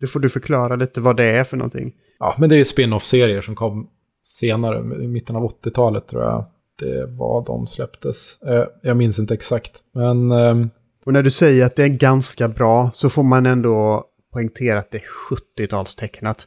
Det 0.00 0.06
får 0.06 0.20
du 0.20 0.28
förklara 0.28 0.76
lite 0.76 1.00
vad 1.00 1.16
det 1.16 1.24
är 1.24 1.44
för 1.44 1.56
någonting. 1.56 1.94
Ja, 2.18 2.34
men 2.38 2.48
det 2.48 2.56
är 2.56 2.64
spin-off-serier 2.64 3.40
som 3.42 3.54
kom 3.54 3.88
senare, 4.24 5.04
i 5.04 5.08
mitten 5.08 5.36
av 5.36 5.50
80-talet 5.50 6.06
tror 6.08 6.22
jag. 6.22 6.44
Det 6.78 7.06
var 7.06 7.44
de 7.46 7.66
släpptes. 7.66 8.42
Eh, 8.42 8.64
jag 8.82 8.96
minns 8.96 9.18
inte 9.18 9.34
exakt, 9.34 9.72
men... 9.92 10.30
ehm, 10.32 10.70
Och 11.04 11.12
när 11.12 11.22
du 11.22 11.30
säger 11.30 11.66
att 11.66 11.76
det 11.76 11.82
är 11.82 11.88
ganska 11.88 12.48
bra 12.48 12.90
så 12.94 13.10
får 13.10 13.22
man 13.22 13.46
ändå 13.46 14.04
poängtera 14.36 14.78
att 14.78 14.90
det 14.90 14.98
är 14.98 15.04
70-talstecknat. 15.30 16.46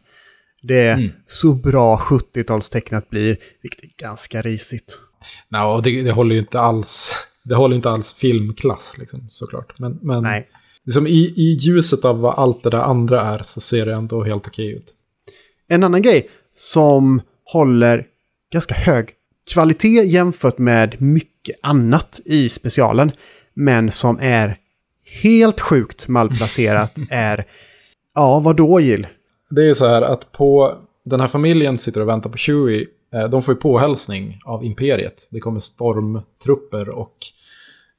Det 0.61 0.79
är 0.81 0.93
Mm. 0.93 1.11
så 1.27 1.53
bra 1.53 1.97
70-talstecknat 1.97 3.09
blir, 3.09 3.37
vilket 3.61 3.83
är 3.83 3.89
ganska 3.97 4.41
risigt. 4.41 4.99
Nej, 5.49 5.61
och 5.61 5.83
det, 5.83 6.01
det 6.01 6.11
håller 6.11 6.35
ju 6.35 6.41
inte 6.41 6.59
alls... 6.59 7.13
Det 7.43 7.55
håller 7.55 7.75
inte 7.75 7.89
alls 7.89 8.13
filmklass, 8.13 8.95
liksom, 8.97 9.25
såklart. 9.29 9.79
Men, 9.79 9.99
men 10.01 10.23
Nej. 10.23 10.47
liksom 10.85 11.07
i, 11.07 11.33
i 11.35 11.57
ljuset 11.59 12.05
av 12.05 12.19
vad 12.19 12.33
allt 12.39 12.63
det 12.63 12.69
där 12.69 12.77
andra 12.77 13.21
är 13.21 13.41
så 13.43 13.59
ser 13.61 13.85
det 13.85 13.93
ändå 13.93 14.23
helt 14.23 14.47
okej 14.47 14.71
ut. 14.73 14.93
En 15.67 15.83
annan 15.83 16.01
grej 16.01 16.29
som 16.55 17.21
håller 17.43 18.05
ganska 18.53 18.73
hög 18.75 19.09
kvalitet 19.53 20.03
jämfört 20.03 20.57
med 20.57 21.01
mycket 21.01 21.55
annat 21.63 22.19
i 22.25 22.49
specialen, 22.49 23.11
men 23.53 23.91
som 23.91 24.17
är 24.21 24.57
helt 25.23 25.59
sjukt 25.59 26.07
malplacerat 26.07 26.95
är, 27.09 27.45
ja, 28.20 28.39
vad 28.39 28.55
då 28.55 28.80
Jill? 28.80 29.07
Det 29.49 29.61
är 29.61 29.65
ju 29.65 29.76
så 29.76 29.88
här 29.88 30.01
att 30.01 30.32
på... 30.32 30.74
Den 31.05 31.20
här 31.20 31.28
familjen 31.28 31.78
sitter 31.78 32.01
och 32.01 32.07
väntar 32.07 32.30
på 32.30 32.38
Chewie. 32.38 32.86
Eh, 33.13 33.30
de 33.30 33.43
får 33.43 33.53
ju 33.53 33.59
påhälsning 33.59 34.39
av 34.45 34.63
Imperiet. 34.63 35.28
Det 35.30 35.39
kommer 35.39 35.59
stormtrupper 35.59 36.89
och 36.89 37.15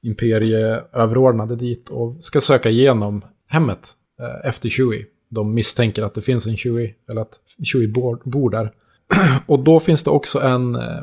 imperieöverordnade 0.02 1.56
dit 1.56 1.88
och 1.88 2.16
ska 2.20 2.40
söka 2.40 2.70
igenom 2.70 3.24
hemmet 3.48 3.90
eh, 4.20 4.48
efter 4.48 4.68
Chewie. 4.68 5.06
De 5.28 5.54
misstänker 5.54 6.02
att 6.02 6.14
det 6.14 6.22
finns 6.22 6.46
en 6.46 6.56
Chewie, 6.56 6.94
eller 7.10 7.20
att 7.20 7.40
Chewie 7.62 7.88
bor, 7.88 8.20
bor 8.24 8.50
där. 8.50 8.72
och 9.46 9.58
då 9.58 9.80
finns 9.80 10.04
det 10.04 10.10
också 10.10 10.40
en, 10.40 10.76
eh, 10.76 11.02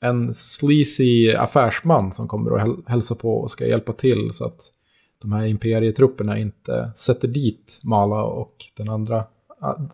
en 0.00 0.34
sleazy 0.34 1.34
affärsman 1.34 2.12
som 2.12 2.28
kommer 2.28 2.52
och 2.52 2.60
häl- 2.60 2.82
hälsa 2.86 3.14
på 3.14 3.36
och 3.36 3.50
ska 3.50 3.66
hjälpa 3.66 3.92
till 3.92 4.30
så 4.32 4.44
att 4.44 4.60
de 5.24 5.32
här 5.32 5.46
imperietrupperna 5.46 6.38
inte 6.38 6.90
sätter 6.94 7.28
dit 7.28 7.80
Mala 7.82 8.22
och 8.22 8.56
den 8.76 8.88
andra, 8.88 9.24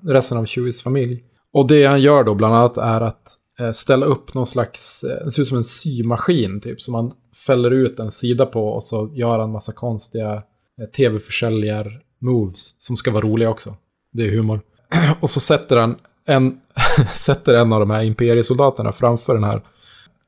resten 0.01 0.39
av 0.39 0.47
Chewies 0.47 0.83
familj. 0.83 1.24
Och 1.53 1.66
det 1.68 1.87
han 1.87 2.01
gör 2.01 2.24
då 2.24 2.35
bland 2.35 2.55
annat 2.55 2.76
är 2.76 3.01
att 3.01 3.33
eh, 3.61 3.70
ställa 3.70 4.07
upp 4.07 4.35
någon 4.35 4.47
slags, 4.47 5.05
eh, 5.05 5.24
det 5.24 5.31
ser 5.31 5.43
ut 5.43 5.49
som 5.49 5.57
en 5.57 5.64
symaskin 5.64 6.61
typ, 6.61 6.83
som 6.83 6.93
man 6.93 7.12
fäller 7.47 7.70
ut 7.70 7.99
en 7.99 8.11
sida 8.11 8.47
på 8.47 8.68
och 8.68 8.83
så 8.83 9.11
gör 9.14 9.39
han 9.39 9.53
massa 9.53 9.72
konstiga 9.72 10.33
eh, 10.81 10.87
tv-försäljar-moves 10.97 12.74
som 12.78 12.97
ska 12.97 13.11
vara 13.11 13.24
roliga 13.24 13.51
också. 13.51 13.74
Det 14.12 14.26
är 14.26 14.31
humor. 14.31 14.61
och 15.20 15.31
så 15.31 15.41
sätter 15.41 15.76
han 15.76 15.97
en, 16.26 16.61
sätter 17.14 17.55
en 17.55 17.72
av 17.72 17.81
de 17.81 17.91
här 17.91 18.03
imperiesoldaterna 18.03 18.93
framför 18.93 19.35
den 19.35 19.45
här 19.45 19.62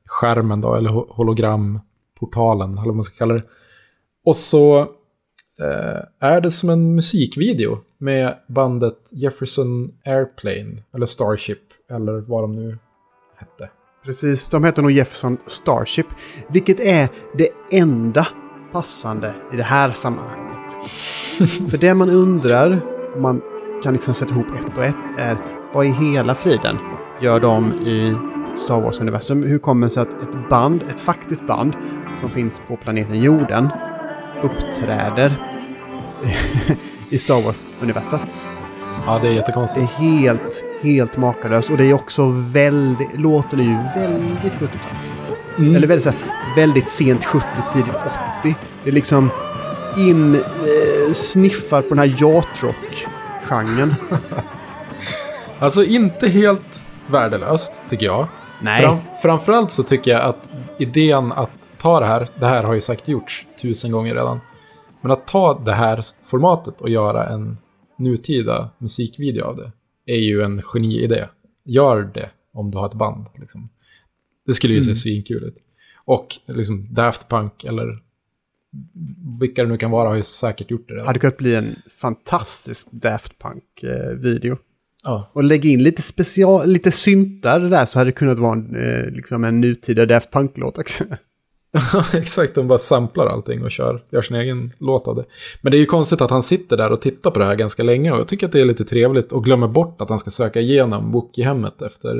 skärmen 0.05 0.61
då, 0.61 0.75
eller 0.75 0.89
hologramportalen, 0.89 2.77
eller 2.77 2.85
vad 2.85 2.95
man 2.95 3.03
ska 3.03 3.17
kalla 3.17 3.33
det. 3.33 3.43
Och 4.25 4.35
så 4.35 4.79
eh, 5.59 6.01
är 6.19 6.41
det 6.41 6.51
som 6.51 6.69
en 6.69 6.95
musikvideo 6.95 7.77
med 7.97 8.37
bandet 8.47 8.97
Jefferson 9.11 9.91
Airplane, 10.05 10.83
eller 10.95 11.05
Starship, 11.05 11.59
eller 11.91 12.13
vad 12.13 12.43
de 12.43 12.55
nu 12.55 12.77
hette. 13.37 13.69
Precis, 14.05 14.49
de 14.49 14.63
heter 14.63 14.81
nog 14.81 14.91
Jefferson 14.91 15.37
Starship, 15.47 16.07
vilket 16.49 16.79
är 16.79 17.09
det 17.37 17.49
enda 17.71 18.27
passande 18.71 19.35
i 19.53 19.55
det 19.55 19.63
här 19.63 19.91
sammanhanget. 19.91 20.71
För 21.69 21.77
det 21.77 21.93
man 21.93 22.09
undrar, 22.09 22.81
om 23.15 23.21
man 23.21 23.41
kan 23.83 23.93
liksom 23.93 24.13
sätta 24.13 24.33
ihop 24.33 24.47
ett 24.59 24.77
och 24.77 24.85
ett, 24.85 24.95
är 25.17 25.37
vad 25.73 25.85
i 25.85 25.89
hela 25.89 26.35
friden 26.35 26.77
gör 27.21 27.39
de 27.39 27.73
i 27.73 28.15
Star 28.57 28.81
Wars-universum? 28.81 29.43
Hur 29.43 29.59
kommer 29.59 29.87
det 29.87 29.93
sig 29.93 30.01
att 30.01 30.23
ett 30.23 30.49
band, 30.49 30.81
ett 30.89 30.99
faktiskt 30.99 31.47
band, 31.47 31.73
som 32.19 32.29
finns 32.29 32.61
på 32.67 32.77
planeten 32.77 33.19
jorden, 33.19 33.69
uppträder 34.43 35.31
i 37.09 37.17
Star 37.17 37.41
Wars-universat? 37.41 38.21
Ja, 39.05 39.19
det 39.19 39.27
är 39.27 39.29
Det 39.29 39.35
jättekonstigt. 39.35 39.91
är 39.99 40.01
helt, 40.03 40.63
helt 40.81 41.17
makalöst. 41.17 41.69
Och 41.69 41.77
det 41.77 41.85
är 41.85 41.93
också 41.93 42.25
väldigt, 42.33 43.19
låten 43.19 43.59
är 43.59 43.63
ju 43.63 44.01
väldigt 44.01 44.53
70-tal. 44.53 44.77
Mm. 45.57 45.75
Eller 45.75 45.87
väldigt, 45.87 46.03
så 46.03 46.09
här, 46.09 46.19
väldigt 46.55 46.89
sent 46.89 47.25
70, 47.25 47.45
tidigt 47.73 47.93
80. 48.41 48.55
Det 48.83 48.89
är 48.89 48.93
liksom 48.93 49.29
in, 49.97 50.35
eh, 50.35 51.13
sniffar 51.13 51.81
på 51.81 51.89
den 51.89 51.99
här 51.99 52.15
yacht 52.21 52.63
rock-genren. 52.63 53.95
Alltså 55.59 55.83
inte 55.83 56.27
helt 56.27 56.87
värdelöst, 57.07 57.81
tycker 57.89 58.05
jag. 58.05 58.27
Nej. 58.61 58.81
Fram, 58.81 58.97
framförallt 59.21 59.71
så 59.71 59.83
tycker 59.83 60.11
jag 60.11 60.21
att 60.21 60.49
idén 60.79 61.31
att 61.31 61.49
ta 61.83 61.99
det 61.99 62.05
här, 62.05 62.29
det 62.39 62.45
här 62.45 62.63
har 62.63 62.73
ju 62.73 62.81
sagt 62.81 63.07
gjorts 63.07 63.47
tusen 63.61 63.91
gånger 63.91 64.13
redan, 64.13 64.39
men 65.01 65.11
att 65.11 65.27
ta 65.27 65.61
det 65.65 65.73
här 65.73 66.01
formatet 66.23 66.81
och 66.81 66.89
göra 66.89 67.27
en 67.29 67.57
nutida 67.97 68.69
musikvideo 68.77 69.43
av 69.43 69.57
det 69.57 69.71
är 70.05 70.19
ju 70.19 70.41
en 70.41 70.61
geniidé. 70.61 71.27
Gör 71.65 72.01
det 72.13 72.29
om 72.53 72.71
du 72.71 72.77
har 72.77 72.85
ett 72.85 72.93
band. 72.93 73.25
Liksom. 73.35 73.69
Det 74.45 74.53
skulle 74.53 74.73
ju 74.73 74.81
se 74.81 74.95
svinkul 74.95 75.43
ut. 75.43 75.55
Och 76.05 76.27
liksom 76.45 76.93
Daft 76.93 77.29
Punk 77.29 77.63
eller 77.63 77.99
vilka 79.39 79.63
det 79.63 79.69
nu 79.69 79.77
kan 79.77 79.91
vara 79.91 80.09
har 80.09 80.15
ju 80.15 80.23
säkert 80.23 80.71
gjort 80.71 80.87
det 80.87 80.93
redan. 80.93 81.07
hade 81.07 81.19
kunnat 81.19 81.37
bli 81.37 81.55
en 81.55 81.75
fantastisk 81.99 82.87
Daft 82.91 83.33
Punk-video. 83.39 84.57
Ja. 85.03 85.31
Och 85.33 85.43
lägga 85.43 85.69
in 85.69 85.83
lite 85.83 86.01
special, 86.01 86.67
lite 86.69 86.91
syntar 86.91 87.59
där 87.59 87.85
så 87.85 87.99
hade 87.99 88.07
det 88.07 88.15
kunnat 88.15 88.39
vara 88.39 88.53
en, 88.53 88.75
eh, 88.75 89.11
liksom 89.11 89.43
en 89.43 89.61
nutida 89.61 90.05
Daft 90.05 90.31
Punk-låt 90.31 90.77
också. 90.77 91.03
Exakt, 92.13 92.55
de 92.55 92.67
bara 92.67 92.79
samplar 92.79 93.27
allting 93.27 93.63
och 93.63 93.71
kör, 93.71 94.03
gör 94.09 94.21
sin 94.21 94.35
egen 94.35 94.71
låt 94.79 95.07
av 95.07 95.15
det. 95.15 95.25
Men 95.61 95.71
det 95.71 95.77
är 95.77 95.79
ju 95.79 95.85
konstigt 95.85 96.21
att 96.21 96.31
han 96.31 96.43
sitter 96.43 96.77
där 96.77 96.91
och 96.91 97.01
tittar 97.01 97.31
på 97.31 97.39
det 97.39 97.45
här 97.45 97.55
ganska 97.55 97.83
länge 97.83 98.11
och 98.11 98.19
jag 98.19 98.27
tycker 98.27 98.45
att 98.45 98.51
det 98.51 98.61
är 98.61 98.65
lite 98.65 98.85
trevligt 98.85 99.31
och 99.31 99.43
glömmer 99.43 99.67
bort 99.67 100.01
att 100.01 100.09
han 100.09 100.19
ska 100.19 100.31
söka 100.31 100.59
igenom 100.59 101.11
Wookie-hemmet 101.11 101.81
efter 101.81 102.17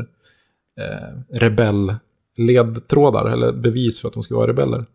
eh, 0.79 1.37
rebell-ledtrådar 1.39 3.25
eller 3.25 3.51
bevis 3.51 4.01
för 4.01 4.07
att 4.07 4.13
de 4.13 4.23
ska 4.23 4.35
vara 4.35 4.47
rebeller. 4.47 4.85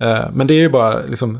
Eh, 0.00 0.30
men 0.32 0.46
det 0.46 0.54
är 0.54 0.60
ju 0.60 0.70
bara 0.70 1.06
liksom 1.06 1.38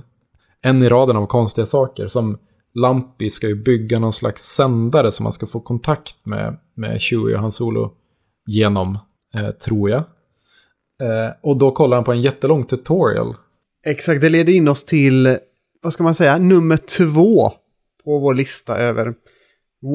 en 0.62 0.82
i 0.82 0.88
raden 0.88 1.16
av 1.16 1.26
konstiga 1.26 1.66
saker 1.66 2.08
som 2.08 2.38
Lampi 2.74 3.30
ska 3.30 3.48
ju 3.48 3.54
bygga 3.54 3.98
någon 3.98 4.12
slags 4.12 4.42
sändare 4.42 5.10
som 5.10 5.24
man 5.24 5.32
ska 5.32 5.46
få 5.46 5.60
kontakt 5.60 6.16
med, 6.22 6.56
med 6.74 7.00
Chewie 7.00 7.34
och 7.34 7.40
Han 7.40 7.52
Solo 7.52 7.92
genom, 8.46 8.98
eh, 9.34 9.50
tror 9.50 9.90
jag. 9.90 10.02
Eh, 11.02 11.32
och 11.40 11.56
då 11.56 11.70
kollar 11.70 11.96
han 11.96 12.04
på 12.04 12.12
en 12.12 12.20
jättelång 12.20 12.64
tutorial. 12.64 13.34
Exakt, 13.86 14.20
det 14.20 14.28
leder 14.28 14.52
in 14.52 14.68
oss 14.68 14.84
till, 14.84 15.36
vad 15.82 15.92
ska 15.92 16.02
man 16.02 16.14
säga, 16.14 16.38
nummer 16.38 16.76
två 16.76 17.50
på 18.04 18.18
vår 18.18 18.34
lista 18.34 18.76
över 18.76 19.14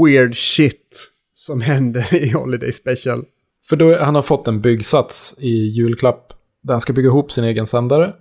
weird 0.03 0.35
shit 0.35 1.09
som 1.33 1.61
händer 1.61 2.15
i 2.15 2.31
Holiday 2.31 2.71
Special. 2.71 3.23
För 3.69 3.75
då, 3.75 3.97
han 3.97 4.15
har 4.15 4.21
fått 4.21 4.47
en 4.47 4.61
byggsats 4.61 5.35
i 5.39 5.67
julklapp 5.69 6.33
där 6.63 6.73
han 6.73 6.81
ska 6.81 6.93
bygga 6.93 7.07
ihop 7.07 7.31
sin 7.31 7.43
egen 7.43 7.67
sändare. 7.67 8.13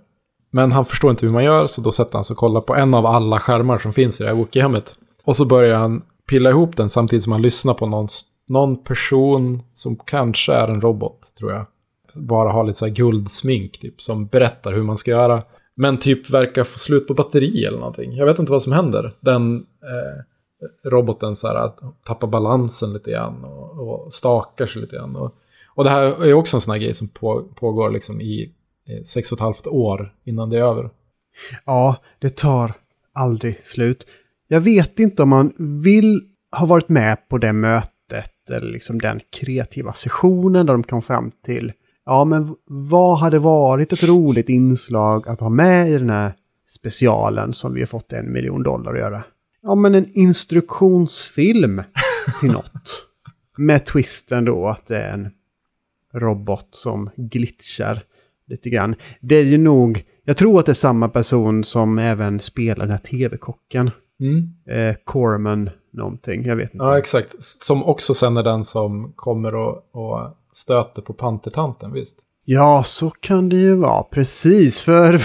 Men 0.51 0.71
han 0.71 0.85
förstår 0.85 1.11
inte 1.11 1.25
hur 1.25 1.33
man 1.33 1.43
gör, 1.43 1.67
så 1.67 1.81
då 1.81 1.91
sätter 1.91 2.13
han 2.13 2.23
sig 2.23 2.33
och 2.33 2.37
kollar 2.37 2.61
på 2.61 2.75
en 2.75 2.93
av 2.93 3.05
alla 3.05 3.39
skärmar 3.39 3.77
som 3.77 3.93
finns 3.93 4.21
i 4.21 4.23
det 4.23 4.29
här 4.29 4.35
Wookie-hemmet. 4.35 4.95
Och 5.23 5.35
så 5.35 5.45
börjar 5.45 5.77
han 5.77 6.01
pilla 6.29 6.49
ihop 6.49 6.77
den 6.77 6.89
samtidigt 6.89 7.23
som 7.23 7.31
han 7.31 7.41
lyssnar 7.41 7.73
på 7.73 7.85
någon, 7.85 8.07
någon 8.47 8.83
person 8.83 9.63
som 9.73 9.95
kanske 9.95 10.53
är 10.53 10.67
en 10.67 10.81
robot, 10.81 11.19
tror 11.39 11.51
jag. 11.51 11.65
Bara 12.15 12.51
har 12.51 12.63
lite 12.63 12.79
så 12.79 12.85
här 12.85 12.93
guldsmink, 12.93 13.79
typ, 13.79 14.01
som 14.01 14.27
berättar 14.27 14.73
hur 14.73 14.83
man 14.83 14.97
ska 14.97 15.11
göra. 15.11 15.43
Men 15.75 15.97
typ 15.97 16.29
verkar 16.29 16.63
få 16.63 16.79
slut 16.79 17.07
på 17.07 17.13
batteri 17.13 17.65
eller 17.65 17.77
någonting. 17.77 18.13
Jag 18.13 18.25
vet 18.25 18.39
inte 18.39 18.51
vad 18.51 18.63
som 18.63 18.73
händer. 18.73 19.15
Den 19.19 19.55
eh, 19.55 20.23
roboten 20.89 21.35
så 21.35 21.47
här, 21.47 21.71
tappar 22.05 22.27
balansen 22.27 22.93
lite 22.93 23.11
grann 23.11 23.43
och, 23.43 24.05
och 24.05 24.13
stakar 24.13 24.65
sig 24.65 24.81
lite 24.81 24.95
grann. 24.95 25.15
Och, 25.15 25.35
och 25.75 25.83
det 25.83 25.89
här 25.89 26.25
är 26.25 26.33
också 26.33 26.57
en 26.57 26.61
sån 26.61 26.71
här 26.71 26.79
grej 26.79 26.93
som 26.93 27.07
på, 27.07 27.43
pågår 27.55 27.91
liksom 27.91 28.21
i 28.21 28.53
eh, 28.87 29.03
sex 29.03 29.31
och 29.31 29.37
ett 29.37 29.41
halvt 29.41 29.67
år 29.67 30.13
innan 30.23 30.49
det 30.49 30.57
är 30.57 30.63
över. 30.63 30.89
Ja, 31.65 31.95
det 32.19 32.35
tar 32.35 32.73
aldrig 33.13 33.65
slut. 33.65 34.05
Jag 34.47 34.61
vet 34.61 34.99
inte 34.99 35.23
om 35.23 35.29
man 35.29 35.53
vill 35.83 36.21
ha 36.51 36.65
varit 36.65 36.89
med 36.89 37.29
på 37.29 37.37
det 37.37 37.53
mötet 37.53 38.49
eller 38.49 38.71
liksom 38.71 38.99
den 38.99 39.19
kreativa 39.31 39.93
sessionen 39.93 40.65
där 40.65 40.73
de 40.73 40.83
kom 40.83 41.01
fram 41.01 41.31
till 41.45 41.71
ja, 42.07 42.25
men 42.25 42.55
vad 42.65 43.17
hade 43.17 43.39
varit 43.39 43.93
ett 43.93 44.03
roligt 44.03 44.49
inslag 44.49 45.27
att 45.27 45.39
ha 45.39 45.49
med 45.49 45.89
i 45.89 45.97
den 45.97 46.09
här 46.09 46.33
specialen 46.67 47.53
som 47.53 47.73
vi 47.73 47.79
har 47.79 47.87
fått 47.87 48.13
en 48.13 48.33
miljon 48.33 48.63
dollar 48.63 48.93
att 48.93 48.99
göra? 48.99 49.23
Ja, 49.61 49.75
men 49.75 49.95
en 49.95 50.11
instruktionsfilm 50.13 51.83
till 52.39 52.51
något. 52.51 53.03
Med 53.57 53.85
twisten 53.85 54.45
då 54.45 54.67
att 54.67 54.87
det 54.87 54.97
är 54.97 55.13
en 55.13 55.29
robot 56.13 56.67
som 56.71 57.09
glitchar 57.15 58.01
lite 58.47 58.69
grann. 58.69 58.95
Det 59.21 59.35
är 59.35 59.43
ju 59.43 59.57
nog, 59.57 60.05
jag 60.23 60.37
tror 60.37 60.59
att 60.59 60.65
det 60.65 60.71
är 60.71 60.73
samma 60.73 61.09
person 61.09 61.63
som 61.63 61.99
även 61.99 62.39
spelar 62.39 62.85
den 62.85 62.91
här 62.91 62.97
tv-kocken. 62.97 63.91
Mm. 64.19 64.53
Eh, 64.69 64.95
Corman 65.03 65.69
någonting, 65.93 66.45
jag 66.45 66.55
vet 66.55 66.73
inte. 66.73 66.85
Ja, 66.85 66.97
exakt. 66.97 67.43
Som 67.43 67.83
också 67.83 68.13
sen 68.13 68.37
är 68.37 68.43
den 68.43 68.65
som 68.65 69.13
kommer 69.15 69.55
och, 69.55 69.95
och 69.95 70.37
stöter 70.57 71.01
på 71.01 71.13
pantertanten, 71.13 71.93
visst? 71.93 72.17
Ja, 72.45 72.83
så 72.85 73.09
kan 73.09 73.49
det 73.49 73.55
ju 73.55 73.75
vara. 73.75 74.03
Precis, 74.03 74.81
för... 74.81 75.21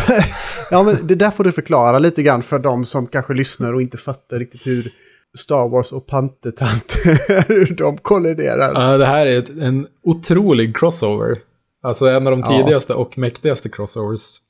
ja, 0.70 0.82
men 0.82 1.06
det 1.06 1.14
där 1.14 1.30
får 1.30 1.44
du 1.44 1.52
förklara 1.52 1.98
lite 1.98 2.22
grann 2.22 2.42
för 2.42 2.58
de 2.58 2.84
som 2.84 3.06
kanske 3.06 3.34
lyssnar 3.34 3.72
och 3.72 3.82
inte 3.82 3.96
fattar 3.96 4.38
riktigt 4.38 4.66
hur 4.66 4.92
Star 5.38 5.68
Wars 5.68 5.92
och 5.92 6.06
pantertanter, 6.06 7.48
hur 7.48 7.74
de 7.76 7.98
kolliderar. 7.98 8.72
Ja, 8.74 8.98
det 8.98 9.06
här 9.06 9.26
är 9.26 9.38
ett, 9.38 9.48
en 9.48 9.86
otrolig 10.02 10.76
crossover. 10.76 11.38
Alltså 11.82 12.06
en 12.06 12.26
av 12.26 12.38
de 12.38 12.42
tidigaste 12.42 12.92
ja. 12.92 12.96
och 12.96 13.18
mäktigaste 13.18 13.68
crossovers 13.68 14.40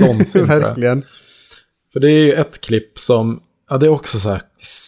någonsin. 0.00 0.46
Verkligen. 0.46 1.04
För 1.92 2.00
det 2.00 2.10
är 2.10 2.24
ju 2.24 2.32
ett 2.32 2.60
klipp 2.60 2.98
som, 2.98 3.42
ja 3.70 3.78
det 3.78 3.86
är 3.86 3.90
också 3.90 4.18
så 4.18 4.28
här 4.28 4.42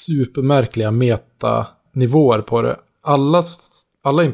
supermärkliga 0.06 0.90
metanivåer 0.90 2.40
på 2.40 2.62
det. 2.62 2.76
Alla, 3.02 3.42
alla 4.02 4.24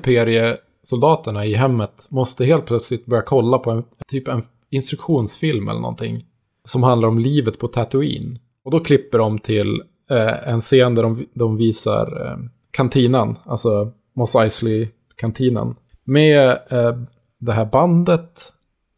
soldaterna 0.82 1.46
i 1.46 1.54
hemmet 1.54 2.06
måste 2.10 2.44
helt 2.44 2.66
plötsligt 2.66 3.06
börja 3.06 3.22
kolla 3.22 3.58
på 3.58 3.70
en 3.70 3.84
typ 4.08 4.28
en 4.28 4.42
instruktionsfilm 4.70 5.68
eller 5.68 5.80
någonting. 5.80 6.26
Som 6.64 6.82
handlar 6.82 7.08
om 7.08 7.18
livet 7.18 7.58
på 7.58 7.68
Tatooine. 7.68 8.38
Och 8.64 8.70
då 8.70 8.80
klipper 8.80 9.18
de 9.18 9.38
till 9.38 9.82
eh, 10.10 10.48
en 10.48 10.60
scen 10.60 10.94
där 10.94 11.02
de, 11.02 11.26
de 11.34 11.56
visar 11.56 12.26
eh, 12.26 12.36
kantinan, 12.70 13.36
alltså 13.44 13.92
Moss 14.16 14.36
Eisley-kantinan. 14.36 15.76
Med 16.04 16.50
eh, 16.50 16.96
det 17.38 17.52
här 17.52 17.64
bandet, 17.64 18.52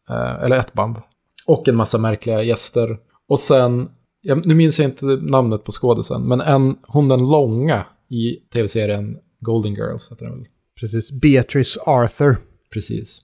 eh, 0.09 0.43
eller 0.43 0.57
ett 0.57 0.73
band, 0.73 0.97
och 1.47 1.67
en 1.67 1.75
massa 1.75 1.97
märkliga 1.97 2.43
gäster. 2.43 2.97
Och 3.27 3.39
sen, 3.39 3.89
jag, 4.21 4.45
nu 4.45 4.55
minns 4.55 4.79
jag 4.79 4.87
inte 4.87 5.05
namnet 5.05 5.63
på 5.63 5.71
skådisen, 5.71 6.21
men 6.21 6.41
en, 6.41 6.77
hon 6.87 7.09
den 7.09 7.29
långa 7.29 7.85
i 8.09 8.35
tv-serien 8.53 9.17
Golden 9.39 9.73
Girls 9.73 10.11
heter 10.11 10.25
den 10.25 10.37
väl? 10.37 10.47
Precis, 10.79 11.11
Beatrice 11.11 11.77
Arthur. 11.85 12.37
Precis. 12.73 13.21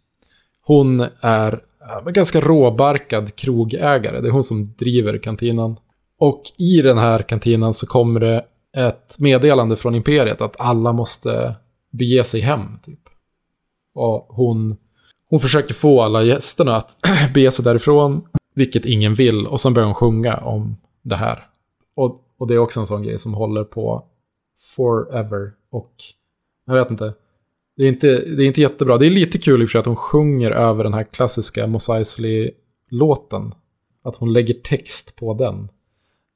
Hon 0.62 1.00
är 1.22 1.54
eh, 1.82 2.08
en 2.08 2.14
ganska 2.14 2.40
råbarkad 2.40 3.36
krogägare. 3.36 4.22
Det 4.22 4.28
är 4.28 4.32
hon 4.32 4.44
som 4.44 4.74
driver 4.78 5.18
kantinen. 5.18 5.76
Och 6.20 6.44
i 6.58 6.82
den 6.82 6.98
här 6.98 7.22
kantinen 7.22 7.74
så 7.74 7.88
kommer 7.88 8.20
det 8.20 8.46
ett 8.78 9.20
meddelande 9.20 9.78
från 9.78 9.96
Imperiet 9.96 10.42
att 10.42 10.60
alla 10.60 10.94
måste 10.94 11.56
bege 11.92 12.24
sig 12.24 12.42
hem. 12.42 12.80
Typ. 12.84 13.00
Och 13.94 14.28
hon, 14.30 14.78
hon 15.30 15.40
försöker 15.40 15.74
få 15.74 16.02
alla 16.02 16.24
gästerna 16.24 16.76
att 16.76 16.98
bege 17.34 17.52
sig 17.52 17.66
därifrån, 17.66 18.28
vilket 18.56 18.86
ingen 18.86 19.14
vill. 19.14 19.48
Och 19.48 19.60
sen 19.60 19.74
börjar 19.74 19.86
hon 19.86 19.96
sjunga 19.96 20.38
om 20.38 20.78
det 21.02 21.16
här. 21.16 21.48
Och, 21.96 22.22
och 22.38 22.48
det 22.48 22.54
är 22.54 22.58
också 22.58 22.80
en 22.80 22.88
sån 22.88 23.04
grej 23.04 23.20
som 23.20 23.34
håller 23.34 23.64
på 23.64 24.06
forever. 24.76 25.52
Och 25.72 25.94
jag 26.66 26.74
vet 26.74 26.92
inte. 26.92 27.14
Det 27.80 27.86
är 27.86 27.90
inte, 27.90 28.08
det 28.08 28.44
är 28.44 28.48
inte 28.48 28.62
jättebra. 28.62 28.98
Det 28.98 29.06
är 29.06 29.10
lite 29.10 29.38
kul 29.38 29.62
i 29.62 29.66
och 29.66 29.70
för 29.70 29.72
sig 29.72 29.80
att 29.80 29.86
hon 29.86 29.96
sjunger 29.96 30.52
över 30.52 30.84
den 30.84 30.94
här 30.94 31.04
klassiska 31.04 31.68
Mos 31.68 31.90
Eisley-låten. 31.90 33.54
Att 34.04 34.16
hon 34.16 34.34
lägger 34.34 34.54
text 34.54 35.16
på 35.16 35.34
den. 35.34 35.56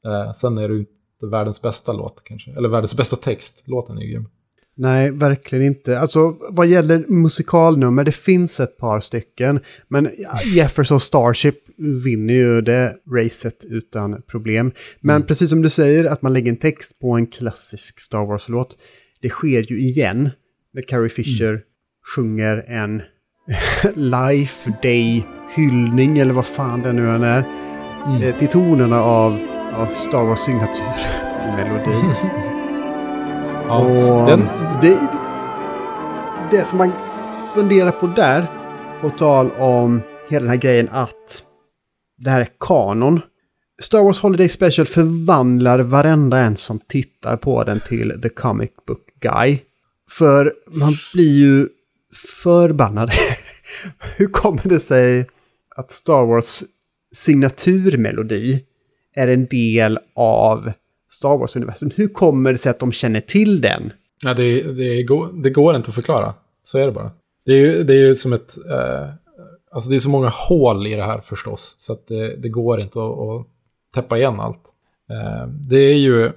Eh, 0.06 0.32
sen 0.32 0.58
är 0.58 0.70
det 0.70 0.78
inte 0.78 1.26
världens 1.32 1.62
bästa 1.62 1.94
låt 1.94 2.24
kanske. 2.24 2.52
Eller 2.52 2.70
världens 2.70 2.98
bästa 2.98 3.16
text. 3.16 3.64
Låten 3.66 3.98
är 3.98 4.02
ju 4.02 4.12
grym. 4.12 4.28
Nej, 4.76 5.12
verkligen 5.12 5.66
inte. 5.66 6.00
Alltså, 6.00 6.38
vad 6.50 6.68
gäller 6.68 7.06
musikalnummer, 7.08 8.04
det 8.04 8.16
finns 8.16 8.60
ett 8.60 8.78
par 8.78 9.00
stycken. 9.00 9.60
Men 9.88 10.10
Jefferson 10.56 11.00
Starship 11.00 11.56
vinner 12.06 12.34
ju 12.34 12.62
det 12.62 12.96
racet 13.12 13.66
utan 13.70 14.22
problem. 14.22 14.72
Men 15.00 15.16
mm. 15.16 15.28
precis 15.28 15.50
som 15.50 15.62
du 15.62 15.70
säger, 15.70 16.06
att 16.06 16.22
man 16.22 16.34
lägger 16.34 16.52
en 16.52 16.58
text 16.58 17.00
på 17.00 17.12
en 17.12 17.28
klassisk 17.28 18.00
Star 18.00 18.26
Wars-låt. 18.26 18.78
Det 19.22 19.30
sker 19.30 19.72
ju 19.72 19.80
igen. 19.80 20.30
När 20.74 20.82
Carrie 20.82 21.10
Fisher 21.10 21.50
mm. 21.50 21.62
sjunger 22.16 22.66
en 22.68 23.02
Life 23.94 24.72
Day-hyllning, 24.82 26.18
eller 26.18 26.34
vad 26.34 26.46
fan 26.46 26.82
det 26.82 26.94
nu 26.94 27.10
än 27.10 27.24
är. 27.24 27.44
Mm. 28.06 28.24
Eh, 28.24 28.38
till 28.38 28.48
tonerna 28.48 29.02
av 29.02 29.40
av 29.76 29.88
Star 29.88 30.26
Wars 30.26 30.40
signaturmelodi. 30.40 32.16
ja, 33.68 33.80
och 33.80 34.28
den... 34.28 34.48
det, 34.82 35.00
det 36.52 36.64
som 36.64 36.78
man 36.78 36.92
funderar 37.56 37.92
på 37.92 38.08
där, 38.08 38.48
på 39.02 39.10
tal 39.10 39.52
om 39.52 40.02
hela 40.30 40.44
den 40.44 40.50
här 40.50 40.58
grejen 40.58 40.90
att 40.90 41.44
det 42.18 42.30
här 42.30 42.42
är 42.42 42.48
kanon. 42.60 43.22
Star 43.82 44.04
Wars 44.04 44.20
Holiday 44.20 44.50
Special 44.50 44.88
förvandlar 44.88 45.80
varenda 45.80 46.38
en 46.38 46.58
som 46.58 46.80
tittar 46.80 47.38
på 47.38 47.64
den 47.64 47.80
till 47.80 48.22
The 48.22 48.30
Comic 48.30 48.72
Book 48.88 49.06
Guy. 49.22 49.60
För 50.18 50.54
man 50.68 50.94
blir 51.14 51.34
ju 51.34 51.68
förbannad. 52.44 53.12
Hur 54.18 54.28
kommer 54.28 54.70
det 54.70 54.80
sig 54.80 55.28
att 55.76 55.92
Star 55.92 56.26
Wars 56.26 56.64
signaturmelodi 57.16 58.64
är 59.16 59.28
en 59.28 59.46
del 59.46 60.00
av 60.16 60.72
Star 61.12 61.38
Wars-universum. 61.38 61.92
Hur 61.96 62.08
kommer 62.08 62.52
det 62.52 62.58
sig 62.58 62.70
att 62.70 62.80
de 62.80 62.92
känner 62.92 63.20
till 63.20 63.62
den? 63.62 63.94
Ja, 64.24 64.34
det, 64.34 64.62
det, 64.62 65.04
går, 65.04 65.44
det 65.44 65.50
går 65.50 65.76
inte 65.76 65.90
att 65.90 65.96
förklara. 65.96 66.34
Så 66.64 66.78
är 66.78 66.86
det 66.86 66.92
bara. 66.92 67.12
Det 67.46 67.52
är 67.52 67.58
ju, 67.58 67.84
det 67.84 67.94
är 67.94 67.98
ju 67.98 68.16
som 68.16 68.34
ett... 68.34 68.58
Eh, 68.70 69.10
alltså 69.72 69.90
det 69.90 69.96
är 69.96 70.00
så 70.00 70.10
många 70.10 70.30
hål 70.30 70.88
i 70.88 70.96
det 70.96 71.04
här 71.04 71.22
förstås. 71.22 71.76
Så 71.80 71.94
att 71.94 72.08
det, 72.08 72.36
det 72.36 72.50
går 72.50 72.82
inte 72.82 73.00
att, 73.00 73.20
att 73.20 73.48
täppa 73.94 74.18
igen 74.18 74.40
allt. 74.40 74.64
Eh, 75.10 75.48
det 75.48 75.80
är 75.80 75.98
ju... 75.98 76.32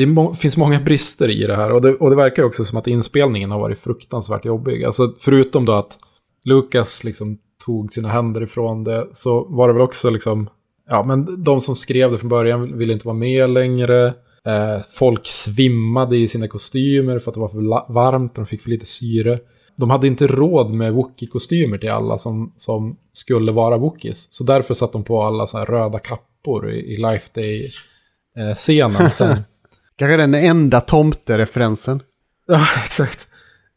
Det 0.00 0.06
må, 0.06 0.34
finns 0.34 0.56
många 0.56 0.80
brister 0.80 1.28
i 1.28 1.46
det 1.46 1.56
här 1.56 1.72
och 1.72 1.82
det, 1.82 1.94
och 1.94 2.10
det 2.10 2.16
verkar 2.16 2.42
också 2.42 2.64
som 2.64 2.78
att 2.78 2.86
inspelningen 2.86 3.50
har 3.50 3.60
varit 3.60 3.78
fruktansvärt 3.78 4.44
jobbig. 4.44 4.84
Alltså 4.84 5.14
förutom 5.20 5.64
då 5.64 5.72
att 5.72 5.98
Lucas 6.44 7.04
liksom 7.04 7.38
tog 7.64 7.92
sina 7.92 8.08
händer 8.08 8.42
ifrån 8.42 8.84
det 8.84 9.08
så 9.12 9.44
var 9.44 9.68
det 9.68 9.74
väl 9.74 9.82
också 9.82 10.10
liksom 10.10 10.48
ja, 10.88 11.02
men 11.02 11.44
de 11.44 11.60
som 11.60 11.76
skrev 11.76 12.12
det 12.12 12.18
från 12.18 12.28
början 12.28 12.78
ville 12.78 12.92
inte 12.92 13.06
vara 13.06 13.16
med 13.16 13.50
längre. 13.50 14.06
Eh, 14.44 14.82
folk 14.90 15.26
svimmade 15.26 16.16
i 16.16 16.28
sina 16.28 16.48
kostymer 16.48 17.18
för 17.18 17.30
att 17.30 17.34
det 17.34 17.40
var 17.40 17.48
för 17.48 17.92
varmt 17.92 18.38
och 18.38 18.44
de 18.44 18.46
fick 18.46 18.62
för 18.62 18.70
lite 18.70 18.86
syre. 18.86 19.38
De 19.76 19.90
hade 19.90 20.06
inte 20.06 20.26
råd 20.26 20.70
med 20.70 20.92
Wookie-kostymer 20.92 21.78
till 21.78 21.90
alla 21.90 22.18
som, 22.18 22.52
som 22.56 22.96
skulle 23.12 23.52
vara 23.52 23.76
Wookies. 23.76 24.28
Så 24.30 24.44
därför 24.44 24.74
satte 24.74 24.92
de 24.92 25.04
på 25.04 25.22
alla 25.22 25.46
så 25.46 25.58
här 25.58 25.66
röda 25.66 25.98
kappor 25.98 26.70
i, 26.70 26.94
i 26.94 26.96
Life 26.96 27.28
Day-scenen 27.34 29.02
eh, 29.02 29.10
sen. 29.10 29.38
Kanske 30.00 30.16
den 30.16 30.34
enda 30.34 30.80
tomtereferensen. 30.80 32.00
Ja, 32.46 32.66
exakt. 32.84 33.28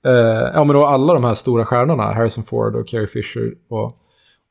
Eh, 0.06 0.12
ja, 0.54 0.64
men 0.64 0.74
då 0.76 0.86
alla 0.86 1.14
de 1.14 1.24
här 1.24 1.34
stora 1.34 1.66
stjärnorna, 1.66 2.04
Harrison 2.04 2.44
Ford 2.44 2.76
och 2.76 2.88
Carrie 2.88 3.08
Fisher 3.08 3.54
och, 3.70 3.98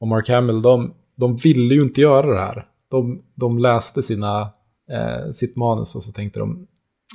och 0.00 0.08
Mark 0.08 0.28
Hamill, 0.28 0.62
de, 0.62 0.94
de 1.16 1.36
ville 1.36 1.74
ju 1.74 1.82
inte 1.82 2.00
göra 2.00 2.34
det 2.34 2.40
här. 2.40 2.66
De, 2.90 3.22
de 3.34 3.58
läste 3.58 4.02
sina, 4.02 4.40
eh, 4.90 5.32
sitt 5.32 5.56
manus 5.56 5.94
och 5.96 6.02
så 6.02 6.12
tänkte 6.12 6.38
de, 6.40 6.66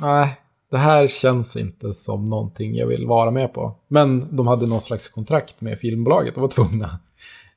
nej, 0.02 0.38
det 0.72 0.78
här 0.78 1.08
känns 1.08 1.58
inte 1.58 1.94
som 1.94 2.26
någonting 2.26 2.76
jag 2.76 2.88
vill 2.88 3.08
vara 3.08 3.32
med 3.32 3.54
på. 3.54 3.76
Men 3.88 4.36
de 4.36 4.48
hade 4.48 4.68
någon 4.68 4.82
slags 4.82 5.08
kontrakt 5.08 5.62
med 5.62 5.80
filmbolaget 5.80 6.36
och 6.36 6.42
var 6.42 6.50
tvungna. 6.50 7.00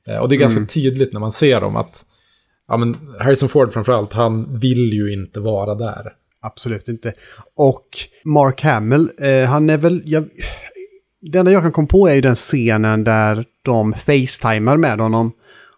Eh, 0.07 0.17
och 0.17 0.29
det 0.29 0.35
är 0.35 0.39
ganska 0.39 0.57
Mm. 0.57 0.67
tydligt 0.67 1.13
när 1.13 1.19
man 1.19 1.31
ser 1.31 1.61
dem 1.61 1.75
att 1.75 2.05
ja, 2.67 2.77
men 2.77 2.97
Harrison 3.19 3.49
Ford 3.49 3.71
framförallt, 3.71 4.13
han 4.13 4.59
vill 4.59 4.93
ju 4.93 5.13
inte 5.13 5.39
vara 5.39 5.75
där. 5.75 6.13
Absolut 6.41 6.87
inte. 6.87 7.13
Och 7.55 7.87
Mark 8.25 8.61
Hamill, 8.61 9.09
eh, 9.17 9.45
han 9.45 9.69
är 9.69 9.77
väl... 9.77 10.01
Jag, 10.05 10.29
det 11.21 11.39
enda 11.39 11.51
jag 11.51 11.61
kan 11.61 11.71
komma 11.71 11.87
på 11.87 12.07
är 12.07 12.13
ju 12.13 12.21
den 12.21 12.35
scenen 12.35 13.03
där 13.03 13.45
de 13.61 13.93
facetimar 13.93 14.77
med 14.77 14.99
honom 14.99 15.31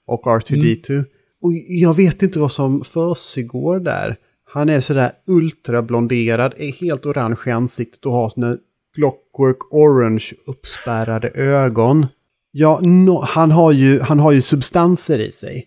och 0.05 0.23
R2D2. 0.23 1.03
Och 1.41 1.51
jag 1.67 1.95
vet 1.95 2.23
inte 2.23 2.39
vad 2.39 2.51
som 2.51 2.83
försiggår 2.83 3.79
där. 3.79 4.15
Han 4.53 4.69
är 4.69 4.79
sådär 4.81 5.11
ultrablonderad, 5.27 6.53
är 6.57 6.71
helt 6.71 7.05
orange 7.05 7.39
i 7.45 7.51
ansiktet 7.51 8.05
och 8.05 8.11
har 8.11 8.29
sina 8.29 8.57
Clockwork 8.95 9.73
Orange 9.73 10.25
uppspärrade 10.47 11.29
ögon. 11.29 12.07
Ja, 12.51 12.79
no, 12.81 13.21
han, 13.21 13.51
har 13.51 13.71
ju, 13.71 13.99
han 13.99 14.19
har 14.19 14.31
ju 14.31 14.41
substanser 14.41 15.19
i 15.19 15.31
sig 15.31 15.65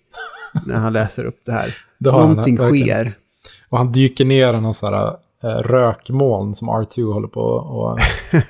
när 0.67 0.75
han 0.75 0.93
läser 0.93 1.25
upp 1.25 1.41
det 1.45 1.53
här. 1.53 1.75
Det 1.99 2.11
han, 2.11 2.21
Någonting 2.21 2.57
verkligen. 2.57 2.87
sker. 2.87 3.19
Och 3.77 3.81
han 3.81 3.93
dyker 3.93 4.25
ner 4.25 4.55
i 4.55 4.61
någon 4.61 4.75
sån 4.75 4.95
här 4.95 5.17
eh, 5.43 5.49
rökmoln 5.49 6.55
som 6.55 6.69
R2 6.69 7.13
håller 7.13 7.29
på 7.29 7.41
och... 7.41 7.99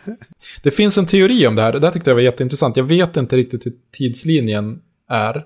det 0.62 0.70
finns 0.70 0.98
en 0.98 1.06
teori 1.06 1.46
om 1.46 1.56
det 1.56 1.62
här, 1.62 1.72
det 1.72 1.86
här 1.86 1.92
tyckte 1.92 2.10
jag 2.10 2.14
var 2.14 2.22
jätteintressant. 2.22 2.76
Jag 2.76 2.84
vet 2.84 3.16
inte 3.16 3.36
riktigt 3.36 3.66
hur 3.66 3.72
tidslinjen 3.92 4.80
är. 5.08 5.44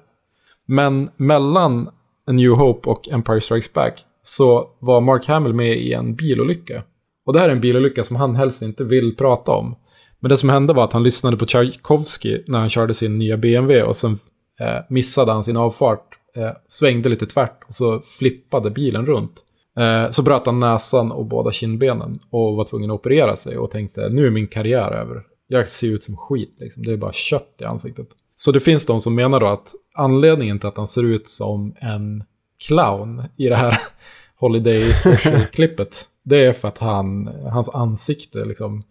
Men 0.66 1.10
mellan 1.16 1.88
A 2.26 2.32
New 2.32 2.50
Hope 2.50 2.90
och 2.90 3.08
Empire 3.08 3.40
Strikes 3.40 3.72
Back 3.72 4.04
så 4.22 4.68
var 4.78 5.00
Mark 5.00 5.26
Hamill 5.26 5.54
med 5.54 5.78
i 5.78 5.92
en 5.92 6.14
bilolycka. 6.14 6.82
Och 7.26 7.32
det 7.32 7.40
här 7.40 7.48
är 7.48 7.52
en 7.52 7.60
bilolycka 7.60 8.04
som 8.04 8.16
han 8.16 8.36
helst 8.36 8.62
inte 8.62 8.84
vill 8.84 9.16
prata 9.16 9.52
om. 9.52 9.76
Men 10.18 10.28
det 10.28 10.36
som 10.36 10.48
hände 10.48 10.72
var 10.72 10.84
att 10.84 10.92
han 10.92 11.02
lyssnade 11.02 11.36
på 11.36 11.46
Tchaikovsky 11.46 12.38
när 12.46 12.58
han 12.58 12.68
körde 12.68 12.94
sin 12.94 13.18
nya 13.18 13.36
BMW 13.36 13.82
och 13.82 13.96
sen 13.96 14.18
eh, 14.60 14.76
missade 14.88 15.32
han 15.32 15.44
sin 15.44 15.56
avfart, 15.56 16.18
eh, 16.36 16.50
svängde 16.68 17.08
lite 17.08 17.26
tvärt 17.26 17.64
och 17.66 17.74
så 17.74 18.00
flippade 18.00 18.70
bilen 18.70 19.06
runt. 19.06 19.44
Eh, 19.76 20.10
så 20.10 20.22
bröt 20.22 20.46
han 20.46 20.60
näsan 20.60 21.12
och 21.12 21.26
båda 21.26 21.52
kindbenen 21.52 22.18
och 22.30 22.56
var 22.56 22.64
tvungen 22.64 22.90
att 22.90 22.94
operera 22.94 23.36
sig 23.36 23.58
och 23.58 23.70
tänkte 23.70 24.08
nu 24.08 24.26
är 24.26 24.30
min 24.30 24.46
karriär 24.46 24.92
över. 24.92 25.22
Jag 25.48 25.70
ser 25.70 25.86
ut 25.86 26.02
som 26.02 26.16
skit, 26.16 26.54
liksom. 26.58 26.82
det 26.82 26.92
är 26.92 26.96
bara 26.96 27.12
kött 27.12 27.54
i 27.58 27.64
ansiktet. 27.64 28.08
Så 28.34 28.52
det 28.52 28.60
finns 28.60 28.86
de 28.86 29.00
som 29.00 29.14
menar 29.14 29.40
då 29.40 29.46
att 29.46 29.68
anledningen 29.94 30.58
till 30.58 30.68
att 30.68 30.76
han 30.76 30.86
ser 30.86 31.04
ut 31.04 31.28
som 31.28 31.74
en 31.80 32.24
clown 32.66 33.24
i 33.36 33.48
det 33.48 33.56
här 33.56 33.78
Holiday 34.36 34.92
Special-klippet, 34.92 36.04
det 36.24 36.44
är 36.44 36.52
för 36.52 36.68
att 36.68 36.78
han, 36.78 37.26
hans 37.26 37.68
ansikte 37.68 38.44
liksom 38.44 38.82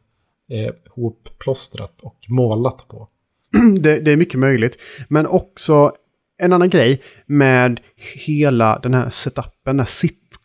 är 0.50 0.74
hopplåstrat 0.90 2.02
och 2.02 2.18
målat 2.28 2.86
på. 2.88 3.08
det, 3.82 4.00
det 4.00 4.12
är 4.12 4.18
mycket 4.18 4.40
möjligt. 4.40 4.78
Men 5.08 5.28
också 5.28 5.92
en 6.38 6.54
annan 6.54 6.70
grej 6.70 7.02
med 7.26 7.80
hela 8.26 8.80
den 8.80 8.94
här 8.94 9.10
setupen, 9.10 9.52
den 9.64 9.80
här 9.80 9.86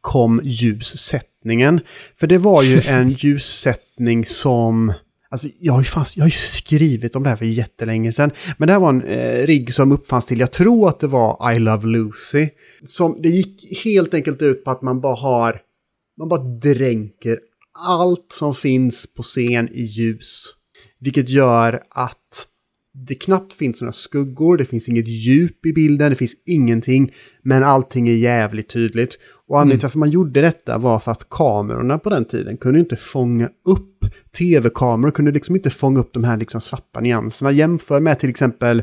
sitcom-ljussättningen. 0.04 1.80
För 2.20 2.26
det 2.26 2.38
var 2.38 2.62
ju 2.62 2.80
en 2.80 3.08
ljussättning 3.18 4.26
som... 4.26 4.92
Alltså, 5.30 5.48
jag 5.60 5.72
har, 5.72 5.80
ju 5.80 5.84
fast, 5.84 6.16
jag 6.16 6.24
har 6.24 6.28
ju 6.28 6.36
skrivit 6.36 7.16
om 7.16 7.22
det 7.22 7.28
här 7.28 7.36
för 7.36 7.44
jättelänge 7.44 8.12
sedan. 8.12 8.30
Men 8.58 8.66
det 8.66 8.72
här 8.72 8.80
var 8.80 8.88
en 8.88 9.02
eh, 9.02 9.46
rigg 9.46 9.74
som 9.74 9.92
uppfanns 9.92 10.26
till, 10.26 10.40
jag 10.40 10.52
tror 10.52 10.88
att 10.88 11.00
det 11.00 11.06
var 11.06 11.52
I 11.52 11.58
Love 11.58 11.86
Lucy. 11.86 12.48
Som, 12.86 13.22
det 13.22 13.28
gick 13.28 13.84
helt 13.84 14.14
enkelt 14.14 14.42
ut 14.42 14.64
på 14.64 14.70
att 14.70 14.82
man 14.82 15.00
bara 15.00 15.16
har... 15.16 15.60
Man 16.18 16.28
bara 16.28 16.44
dränker 16.44 17.38
allt 17.88 18.26
som 18.32 18.54
finns 18.54 19.06
på 19.16 19.22
scen 19.22 19.68
i 19.72 19.82
ljus. 19.82 20.54
Vilket 21.00 21.28
gör 21.28 21.82
att 21.90 22.46
det 22.94 23.14
knappt 23.14 23.52
finns 23.52 23.80
några 23.80 23.92
skuggor, 23.92 24.56
det 24.56 24.64
finns 24.64 24.88
inget 24.88 25.08
djup 25.08 25.66
i 25.66 25.72
bilden, 25.72 26.10
det 26.10 26.16
finns 26.16 26.34
ingenting. 26.46 27.12
Men 27.42 27.64
allting 27.64 28.08
är 28.08 28.14
jävligt 28.14 28.68
tydligt. 28.68 29.18
Och 29.48 29.60
anledningen 29.60 29.80
till 29.80 29.86
varför 29.86 29.98
man 29.98 30.10
gjorde 30.10 30.40
detta 30.40 30.78
var 30.78 30.98
för 30.98 31.12
att 31.12 31.28
kamerorna 31.30 31.98
på 31.98 32.10
den 32.10 32.24
tiden 32.24 32.56
kunde 32.56 32.80
inte 32.80 32.96
fånga 32.96 33.46
upp, 33.46 34.04
tv-kameror 34.38 35.10
kunde 35.10 35.30
liksom 35.32 35.56
inte 35.56 35.70
fånga 35.70 36.00
upp 36.00 36.12
de 36.12 36.24
här 36.24 36.36
liksom 36.36 36.60
svarta 36.60 37.00
nyanserna. 37.00 37.52
Jämför 37.52 38.00
med 38.00 38.18
till 38.18 38.30
exempel, 38.30 38.82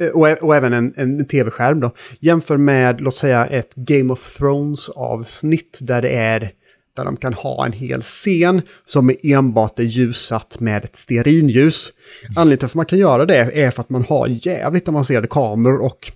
eh, 0.00 0.08
och, 0.08 0.42
och 0.42 0.56
även 0.56 0.72
en, 0.72 0.94
en 0.96 1.26
tv-skärm 1.26 1.80
då, 1.80 1.90
jämför 2.20 2.56
med, 2.56 3.00
låt 3.00 3.14
säga 3.14 3.46
ett 3.46 3.74
Game 3.74 4.12
of 4.12 4.36
Thrones-avsnitt 4.36 5.78
där 5.82 6.02
det 6.02 6.10
är 6.10 6.52
där 6.96 7.04
de 7.04 7.16
kan 7.16 7.34
ha 7.34 7.66
en 7.66 7.72
hel 7.72 8.02
scen 8.02 8.62
som 8.86 9.10
är 9.10 9.16
enbart 9.22 9.78
är 9.78 9.82
ljussatt 9.82 10.60
med 10.60 10.84
ett 10.84 10.96
stearinljus. 10.96 11.92
Anledningen 12.36 12.58
till 12.58 12.66
att 12.66 12.74
man 12.74 12.86
kan 12.86 12.98
göra 12.98 13.26
det 13.26 13.36
är 13.36 13.70
för 13.70 13.80
att 13.80 13.90
man 13.90 14.04
har 14.08 14.26
jävligt 14.26 14.88
avancerade 14.88 15.26
kameror 15.26 15.80
och 15.80 16.12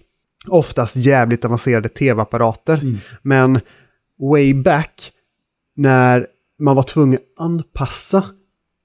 oftast 0.49 0.97
jävligt 0.97 1.45
avancerade 1.45 1.89
tv-apparater. 1.89 2.99
Men 3.23 3.61
way 4.21 4.55
back 4.55 5.13
när 5.77 6.27
man 6.59 6.77
var 6.77 6.83
tvungen 6.83 7.15
att 7.15 7.45
anpassa 7.45 8.25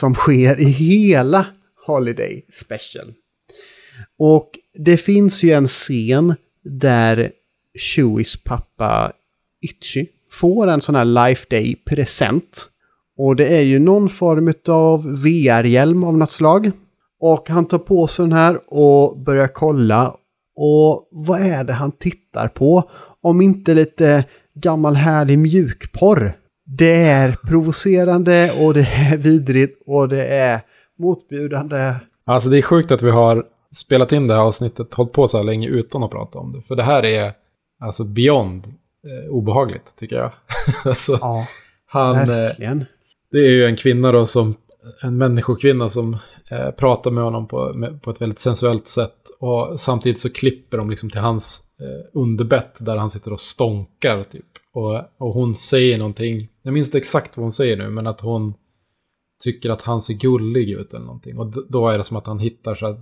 som 0.00 0.14
sker 0.14 0.60
i 0.60 0.64
hela 0.64 1.46
Holiday 1.86 2.46
Special. 2.48 3.14
Och 4.18 4.50
det 4.74 4.96
finns 4.96 5.42
ju 5.42 5.50
en 5.50 5.66
scen 5.66 6.34
där 6.64 7.32
Chewies 7.78 8.44
pappa 8.44 9.12
Itchy 9.60 10.06
får 10.32 10.66
en 10.66 10.80
sån 10.80 10.94
här 10.94 11.04
Life 11.04 11.46
Day-present. 11.50 12.68
Och 13.16 13.36
det 13.36 13.46
är 13.46 13.62
ju 13.62 13.78
någon 13.78 14.08
form 14.08 14.52
av 14.68 15.22
VR-hjälm 15.22 16.04
av 16.04 16.18
något 16.18 16.30
slag. 16.30 16.70
Och 17.20 17.48
han 17.48 17.66
tar 17.66 17.78
på 17.78 18.06
sig 18.06 18.24
den 18.24 18.32
här 18.32 18.58
och 18.66 19.18
börjar 19.18 19.48
kolla. 19.48 20.16
Och 20.56 21.08
vad 21.10 21.40
är 21.40 21.64
det 21.64 21.72
han 21.72 21.92
tittar 21.92 22.48
på? 22.48 22.90
Om 23.20 23.40
inte 23.40 23.74
lite 23.74 24.24
gammal 24.60 24.94
härlig 24.94 25.38
mjukporr. 25.38 26.32
Det 26.66 27.00
är 27.02 27.32
provocerande 27.32 28.52
och 28.60 28.74
det 28.74 28.80
är 28.80 29.16
vidrigt 29.16 29.82
och 29.86 30.08
det 30.08 30.26
är 30.26 30.60
motbjudande. 30.98 31.94
Alltså 32.26 32.48
det 32.48 32.58
är 32.58 32.62
sjukt 32.62 32.90
att 32.90 33.02
vi 33.02 33.10
har 33.10 33.44
spelat 33.74 34.12
in 34.12 34.26
det 34.26 34.34
här 34.34 34.40
avsnittet, 34.40 34.94
hållit 34.94 35.12
på 35.12 35.28
så 35.28 35.36
här 35.36 35.44
länge 35.44 35.68
utan 35.68 36.02
att 36.02 36.10
prata 36.10 36.38
om 36.38 36.52
det. 36.52 36.62
För 36.62 36.76
det 36.76 36.82
här 36.82 37.04
är 37.04 37.32
alltså 37.80 38.04
beyond 38.04 38.66
eh, 38.66 39.30
obehagligt, 39.30 39.96
tycker 39.96 40.16
jag. 40.16 40.30
alltså, 40.84 41.18
Ja, 41.20 41.46
han, 41.86 42.16
eh, 42.16 42.26
verkligen. 42.26 42.84
det 43.30 43.38
är 43.38 43.50
ju 43.50 43.64
en 43.64 43.76
kvinna 43.76 44.12
då 44.12 44.26
som, 44.26 44.54
en 45.02 45.16
människokvinna 45.18 45.88
som 45.88 46.16
eh, 46.50 46.70
pratar 46.70 47.10
med 47.10 47.24
honom 47.24 47.48
på, 47.48 47.72
med, 47.74 48.02
på 48.02 48.10
ett 48.10 48.20
väldigt 48.20 48.38
sensuellt 48.38 48.86
sätt. 48.86 49.16
Och 49.40 49.80
samtidigt 49.80 50.20
så 50.20 50.30
klipper 50.32 50.78
de 50.78 50.90
liksom 50.90 51.10
till 51.10 51.20
hans 51.20 51.62
eh, 51.62 51.67
underbett 52.12 52.84
där 52.86 52.96
han 52.96 53.10
sitter 53.10 53.32
och 53.32 53.40
stånkar 53.40 54.22
typ. 54.22 54.44
Och, 54.72 55.00
och 55.18 55.34
hon 55.34 55.54
säger 55.54 55.98
någonting, 55.98 56.48
jag 56.62 56.74
minns 56.74 56.88
inte 56.88 56.98
exakt 56.98 57.36
vad 57.36 57.44
hon 57.44 57.52
säger 57.52 57.76
nu, 57.76 57.90
men 57.90 58.06
att 58.06 58.20
hon 58.20 58.54
tycker 59.42 59.70
att 59.70 59.82
han 59.82 60.02
ser 60.02 60.14
gullig 60.14 60.70
ut 60.70 60.94
eller 60.94 61.04
någonting. 61.04 61.38
Och 61.38 61.52
då 61.68 61.88
är 61.88 61.98
det 61.98 62.04
som 62.04 62.16
att 62.16 62.26
han 62.26 62.38
hittar 62.38 62.74
så 62.74 63.00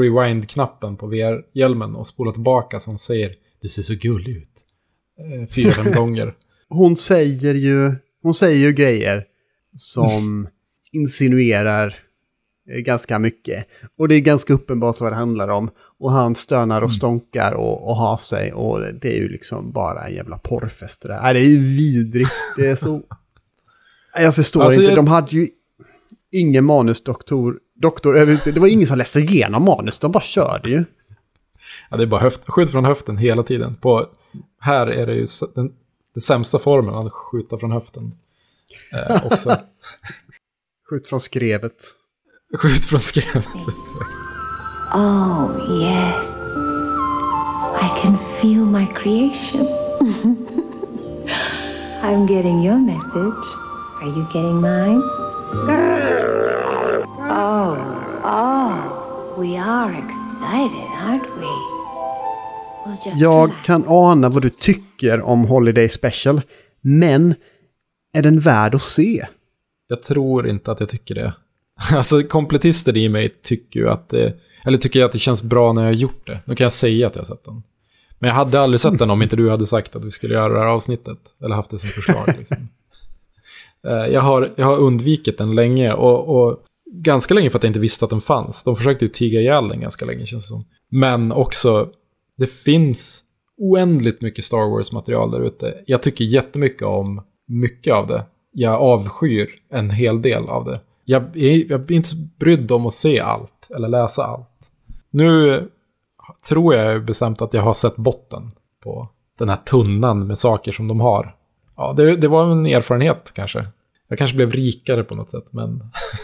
rewind-knappen 0.00 0.96
på 0.96 1.06
VR-hjälmen 1.06 1.96
och 1.96 2.06
spolar 2.06 2.32
tillbaka 2.32 2.80
så 2.80 2.90
hon 2.90 2.98
säger 2.98 3.34
du 3.60 3.68
ser 3.68 3.82
så 3.82 3.94
gullig 3.94 4.36
ut. 4.36 4.66
Eh, 5.18 5.48
fyra, 5.48 5.72
fem 5.72 5.92
gånger. 5.94 6.34
Hon 6.68 6.96
säger 6.96 7.54
ju, 7.54 7.94
hon 8.22 8.34
säger 8.34 8.66
ju 8.66 8.72
grejer 8.72 9.24
som 9.76 10.48
insinuerar 10.92 11.94
eh, 12.70 12.78
ganska 12.80 13.18
mycket. 13.18 13.66
Och 13.98 14.08
det 14.08 14.14
är 14.14 14.20
ganska 14.20 14.52
uppenbart 14.54 15.00
vad 15.00 15.12
det 15.12 15.16
handlar 15.16 15.48
om. 15.48 15.70
Och 16.02 16.12
han 16.12 16.34
stönar 16.34 16.82
och 16.82 16.92
stånkar 16.92 17.52
och, 17.54 17.88
och 17.88 17.96
har 17.96 18.16
sig. 18.16 18.52
Och 18.52 18.80
det, 18.80 19.16
är 19.16 19.20
ju 19.22 19.28
liksom 19.28 19.72
bara 19.72 20.06
en 20.06 20.14
jävla 20.14 20.38
porrfest 20.38 21.02
det 21.02 21.08
där. 21.08 21.22
Nej, 21.22 21.34
det 21.34 21.40
är 21.40 21.48
ju 21.48 21.58
vidrigt. 21.58 22.30
Det 22.56 22.66
är 22.66 22.76
så... 22.76 23.02
Jag 24.14 24.34
förstår 24.34 24.62
Alltså, 24.62 24.80
inte. 24.80 24.90
jag- 24.92 24.98
De 24.98 25.06
hade 25.06 25.30
ju 25.36 25.48
ingen 26.32 26.64
manusdoktor. 26.64 27.58
Doktor, 27.74 28.14
det 28.52 28.60
var 28.60 28.68
ingen 28.68 28.88
som 28.88 28.98
läste 28.98 29.20
igenom 29.20 29.64
manus. 29.64 29.98
De 29.98 30.12
bara 30.12 30.22
körde 30.22 30.70
ju. 30.70 30.84
Ja, 31.90 31.96
det 31.96 32.02
är 32.02 32.06
bara 32.06 32.20
höft, 32.20 32.48
skjut 32.48 32.70
från 32.70 32.84
höften 32.84 33.16
hela 33.16 33.42
tiden. 33.42 33.76
På, 33.76 34.06
här 34.60 34.86
är 34.86 35.06
det 35.06 35.14
ju 35.14 35.26
den, 35.54 35.72
den 36.14 36.22
sämsta 36.22 36.58
formen 36.58 36.94
att 36.94 37.12
skjuta 37.12 37.58
från 37.58 37.72
höften. 37.72 38.12
Eh, 38.92 39.26
också. 39.26 39.50
Skjut 40.90 41.08
från 41.08 41.20
skrevet. 41.20 41.76
Skjut 42.58 42.84
från 42.84 43.00
skrevet, 43.00 43.34
exakt. 43.82 44.31
Oh, 44.94 45.50
yes. 45.80 46.26
I 47.82 47.88
can 48.02 48.18
feel 48.18 48.64
my 48.66 48.86
creation. 48.86 49.66
I'm 52.02 52.26
getting 52.26 52.60
your 52.62 52.78
message. 52.78 53.44
Are 54.02 54.08
you 54.08 54.26
getting 54.32 54.60
mine? 54.60 55.02
Oh, 57.30 57.76
oh. 58.24 59.34
We 59.38 59.56
are 59.56 59.92
excited, 59.92 60.88
aren't 61.00 61.36
we? 61.36 61.46
Well, 62.86 62.96
just 63.04 63.20
Jag 63.20 63.48
relax. 63.48 63.66
kan 63.66 63.84
ana 63.88 64.28
vad 64.28 64.42
du 64.42 64.50
tycker 64.50 65.20
om 65.22 65.44
Holiday 65.44 65.88
Special, 65.88 66.40
men 66.80 67.34
är 68.12 68.22
den 68.22 68.40
värd 68.40 68.74
att 68.74 68.82
se? 68.82 69.26
Jag 69.88 70.02
tror 70.02 70.46
inte 70.48 70.72
att 70.72 70.80
jag 70.80 70.88
tycker 70.88 71.14
det. 71.14 71.34
Alltså 71.94 72.22
kompletister 72.22 72.96
i 72.96 73.08
mig 73.08 73.28
tycker 73.28 73.80
ju 73.80 73.90
att 73.90 74.08
det... 74.08 74.36
Eller 74.64 74.78
tycker 74.78 75.00
jag 75.00 75.06
att 75.06 75.12
det 75.12 75.18
känns 75.18 75.42
bra 75.42 75.72
när 75.72 75.82
jag 75.82 75.88
har 75.88 75.94
gjort 75.94 76.26
det. 76.26 76.40
Nu 76.44 76.54
kan 76.54 76.64
jag 76.64 76.72
säga 76.72 77.06
att 77.06 77.16
jag 77.16 77.22
har 77.22 77.26
sett 77.26 77.44
den. 77.44 77.62
Men 78.18 78.28
jag 78.28 78.34
hade 78.34 78.60
aldrig 78.60 78.80
sett 78.80 78.98
den 78.98 79.10
om 79.10 79.22
inte 79.22 79.36
du 79.36 79.50
hade 79.50 79.66
sagt 79.66 79.96
att 79.96 80.04
vi 80.04 80.10
skulle 80.10 80.34
göra 80.34 80.52
det 80.52 80.58
här 80.58 80.66
avsnittet. 80.66 81.18
Eller 81.44 81.54
haft 81.54 81.70
det 81.70 81.78
som 81.78 81.88
förslag. 81.88 82.34
Liksom. 82.38 82.56
Eh, 83.86 84.12
jag, 84.12 84.20
har, 84.20 84.52
jag 84.56 84.66
har 84.66 84.76
undvikit 84.76 85.38
den 85.38 85.54
länge 85.54 85.92
och, 85.92 86.36
och 86.36 86.58
ganska 86.92 87.34
länge 87.34 87.50
för 87.50 87.58
att 87.58 87.62
jag 87.62 87.70
inte 87.70 87.80
visste 87.80 88.04
att 88.04 88.10
den 88.10 88.20
fanns. 88.20 88.64
De 88.64 88.76
försökte 88.76 89.04
ju 89.04 89.08
tiga 89.08 89.40
ihjäl 89.40 89.68
den 89.68 89.80
ganska 89.80 90.06
länge 90.06 90.26
känns 90.26 90.44
det 90.44 90.48
som. 90.48 90.64
Men 90.90 91.32
också, 91.32 91.88
det 92.38 92.46
finns 92.46 93.24
oändligt 93.58 94.20
mycket 94.20 94.44
Star 94.44 94.70
Wars-material 94.70 95.30
där 95.30 95.40
ute. 95.40 95.74
Jag 95.86 96.02
tycker 96.02 96.24
jättemycket 96.24 96.82
om 96.82 97.22
mycket 97.48 97.94
av 97.94 98.06
det. 98.06 98.24
Jag 98.52 98.80
avskyr 98.80 99.48
en 99.70 99.90
hel 99.90 100.22
del 100.22 100.48
av 100.48 100.64
det. 100.64 100.80
Jag 101.04 101.36
jag 101.36 101.90
är 101.90 101.92
inte 101.92 102.08
så 102.08 102.16
brydd 102.38 102.72
om 102.72 102.86
att 102.86 102.94
se 102.94 103.20
allt 103.20 103.70
eller 103.76 103.88
läsa 103.88 104.24
allt. 104.24 104.48
Nu 105.10 105.62
tror 106.48 106.74
jag 106.74 107.04
bestämt 107.04 107.42
att 107.42 107.54
jag 107.54 107.62
har 107.62 107.74
sett 107.74 107.96
botten 107.96 108.52
på 108.82 109.08
den 109.38 109.48
här 109.48 109.56
tunnan 109.56 110.26
med 110.26 110.38
saker 110.38 110.72
som 110.72 110.88
de 110.88 111.00
har. 111.00 111.36
Ja, 111.76 111.92
det, 111.96 112.16
det 112.16 112.28
var 112.28 112.52
en 112.52 112.66
erfarenhet 112.66 113.32
kanske. 113.34 113.66
Jag 114.08 114.18
kanske 114.18 114.36
blev 114.36 114.52
rikare 114.52 115.04
på 115.04 115.14
något 115.14 115.30
sätt, 115.30 115.52
men 115.52 115.82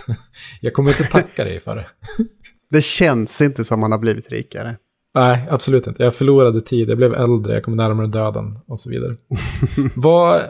jag 0.60 0.72
kommer 0.72 0.90
inte 0.90 1.04
tacka 1.04 1.44
dig 1.44 1.60
för 1.60 1.76
det. 1.76 1.86
Det 2.70 2.84
känns 2.84 3.40
inte 3.40 3.64
som 3.64 3.80
man 3.80 3.92
har 3.92 3.98
blivit 3.98 4.28
rikare. 4.28 4.76
Nej, 5.14 5.46
absolut 5.50 5.86
inte. 5.86 6.02
Jag 6.02 6.14
förlorade 6.14 6.60
tid, 6.60 6.90
jag 6.90 6.96
blev 6.96 7.14
äldre, 7.14 7.54
jag 7.54 7.62
kom 7.62 7.76
närmare 7.76 8.06
döden 8.06 8.58
och 8.66 8.80
så 8.80 8.90
vidare. 8.90 9.16
vad, 9.94 10.42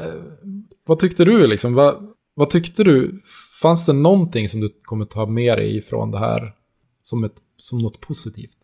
vad 0.87 0.99
tyckte 0.99 1.25
du 1.25 1.47
liksom? 1.47 1.75
Vad, 1.75 1.97
vad 2.35 2.51
tyckte 2.51 2.85
du? 2.85 3.21
Fanns 3.63 3.87
det 3.87 3.93
någonting 3.93 4.49
som 4.49 4.61
du 4.61 4.69
kommer 4.83 5.05
ta 5.05 5.27
med 5.27 5.59
dig 5.59 5.83
från 5.83 6.11
det 6.11 6.19
här 6.19 6.55
som, 7.03 7.25
ett, 7.25 7.35
som 7.57 7.79
något 7.79 8.01
positivt? 8.01 8.59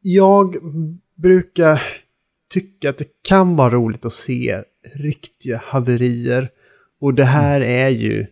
Jag 0.00 0.56
brukar 1.14 1.82
tycka 2.50 2.90
att 2.90 2.98
det 2.98 3.08
kan 3.28 3.56
vara 3.56 3.70
roligt 3.70 4.04
att 4.04 4.12
se 4.12 4.62
riktiga 4.94 5.62
haverier. 5.64 6.50
Och 7.00 7.14
det 7.14 7.24
här 7.24 7.60
är 7.60 7.88
ju 7.88 8.26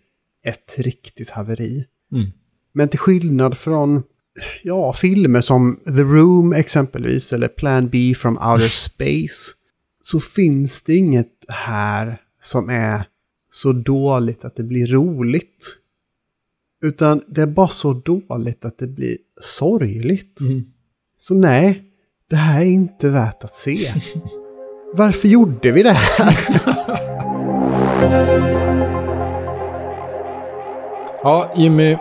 ett 0.45 0.75
riktigt 0.79 1.31
haveri. 1.31 1.85
Mm. 2.13 2.31
Men 2.73 2.89
till 2.89 2.99
skillnad 2.99 3.57
från 3.57 4.03
ja, 4.63 4.93
filmer 4.93 5.41
som 5.41 5.77
The 5.85 6.03
Room 6.03 6.53
exempelvis 6.53 7.33
eller 7.33 7.49
Plan 7.49 7.89
B 7.89 8.15
from 8.17 8.37
Outer 8.37 8.69
Space 8.69 9.53
så 10.03 10.21
finns 10.21 10.83
det 10.83 10.97
inget 10.97 11.45
här 11.49 12.23
som 12.43 12.69
är 12.69 13.09
så 13.53 13.73
dåligt 13.73 14.45
att 14.45 14.57
det 14.57 14.63
blir 14.63 14.87
roligt. 14.87 15.79
Utan 16.83 17.23
det 17.27 17.43
är 17.43 17.47
bara 17.47 17.69
så 17.69 17.93
dåligt 17.93 18.65
att 18.65 18.79
det 18.79 18.87
blir 18.87 19.17
sorgligt. 19.43 20.41
Mm. 20.41 20.65
Så 21.19 21.35
nej, 21.35 21.83
det 22.31 22.37
här 22.37 22.61
är 22.61 22.67
inte 22.67 23.09
värt 23.09 23.45
att 23.45 23.55
se. 23.55 23.93
Varför 24.95 25.29
gjorde 25.29 25.71
vi 25.73 25.83
det 25.83 25.93
här? 25.93 26.39
Ja, 31.23 31.53
Jimmy, 31.57 31.97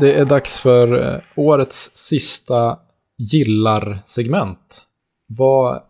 det 0.00 0.14
är 0.14 0.24
dags 0.24 0.58
för 0.58 1.14
eh, 1.14 1.20
årets 1.34 1.90
sista 1.94 2.78
gillar-segment. 3.18 4.82
Vad, 5.26 5.82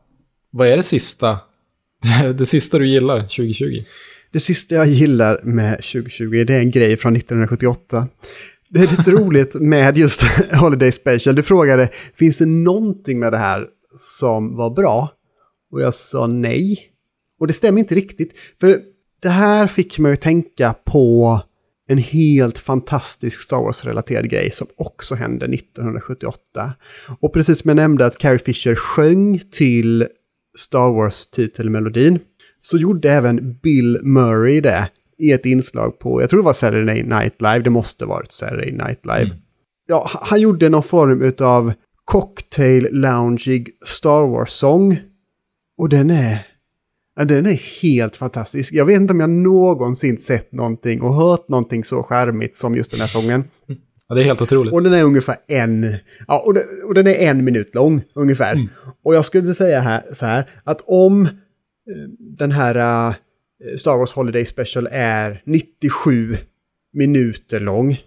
vad 0.51 0.68
är 0.68 0.76
det 0.76 0.82
sista? 0.82 1.38
Det 2.34 2.47
sista 2.47 2.78
du 2.78 2.88
gillar 2.88 3.20
2020? 3.20 3.84
Det 4.33 4.41
sista 4.41 4.74
jag 4.74 4.87
gillar 4.87 5.41
med 5.43 5.76
2020 5.76 6.45
det 6.47 6.55
är 6.55 6.61
en 6.61 6.70
grej 6.70 6.97
från 6.97 7.16
1978. 7.16 8.09
Det 8.68 8.81
är 8.81 8.97
lite 8.97 9.11
roligt 9.11 9.55
med 9.55 9.99
just 9.99 10.22
Holiday 10.53 10.93
Special. 10.93 11.35
Du 11.35 11.43
frågade, 11.43 11.89
finns 12.14 12.39
det 12.39 12.47
någonting 12.47 13.18
med 13.18 13.33
det 13.33 13.39
här 13.39 13.66
som 13.97 14.57
var 14.57 14.70
bra? 14.70 15.11
Och 15.72 15.81
jag 15.81 15.95
sa 15.95 16.26
nej. 16.26 16.78
Och 17.41 17.47
det 17.47 17.53
stämmer 17.53 17.78
inte 17.78 17.95
riktigt. 17.95 18.33
För 18.61 18.81
det 19.22 19.28
här 19.28 19.66
fick 19.66 19.99
mig 19.99 20.12
att 20.12 20.20
tänka 20.20 20.74
på 20.85 21.41
en 21.89 21.99
helt 21.99 22.59
fantastisk 22.59 23.41
Star 23.41 23.57
Wars-relaterad 23.57 24.31
grej 24.31 24.51
som 24.51 24.66
också 24.76 25.14
hände 25.14 25.45
1978. 25.47 26.72
Och 27.20 27.33
precis 27.33 27.59
som 27.59 27.68
jag 27.68 27.76
nämnde 27.76 28.07
att 28.07 28.18
Carrie 28.18 28.39
Fisher 28.39 28.74
sjöng 28.74 29.39
till 29.51 30.07
Star 30.59 30.91
Wars-titelmelodin 30.91 32.18
så 32.61 32.78
gjorde 32.78 33.11
även 33.11 33.54
Bill 33.62 33.98
Murray 34.02 34.61
det 34.61 34.90
i 35.18 35.32
ett 35.32 35.46
inslag 35.46 35.98
på, 35.98 36.20
jag 36.20 36.30
tror 36.30 36.40
det 36.40 36.46
var 36.46 36.52
Saturday 36.52 37.02
Night 37.02 37.34
Live, 37.40 37.58
det 37.58 37.70
måste 37.70 38.04
varit 38.04 38.32
Saturday 38.32 38.72
Night 38.72 39.06
Live. 39.06 39.36
Ja, 39.86 40.11
han 40.12 40.40
gjorde 40.40 40.68
någon 40.68 40.82
form 40.82 41.32
av 41.46 41.72
cocktail 42.04 42.88
loungig 42.90 43.70
Star 43.86 44.26
Wars-sång. 44.26 44.98
Och 45.78 45.88
den 45.88 46.11
är, 46.11 46.46
ja, 47.16 47.24
den 47.24 47.46
är 47.46 47.82
helt 47.82 48.16
fantastisk. 48.16 48.74
Jag 48.74 48.84
vet 48.84 49.00
inte 49.00 49.12
om 49.12 49.20
jag 49.20 49.30
någonsin 49.30 50.18
sett 50.18 50.52
någonting 50.52 51.02
och 51.02 51.14
hört 51.14 51.48
någonting 51.48 51.84
så 51.84 52.02
skärmigt 52.02 52.56
som 52.56 52.76
just 52.76 52.90
den 52.90 53.00
här 53.00 53.06
sången. 53.06 53.44
Ja, 54.08 54.14
det 54.14 54.22
är 54.22 54.24
helt 54.24 54.42
otroligt. 54.42 54.72
Och 54.72 54.82
den 54.82 54.92
är 54.92 55.04
ungefär 55.04 55.36
en, 55.48 55.94
ja, 56.26 56.42
och 56.46 56.54
den, 56.54 56.62
och 56.88 56.94
den 56.94 57.06
är 57.06 57.14
en 57.14 57.44
minut 57.44 57.74
lång 57.74 58.02
ungefär. 58.14 58.68
Och 59.04 59.14
jag 59.14 59.24
skulle 59.24 59.54
säga 59.54 59.80
här, 59.80 60.02
så 60.12 60.26
här, 60.26 60.50
att 60.64 60.80
om 60.86 61.28
den 62.18 62.53
här 62.53 62.74
äh, 62.74 63.14
Star 63.76 63.97
Wars 63.97 64.12
Holiday 64.12 64.45
Special 64.45 64.88
är 64.91 65.43
97 65.45 66.36
minuter 66.93 67.61
lång, 67.61 68.01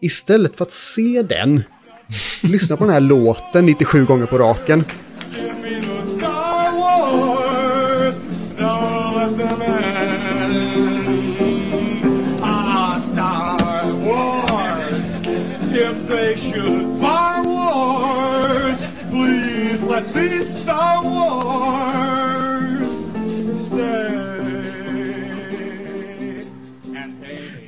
istället 0.00 0.56
för 0.56 0.64
att 0.64 0.72
se 0.72 1.22
den, 1.22 1.62
lyssna 2.42 2.76
på 2.76 2.84
den 2.84 2.92
här 2.92 3.00
låten 3.00 3.66
97 3.66 4.04
gånger 4.04 4.26
på 4.26 4.38
raken. 4.38 4.84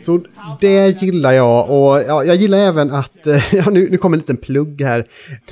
Så 0.07 0.21
det 0.61 1.03
gillar 1.03 1.33
jag 1.33 1.71
och 1.71 2.03
ja, 2.09 2.25
jag 2.25 2.37
gillar 2.37 2.59
även 2.59 2.91
att, 2.91 3.27
eh, 3.27 3.55
ja, 3.55 3.71
nu, 3.71 3.91
nu 3.91 3.97
kommer 3.97 4.17
en 4.17 4.21
liten 4.21 4.37
plugg 4.37 4.81
här. 4.83 5.07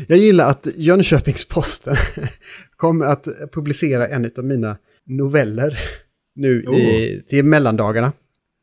Jag 0.09 0.19
gillar 0.19 0.51
att 0.51 0.67
Jönköpings-Posten 0.77 1.97
kommer 2.77 3.07
att 3.07 3.29
publicera 3.53 4.07
en 4.07 4.31
av 4.39 4.45
mina 4.45 4.77
noveller 5.07 5.79
nu 6.35 6.63
i, 6.65 7.23
till 7.29 7.45
mellandagarna. 7.45 8.13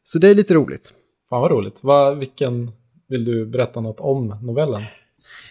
Så 0.04 0.20
det 0.20 0.28
är 0.28 0.36
lite 0.36 0.54
roligt. 0.54 0.94
Fan 1.30 1.42
vad 1.42 1.52
roligt. 1.52 1.84
Va, 1.84 2.14
vilken, 2.14 2.72
vill 3.10 3.26
du 3.26 3.46
berätta 3.46 3.82
något 3.82 4.00
om 4.00 4.38
novellen? 4.42 4.84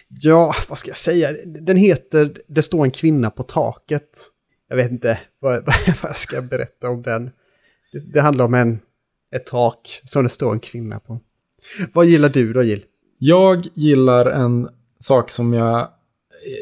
Ja, 0.07 0.55
vad 0.69 0.77
ska 0.77 0.89
jag 0.89 0.97
säga? 0.97 1.29
Den 1.45 1.77
heter 1.77 2.31
Det 2.47 2.61
står 2.61 2.85
en 2.85 2.91
kvinna 2.91 3.29
på 3.29 3.43
taket. 3.43 4.09
Jag 4.69 4.75
vet 4.75 4.91
inte 4.91 5.19
vad, 5.39 5.65
vad 5.65 5.75
jag 6.03 6.17
ska 6.17 6.41
berätta 6.41 6.89
om 6.89 7.01
den. 7.01 7.31
Det, 7.91 8.13
det 8.13 8.21
handlar 8.21 8.45
om 8.45 8.53
en, 8.53 8.79
ett 9.35 9.45
tak 9.45 10.01
som 10.05 10.23
det 10.23 10.29
står 10.29 10.53
en 10.53 10.59
kvinna 10.59 10.99
på. 10.99 11.19
Vad 11.93 12.05
gillar 12.05 12.29
du 12.29 12.53
då, 12.53 12.63
Jill? 12.63 12.83
Jag 13.17 13.67
gillar 13.73 14.25
en 14.25 14.69
sak 14.99 15.29
som 15.29 15.53
jag 15.53 15.89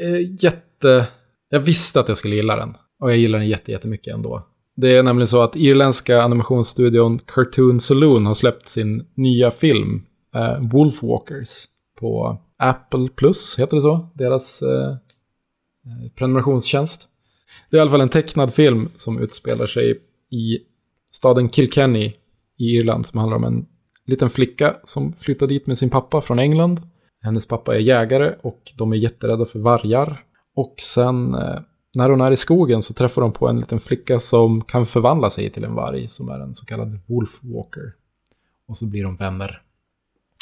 är 0.01 0.43
jätte... 0.43 1.07
Jag 1.49 1.59
visste 1.59 1.99
att 1.99 2.07
jag 2.07 2.17
skulle 2.17 2.35
gilla 2.35 2.55
den. 2.55 2.75
Och 2.99 3.11
jag 3.11 3.17
gillar 3.17 3.39
den 3.39 3.47
jätte, 3.47 3.71
jättemycket 3.71 4.13
ändå. 4.13 4.45
Det 4.75 4.97
är 4.97 5.03
nämligen 5.03 5.27
så 5.27 5.41
att 5.41 5.55
irländska 5.55 6.21
animationsstudion 6.21 7.19
Cartoon 7.19 7.79
Saloon 7.79 8.25
har 8.25 8.33
släppt 8.33 8.67
sin 8.67 9.05
nya 9.15 9.51
film 9.51 10.05
eh, 10.35 10.69
Wolfwalkers 10.71 11.65
på 11.99 12.41
Apple 12.57 13.09
Plus, 13.15 13.59
heter 13.59 13.75
det 13.77 13.81
så? 13.81 14.09
Deras 14.13 14.61
eh, 14.61 14.89
eh, 14.89 16.11
prenumerationstjänst. 16.15 17.07
Det 17.69 17.77
är 17.77 17.79
i 17.79 17.81
alla 17.81 17.91
fall 17.91 18.01
en 18.01 18.09
tecknad 18.09 18.53
film 18.53 18.89
som 18.95 19.19
utspelar 19.19 19.67
sig 19.67 20.01
i 20.31 20.59
staden 21.11 21.49
Kilkenny 21.49 22.13
i 22.59 22.65
Irland 22.65 23.05
som 23.05 23.19
handlar 23.19 23.37
om 23.37 23.43
en 23.43 23.65
liten 24.05 24.29
flicka 24.29 24.75
som 24.83 25.13
flyttar 25.13 25.47
dit 25.47 25.67
med 25.67 25.77
sin 25.77 25.89
pappa 25.89 26.21
från 26.21 26.39
England. 26.39 26.81
Hennes 27.21 27.45
pappa 27.45 27.75
är 27.75 27.79
jägare 27.79 28.35
och 28.41 28.71
de 28.77 28.91
är 28.91 28.97
jätterädda 28.97 29.45
för 29.45 29.59
vargar. 29.59 30.23
Och 30.55 30.75
sen 30.77 31.33
eh, 31.33 31.59
när 31.93 32.09
hon 32.09 32.21
är 32.21 32.31
i 32.31 32.37
skogen 32.37 32.81
så 32.81 32.93
träffar 32.93 33.21
de 33.21 33.31
på 33.31 33.47
en 33.47 33.57
liten 33.57 33.79
flicka 33.79 34.19
som 34.19 34.61
kan 34.61 34.85
förvandla 34.85 35.29
sig 35.29 35.49
till 35.49 35.63
en 35.63 35.75
varg, 35.75 36.07
som 36.07 36.29
är 36.29 36.39
en 36.39 36.53
så 36.53 36.65
kallad 36.65 36.99
Wolfwalker. 37.07 37.93
Och 38.67 38.77
så 38.77 38.85
blir 38.85 39.03
de 39.03 39.15
vänner. 39.15 39.61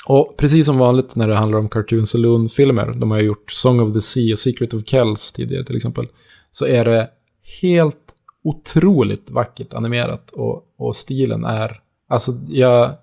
Och 0.07 0.37
precis 0.37 0.65
som 0.65 0.77
vanligt 0.77 1.15
när 1.15 1.27
det 1.27 1.35
handlar 1.35 1.59
om 1.59 1.69
Cartoon 1.69 2.05
Saloon-filmer, 2.05 2.93
de 2.93 3.11
har 3.11 3.19
gjort 3.19 3.51
Song 3.51 3.79
of 3.79 3.93
the 3.93 4.01
Sea 4.01 4.33
och 4.33 4.39
Secret 4.39 4.73
of 4.73 4.83
Kells 4.85 5.31
tidigare 5.31 5.63
till 5.63 5.75
exempel, 5.75 6.07
så 6.51 6.65
är 6.65 6.85
det 6.85 7.09
helt 7.61 8.13
otroligt 8.43 9.29
vackert 9.29 9.73
animerat 9.73 10.29
och, 10.31 10.63
och 10.77 10.95
stilen 10.95 11.45
är, 11.45 11.81
alltså 12.07 12.31
jag, 12.47 12.95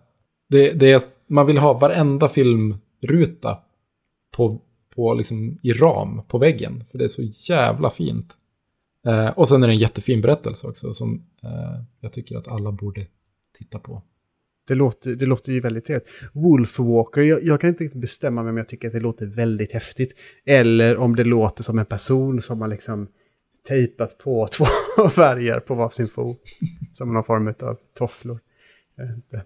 det, 0.48 0.70
det 0.70 0.92
är, 0.92 1.02
man 1.26 1.46
vill 1.46 1.59
ha 1.59 1.72
varenda 1.72 2.28
filmruta 2.28 3.59
på, 4.36 4.61
på 4.94 5.14
liksom 5.14 5.59
i 5.62 5.72
ram 5.72 6.22
på 6.28 6.38
väggen, 6.38 6.84
för 6.90 6.98
det 6.98 7.05
är 7.05 7.09
så 7.09 7.22
jävla 7.52 7.90
fint. 7.90 8.36
Eh, 9.07 9.28
och 9.28 9.48
sen 9.48 9.62
är 9.62 9.66
det 9.66 9.74
en 9.74 9.78
jättefin 9.78 10.20
berättelse 10.20 10.66
också 10.66 10.94
som 10.94 11.26
eh, 11.42 11.82
jag 12.00 12.12
tycker 12.12 12.36
att 12.36 12.48
alla 12.48 12.72
borde 12.72 13.07
titta 13.59 13.78
på. 13.78 14.02
Det 14.66 14.74
låter, 14.74 15.11
det 15.14 15.26
låter 15.26 15.52
ju 15.52 15.61
väldigt 15.61 15.84
trevligt. 15.84 16.09
Wolfwalker, 16.32 17.20
jag, 17.20 17.42
jag 17.42 17.61
kan 17.61 17.70
inte 17.70 17.84
riktigt 17.84 18.00
bestämma 18.00 18.42
mig 18.42 18.50
om 18.50 18.57
jag 18.57 18.68
tycker 18.68 18.88
att 18.88 18.94
det 18.94 19.00
låter 19.00 19.26
väldigt 19.26 19.72
häftigt. 19.72 20.14
Eller 20.44 20.96
om 20.96 21.16
det 21.16 21.24
låter 21.24 21.62
som 21.62 21.78
en 21.78 21.86
person 21.86 22.42
som 22.42 22.61
har 22.61 22.68
liksom 22.68 23.09
tejpat 23.68 24.18
på 24.18 24.48
två 24.52 24.64
färger 25.09 25.61
på 25.61 25.74
varsin 25.74 26.09
fot. 26.09 26.42
Som 26.92 27.14
någon 27.14 27.24
form 27.24 27.55
av 27.62 27.76
tofflor. 27.98 28.40
Jag 28.97 29.07
vet 29.07 29.16
inte. 29.16 29.45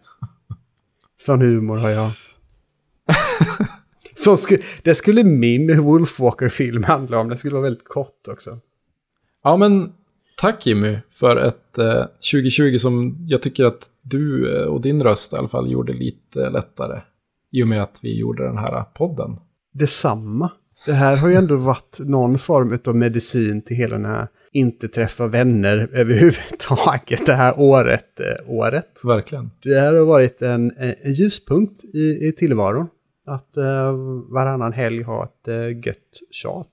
Sån 1.20 1.40
humor 1.40 1.76
har 1.76 1.90
jag. 1.90 2.11
Så 4.14 4.36
sku, 4.36 4.59
det 4.82 4.94
skulle 4.94 5.24
min 5.24 5.82
Wolfwalker-film 5.82 6.84
handla 6.84 7.18
om. 7.18 7.28
Det 7.28 7.38
skulle 7.38 7.55
vara 7.55 7.62
väldigt 7.62 7.88
kort 7.88 8.28
också. 8.28 8.59
Ja, 9.44 9.57
men 9.57 9.92
tack 10.36 10.66
Jimmy 10.66 10.99
för 11.11 11.36
ett 11.36 11.78
eh, 11.78 12.05
2020 12.32 12.78
som 12.78 13.16
jag 13.26 13.42
tycker 13.42 13.64
att 13.64 13.90
du 14.03 14.57
eh, 14.57 14.66
och 14.66 14.80
din 14.80 15.03
röst 15.03 15.32
i 15.32 15.36
alla 15.36 15.49
fall 15.49 15.72
gjorde 15.72 15.92
lite 15.92 16.51
lättare. 16.51 17.01
I 17.53 17.62
och 17.62 17.68
med 17.68 17.82
att 17.82 17.99
vi 18.03 18.18
gjorde 18.18 18.44
den 18.44 18.59
här 18.59 18.82
podden. 18.82 19.36
Detsamma. 19.72 20.53
Det 20.86 20.92
här 20.92 21.16
har 21.16 21.28
ju 21.28 21.34
ändå 21.34 21.57
varit 21.57 21.99
någon 21.99 22.38
form 22.38 22.78
av 22.86 22.96
medicin 22.96 23.62
till 23.62 23.76
hela 23.76 23.96
den 23.96 24.05
här 24.05 24.28
inte 24.53 24.88
träffa 24.88 25.26
vänner 25.26 25.90
överhuvudtaget 25.92 27.26
det 27.26 27.32
här 27.32 27.55
året. 27.59 28.20
Eh, 28.20 28.51
året. 28.53 29.01
Verkligen. 29.05 29.51
Det 29.62 29.80
här 29.80 29.94
har 29.94 30.05
varit 30.05 30.42
en, 30.42 30.72
en 30.78 31.12
ljuspunkt 31.12 31.84
i, 31.84 32.28
i 32.28 32.32
tillvaron. 32.36 32.86
Att 33.26 33.57
eh, 33.57 33.92
varannan 34.32 34.72
helg 34.72 35.03
ha 35.03 35.24
ett 35.24 35.49
eh, 35.49 35.86
gött 35.86 36.20
tjat. 36.30 36.72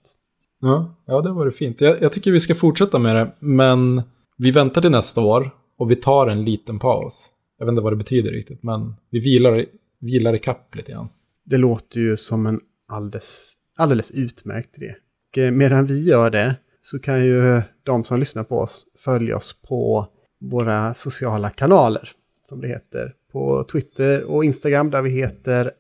Ja, 0.62 0.96
ja 1.06 1.22
det 1.22 1.32
var 1.32 1.46
det 1.46 1.52
fint. 1.52 1.82
Jag, 1.82 2.02
jag 2.02 2.12
tycker 2.12 2.32
vi 2.32 2.40
ska 2.40 2.56
fortsätta 2.56 3.00
med 3.00 3.16
det, 3.16 3.32
men 3.40 4.02
vi 4.38 4.52
väntar 4.52 4.82
till 4.82 4.92
nästa 4.92 5.22
år 5.22 5.50
och 5.78 5.92
vi 5.92 5.96
tar 5.96 6.28
en 6.28 6.44
liten 6.44 6.80
paus. 6.80 7.32
Jag 7.60 7.66
vet 7.66 7.72
inte 7.72 7.82
vad 7.82 7.92
det 7.92 7.98
betyder 7.98 8.32
riktigt, 8.32 8.64
men 8.64 8.96
vi 9.10 9.20
vilar, 9.20 9.66
vilar 10.00 10.36
i 10.36 10.40
kapp 10.40 10.76
lite 10.76 10.92
grann. 10.92 11.08
Det 11.44 11.58
låter 11.58 12.00
ju 12.00 12.18
som 12.18 12.46
en 12.46 12.60
alldeles, 12.88 13.54
alldeles 13.78 14.12
utmärkt 14.12 14.78
idé. 14.78 14.96
Och 15.32 15.38
eh, 15.38 15.52
medan 15.52 15.86
vi 15.86 16.04
gör 16.04 16.30
det 16.30 16.56
så 16.86 17.00
kan 17.00 17.26
ju 17.26 17.62
de 17.84 18.04
som 18.04 18.20
lyssnar 18.20 18.44
på 18.44 18.60
oss 18.60 18.88
följa 18.98 19.38
oss 19.38 19.62
på 19.62 20.08
våra 20.40 20.94
sociala 20.94 21.50
kanaler, 21.50 22.12
som 22.50 22.62
det 22.62 22.68
heter. 22.68 23.14
På 23.32 23.64
Twitter 23.72 24.24
och 24.24 24.46
Instagram 24.46 24.90
där 24.90 25.02
vi 25.02 25.10
heter 25.10 25.72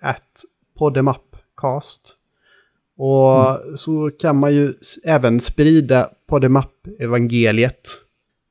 @podemapcast. 0.79 2.15
Och 2.97 3.79
så 3.79 4.11
kan 4.19 4.37
man 4.37 4.55
ju 4.55 4.73
även 5.05 5.39
sprida 5.39 6.09
Podemap-evangeliet 6.29 7.81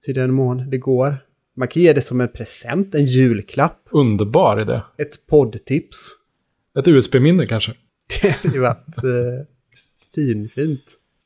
till 0.05 0.15
den 0.15 0.33
mån 0.33 0.71
det 0.71 0.79
går. 0.79 1.17
Man 1.57 1.69
kan 1.69 1.83
ge 1.83 1.93
det 1.93 2.03
som 2.03 2.21
en 2.21 2.29
present, 2.29 2.95
en 2.95 3.05
julklapp, 3.05 3.89
Underbar 3.91 4.61
idé. 4.61 4.81
ett 4.99 5.27
poddtips. 5.27 6.11
Ett 6.79 6.89
USB-minne 6.89 7.47
kanske. 7.47 7.75
Det 8.23 8.29
hade 8.29 8.55
ju 8.55 8.61
varit 8.61 8.97
eh, 9.05 9.47
finfint. 10.15 10.85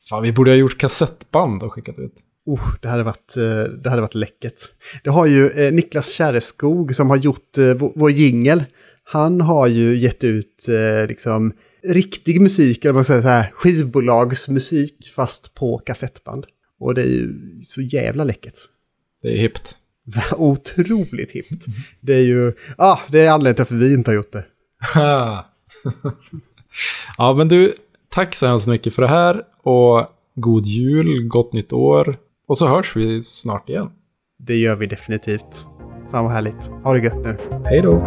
Fan, 0.08 0.22
vi 0.22 0.32
borde 0.32 0.50
ha 0.50 0.56
gjort 0.56 0.78
kassettband 0.78 1.62
och 1.62 1.72
skickat 1.72 1.98
ut. 1.98 2.14
Oh, 2.46 2.74
det 2.82 2.88
hade 2.88 3.02
varit, 3.02 3.36
eh, 3.36 3.72
det 3.82 3.90
hade 3.90 4.02
varit 4.02 4.14
läckert. 4.14 4.60
Det 5.04 5.10
har 5.10 5.26
ju 5.26 5.50
eh, 5.50 5.72
Niklas 5.72 6.12
Kärreskog 6.12 6.94
som 6.94 7.10
har 7.10 7.16
gjort 7.16 7.58
eh, 7.58 7.74
vår, 7.74 8.10
jingel. 8.10 8.64
Han 9.04 9.40
har 9.40 9.66
ju 9.66 9.98
gett 9.98 10.24
ut 10.24 10.66
liksom 11.08 11.52
riktig 11.84 12.40
musik, 12.40 12.84
eller 12.84 12.92
vad 12.92 12.98
man 12.98 13.04
säger, 13.04 13.22
så 13.22 13.28
här, 13.28 13.50
skivbolagsmusik 13.54 15.12
fast 15.16 15.54
på 15.54 15.78
kassettband. 15.78 16.46
Och 16.80 16.94
det 16.94 17.02
är 17.02 17.06
ju 17.06 17.34
så 17.62 17.80
jävla 17.80 18.24
läckert. 18.24 18.54
Det 19.22 19.28
är 19.28 19.36
hippt. 19.36 19.76
Otroligt 20.36 21.30
hippt. 21.30 21.66
Det 22.00 22.14
är 22.14 22.24
ju, 22.24 22.52
ah, 22.76 22.98
det 23.08 23.20
är 23.20 23.30
anledningen 23.30 23.66
till 23.66 23.76
att 23.76 23.82
vi 23.82 23.94
inte 23.94 24.10
har 24.10 24.16
gjort 24.16 24.32
det. 24.32 24.44
ja, 27.18 27.34
men 27.34 27.48
du, 27.48 27.72
tack 28.08 28.34
så 28.34 28.46
hemskt 28.46 28.68
mycket 28.68 28.94
för 28.94 29.02
det 29.02 29.08
här 29.08 29.42
och 29.62 30.06
god 30.34 30.66
jul, 30.66 31.28
gott 31.28 31.52
nytt 31.52 31.72
år. 31.72 32.18
Och 32.48 32.58
så 32.58 32.66
hörs 32.68 32.96
vi 32.96 33.22
snart 33.22 33.68
igen. 33.68 33.90
Det 34.38 34.56
gör 34.56 34.76
vi 34.76 34.86
definitivt. 34.86 35.66
Fan 36.10 36.24
vad 36.24 36.32
härligt. 36.32 36.70
Ha 36.84 36.92
det 36.92 37.00
gött 37.00 37.24
nu. 37.24 37.36
Hej 37.64 37.80
då! 37.80 38.02